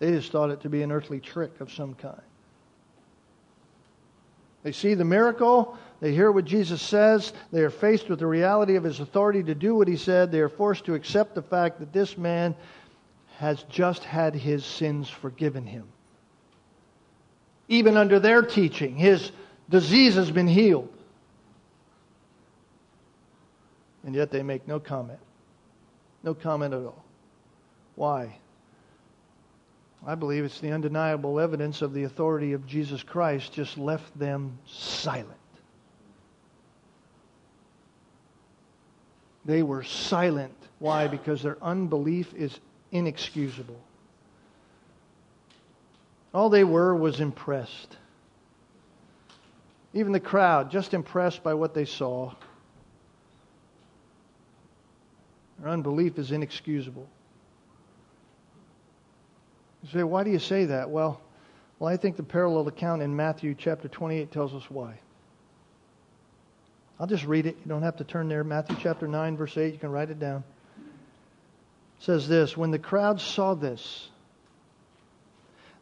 They 0.00 0.10
just 0.10 0.30
thought 0.30 0.50
it 0.50 0.60
to 0.62 0.68
be 0.68 0.82
an 0.82 0.92
earthly 0.92 1.20
trick 1.20 1.60
of 1.60 1.72
some 1.72 1.94
kind. 1.94 2.20
They 4.64 4.72
see 4.72 4.94
the 4.94 5.04
miracle. 5.04 5.78
They 6.00 6.12
hear 6.12 6.30
what 6.32 6.44
Jesus 6.44 6.82
says. 6.82 7.32
They 7.52 7.62
are 7.62 7.70
faced 7.70 8.08
with 8.08 8.18
the 8.18 8.26
reality 8.26 8.74
of 8.74 8.84
his 8.84 8.98
authority 8.98 9.42
to 9.44 9.54
do 9.54 9.74
what 9.74 9.88
he 9.88 9.96
said. 9.96 10.30
They 10.30 10.40
are 10.40 10.48
forced 10.48 10.84
to 10.86 10.94
accept 10.94 11.34
the 11.34 11.42
fact 11.42 11.78
that 11.78 11.92
this 11.92 12.18
man 12.18 12.56
has 13.38 13.64
just 13.64 14.02
had 14.02 14.34
his 14.34 14.64
sins 14.64 15.08
forgiven 15.08 15.64
him 15.64 15.88
even 17.68 17.96
under 17.96 18.18
their 18.18 18.42
teaching. 18.42 18.96
His 18.96 19.30
disease 19.68 20.14
has 20.14 20.30
been 20.30 20.48
healed. 20.48 20.92
And 24.04 24.14
yet 24.14 24.30
they 24.30 24.42
make 24.42 24.66
no 24.66 24.80
comment. 24.80 25.18
No 26.22 26.34
comment 26.34 26.72
at 26.74 26.80
all. 26.80 27.04
Why? 27.94 28.38
I 30.06 30.14
believe 30.14 30.44
it's 30.44 30.60
the 30.60 30.70
undeniable 30.70 31.40
evidence 31.40 31.82
of 31.82 31.92
the 31.92 32.04
authority 32.04 32.52
of 32.52 32.66
Jesus 32.66 33.02
Christ 33.02 33.52
just 33.52 33.76
left 33.76 34.18
them 34.18 34.58
silent. 34.66 35.34
They 39.44 39.62
were 39.62 39.82
silent. 39.82 40.54
Why? 40.78 41.08
Because 41.08 41.42
their 41.42 41.62
unbelief 41.62 42.32
is 42.34 42.58
inexcusable. 42.92 43.80
All 46.34 46.50
they 46.50 46.64
were 46.64 46.94
was 46.94 47.20
impressed. 47.20 47.96
Even 49.94 50.12
the 50.12 50.20
crowd, 50.20 50.70
just 50.70 50.92
impressed 50.92 51.42
by 51.42 51.54
what 51.54 51.74
they 51.74 51.84
saw. 51.84 52.32
Their 55.58 55.70
unbelief 55.70 56.18
is 56.18 56.30
inexcusable. 56.30 57.08
You 59.82 59.88
say, 59.90 60.02
why 60.02 60.24
do 60.24 60.30
you 60.30 60.38
say 60.38 60.66
that? 60.66 60.90
Well, 60.90 61.20
Well, 61.78 61.92
I 61.92 61.96
think 61.96 62.16
the 62.16 62.22
parallel 62.22 62.68
account 62.68 63.02
in 63.02 63.14
Matthew 63.14 63.54
chapter 63.56 63.88
28 63.88 64.30
tells 64.30 64.52
us 64.52 64.68
why. 64.68 64.98
I'll 67.00 67.06
just 67.06 67.24
read 67.24 67.46
it. 67.46 67.56
You 67.64 67.68
don't 67.68 67.82
have 67.82 67.96
to 67.98 68.04
turn 68.04 68.28
there. 68.28 68.42
Matthew 68.42 68.76
chapter 68.80 69.06
9, 69.06 69.36
verse 69.36 69.56
8. 69.56 69.72
You 69.72 69.78
can 69.78 69.90
write 69.90 70.10
it 70.10 70.18
down. 70.18 70.42
It 70.76 72.04
says 72.04 72.28
this 72.28 72.56
When 72.56 72.72
the 72.72 72.78
crowd 72.78 73.20
saw 73.20 73.54
this, 73.54 74.08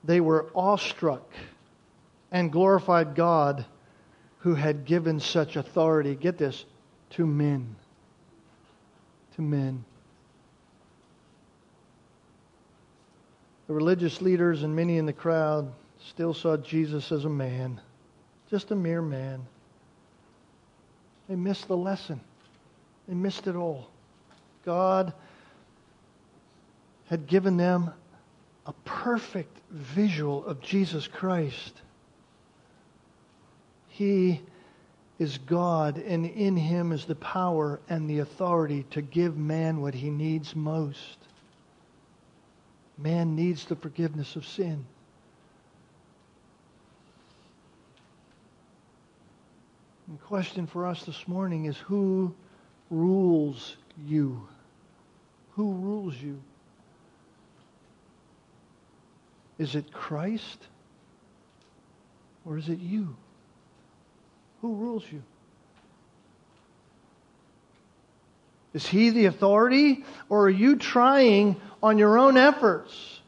they 0.05 0.21
were 0.21 0.51
awestruck 0.55 1.29
and 2.31 2.53
glorified 2.53 3.15
God 3.15 3.65
who 4.39 4.55
had 4.55 4.85
given 4.85 5.19
such 5.19 5.57
authority, 5.57 6.15
get 6.15 6.39
this, 6.39 6.65
to 7.11 7.27
men. 7.27 7.75
To 9.37 9.43
men. 9.43 9.85
The 13.67 13.75
religious 13.75 14.23
leaders 14.23 14.63
and 14.63 14.77
many 14.77 14.99
in 14.99 15.07
the 15.07 15.13
crowd 15.13 15.73
still 16.09 16.33
saw 16.33 16.57
Jesus 16.57 17.11
as 17.11 17.25
a 17.25 17.29
man, 17.29 17.81
just 18.49 18.71
a 18.71 18.77
mere 18.77 19.03
man. 19.03 19.45
They 21.29 21.35
missed 21.35 21.67
the 21.67 21.77
lesson, 21.77 22.21
they 23.09 23.15
missed 23.15 23.47
it 23.49 23.57
all. 23.57 23.89
God 24.65 25.13
had 27.07 27.27
given 27.27 27.57
them 27.57 27.93
a 28.67 28.73
perfect 28.85 29.57
visual 29.71 30.45
of 30.45 30.61
Jesus 30.61 31.07
Christ. 31.07 31.81
He 33.89 34.43
is 35.19 35.39
God, 35.39 35.99
and 35.99 36.27
in 36.27 36.57
him 36.57 36.93
is 36.93 37.07
the 37.07 37.15
power 37.15 37.81
and 37.89 38.11
the 38.11 38.19
authority 38.19 38.85
to 38.91 39.01
give 39.01 39.37
man 39.37 39.81
what 39.81 39.95
he 39.95 40.11
needs 40.11 40.55
most. 40.55 41.19
Man 42.99 43.35
needs 43.37 43.65
the 43.65 43.77
forgiveness 43.77 44.37
of 44.37 44.47
sin. 44.47 44.85
The 50.09 50.19
question 50.19 50.67
for 50.67 50.87
us 50.87 51.05
this 51.05 51.27
morning 51.27 51.65
is 51.65 51.77
who 51.79 52.35
rules 52.91 53.77
you? 54.05 54.47
Who 55.53 55.73
rules 55.73 56.17
you? 56.17 56.41
Is 59.59 59.75
it 59.75 59.93
Christ? 59.93 60.59
Or 62.45 62.59
is 62.59 62.69
it 62.69 62.79
you? 62.79 63.17
Who 64.61 64.75
rules 64.75 65.05
you? 65.11 65.23
Is 68.75 68.87
he 68.87 69.11
the 69.11 69.25
authority? 69.25 70.05
Or 70.29 70.47
are 70.47 70.51
you 70.51 70.77
trying 70.77 71.57
on 71.83 71.99
your 71.99 72.19
own 72.19 72.37
efforts 72.37 73.21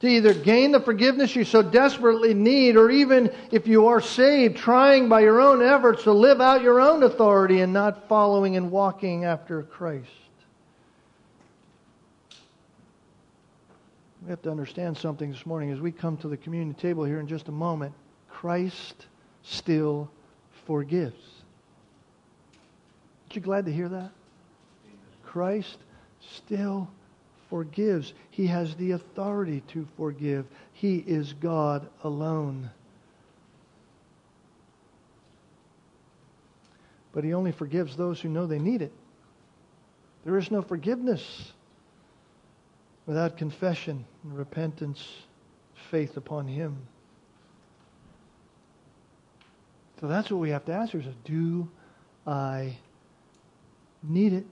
to 0.00 0.06
either 0.06 0.32
gain 0.32 0.72
the 0.72 0.80
forgiveness 0.80 1.36
you 1.36 1.44
so 1.44 1.62
desperately 1.62 2.32
need, 2.32 2.76
or 2.76 2.90
even 2.90 3.32
if 3.50 3.66
you 3.66 3.88
are 3.88 4.00
saved, 4.00 4.56
trying 4.56 5.08
by 5.08 5.20
your 5.20 5.40
own 5.40 5.62
efforts 5.62 6.04
to 6.04 6.12
live 6.12 6.40
out 6.40 6.62
your 6.62 6.80
own 6.80 7.02
authority 7.02 7.60
and 7.60 7.72
not 7.72 8.08
following 8.08 8.56
and 8.56 8.70
walking 8.70 9.24
after 9.24 9.62
Christ? 9.62 10.08
We 14.22 14.30
have 14.30 14.42
to 14.42 14.50
understand 14.50 14.98
something 14.98 15.30
this 15.30 15.46
morning 15.46 15.70
as 15.70 15.80
we 15.80 15.92
come 15.92 16.16
to 16.18 16.28
the 16.28 16.36
communion 16.36 16.74
table 16.74 17.04
here 17.04 17.20
in 17.20 17.26
just 17.26 17.48
a 17.48 17.52
moment. 17.52 17.94
Christ 18.28 19.06
still 19.42 20.10
forgives. 20.66 21.14
Aren't 23.24 23.36
you 23.36 23.40
glad 23.40 23.64
to 23.64 23.72
hear 23.72 23.88
that? 23.88 24.10
Christ 25.24 25.78
still 26.20 26.90
forgives. 27.48 28.12
He 28.30 28.46
has 28.48 28.74
the 28.74 28.92
authority 28.92 29.62
to 29.68 29.86
forgive. 29.96 30.46
He 30.72 30.98
is 30.98 31.32
God 31.32 31.88
alone. 32.02 32.70
But 37.12 37.24
He 37.24 37.32
only 37.32 37.52
forgives 37.52 37.96
those 37.96 38.20
who 38.20 38.28
know 38.28 38.46
they 38.46 38.58
need 38.58 38.82
it. 38.82 38.92
There 40.24 40.36
is 40.36 40.50
no 40.50 40.60
forgiveness 40.60 41.52
without 43.10 43.36
confession 43.36 44.04
and 44.22 44.38
repentance, 44.38 45.04
faith 45.90 46.16
upon 46.16 46.46
Him. 46.46 46.76
So 50.00 50.06
that's 50.06 50.30
what 50.30 50.38
we 50.38 50.50
have 50.50 50.64
to 50.66 50.72
ask 50.72 50.94
ourselves. 50.94 51.16
Do 51.24 51.68
I 52.24 52.76
need 54.04 54.32
it? 54.32 54.46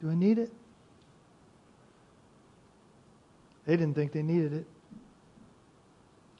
Do 0.00 0.10
I 0.10 0.14
need 0.14 0.38
it? 0.38 0.52
They 3.66 3.76
didn't 3.76 3.96
think 3.96 4.12
they 4.12 4.22
needed 4.22 4.52
it. 4.52 4.66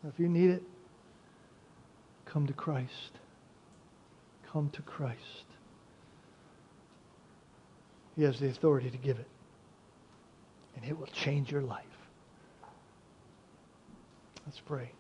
If 0.07 0.21
you 0.21 0.29
need 0.29 0.51
it, 0.51 0.63
come 2.25 2.47
to 2.47 2.53
Christ. 2.53 3.19
Come 4.53 4.71
to 4.75 4.83
Christ. 4.83 5.19
He 8.15 8.23
has 8.23 8.39
the 8.39 8.47
authority 8.47 8.91
to 8.91 8.97
give 8.97 9.19
it. 9.19 9.27
And 10.81 10.89
it 10.89 10.97
will 10.97 11.09
change 11.09 11.51
your 11.51 11.63
life. 11.63 11.85
Let's 14.47 14.61
pray. 14.61 14.93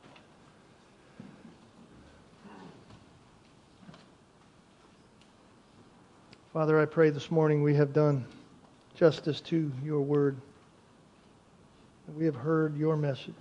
Father, 6.53 6.81
I 6.81 6.85
pray 6.85 7.11
this 7.11 7.31
morning 7.31 7.63
we 7.63 7.77
have 7.77 7.93
done 7.93 8.27
justice 8.97 9.41
to 9.43 9.71
your 9.85 10.01
word. 10.01 10.37
We 12.17 12.25
have 12.25 12.35
heard 12.35 12.77
your 12.77 12.97
message. 12.97 13.35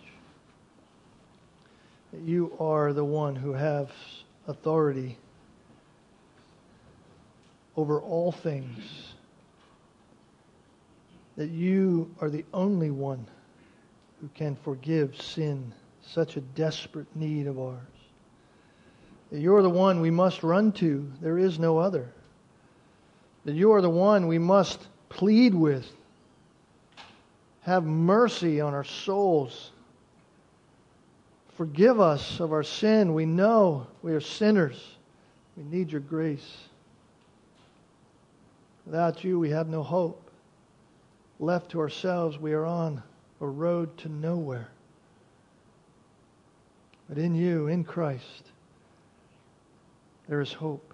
That 2.13 2.21
you 2.21 2.55
are 2.59 2.93
the 2.93 3.03
one 3.03 3.35
who 3.35 3.53
has 3.53 3.87
authority 4.47 5.17
over 7.75 7.99
all 7.99 8.31
things. 8.31 9.13
That 11.37 11.49
you 11.49 12.13
are 12.19 12.29
the 12.29 12.45
only 12.53 12.91
one 12.91 13.25
who 14.19 14.29
can 14.33 14.55
forgive 14.55 15.21
sin, 15.21 15.71
such 16.01 16.35
a 16.35 16.41
desperate 16.41 17.07
need 17.15 17.47
of 17.47 17.59
ours. 17.59 17.77
That 19.31 19.39
you're 19.39 19.61
the 19.61 19.69
one 19.69 20.01
we 20.01 20.09
must 20.09 20.43
run 20.43 20.71
to. 20.73 21.09
There 21.21 21.37
is 21.37 21.59
no 21.59 21.77
other. 21.77 22.11
That 23.45 23.53
you 23.53 23.71
are 23.73 23.81
the 23.81 23.89
one 23.89 24.27
we 24.27 24.39
must 24.39 24.87
plead 25.09 25.53
with 25.53 25.89
have 27.67 27.83
mercy 27.83 28.61
on 28.61 28.73
our 28.73 28.85
souls. 28.85 29.71
Forgive 31.57 31.99
us 31.99 32.39
of 32.39 32.53
our 32.53 32.63
sin. 32.63 33.13
We 33.13 33.25
know 33.25 33.87
we 34.01 34.13
are 34.13 34.21
sinners. 34.21 34.81
We 35.57 35.63
need 35.63 35.91
your 35.91 35.99
grace. 35.99 36.57
Without 38.85 39.21
you, 39.25 39.37
we 39.37 39.49
have 39.49 39.67
no 39.67 39.83
hope. 39.83 40.26
Left 41.39 41.71
to 41.71 41.79
ourselves, 41.79 42.37
we 42.37 42.53
are 42.53 42.65
on 42.65 43.03
a 43.41 43.45
road 43.45 43.95
to 43.99 44.09
nowhere. 44.09 44.69
But 47.07 47.17
in 47.17 47.35
you, 47.35 47.67
in 47.67 47.83
Christ, 47.83 48.51
there 50.27 50.41
is 50.41 50.51
hope. 50.51 50.93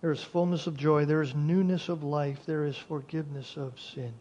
There 0.00 0.12
is 0.12 0.22
fullness 0.22 0.66
of 0.66 0.76
joy. 0.76 1.04
There 1.04 1.22
is 1.22 1.34
newness 1.34 1.88
of 1.88 2.02
life. 2.02 2.38
There 2.46 2.64
is 2.64 2.76
forgiveness 2.76 3.56
of 3.56 3.78
sin. 3.78 4.12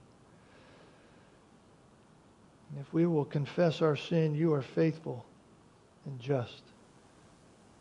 And 2.71 2.81
if 2.81 2.93
we 2.93 3.05
will 3.05 3.25
confess 3.25 3.81
our 3.81 3.95
sin, 3.95 4.35
you 4.35 4.53
are 4.53 4.61
faithful 4.61 5.25
and 6.05 6.19
just 6.19 6.63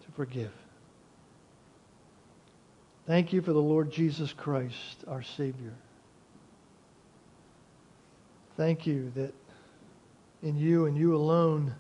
to 0.05 0.13
forgive. 0.13 0.53
Thank 3.07 3.33
you 3.33 3.43
for 3.43 3.53
the 3.53 3.63
Lord 3.63 3.91
Jesus 3.91 4.33
Christ, 4.33 5.05
our 5.07 5.23
Savior. 5.23 5.73
Thank 8.59 8.87
you 8.87 9.11
that 9.15 9.33
in 10.43 10.59
you 10.59 10.85
and 10.85 10.99
you 10.99 11.17
alone 11.17 11.75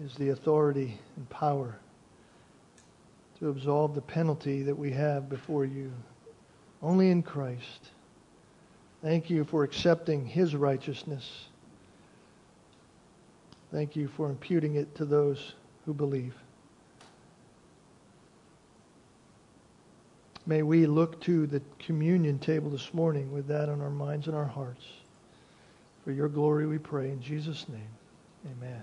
is 0.00 0.14
the 0.14 0.28
authority 0.28 0.96
and 1.16 1.28
power 1.28 1.76
to 3.40 3.48
absolve 3.48 3.96
the 3.96 4.00
penalty 4.00 4.62
that 4.62 4.78
we 4.78 4.92
have 4.92 5.28
before 5.28 5.64
you. 5.64 5.92
Only 6.80 7.10
in 7.10 7.24
Christ. 7.24 7.90
Thank 9.02 9.28
you 9.28 9.42
for 9.42 9.64
accepting 9.64 10.24
his 10.24 10.54
righteousness 10.54 11.48
Thank 13.72 13.96
you 13.96 14.08
for 14.08 14.30
imputing 14.30 14.76
it 14.76 14.94
to 14.94 15.04
those 15.04 15.54
who 15.84 15.92
believe. 15.92 16.34
May 20.46 20.62
we 20.62 20.86
look 20.86 21.20
to 21.22 21.46
the 21.46 21.60
communion 21.78 22.38
table 22.38 22.70
this 22.70 22.94
morning 22.94 23.32
with 23.32 23.48
that 23.48 23.68
on 23.68 23.80
our 23.80 23.90
minds 23.90 24.28
and 24.28 24.36
our 24.36 24.46
hearts. 24.46 24.86
For 26.06 26.12
your 26.12 26.28
glory 26.28 26.68
we 26.68 26.78
pray 26.78 27.10
in 27.10 27.20
Jesus' 27.20 27.66
name. 27.68 27.90
Amen. 28.46 28.80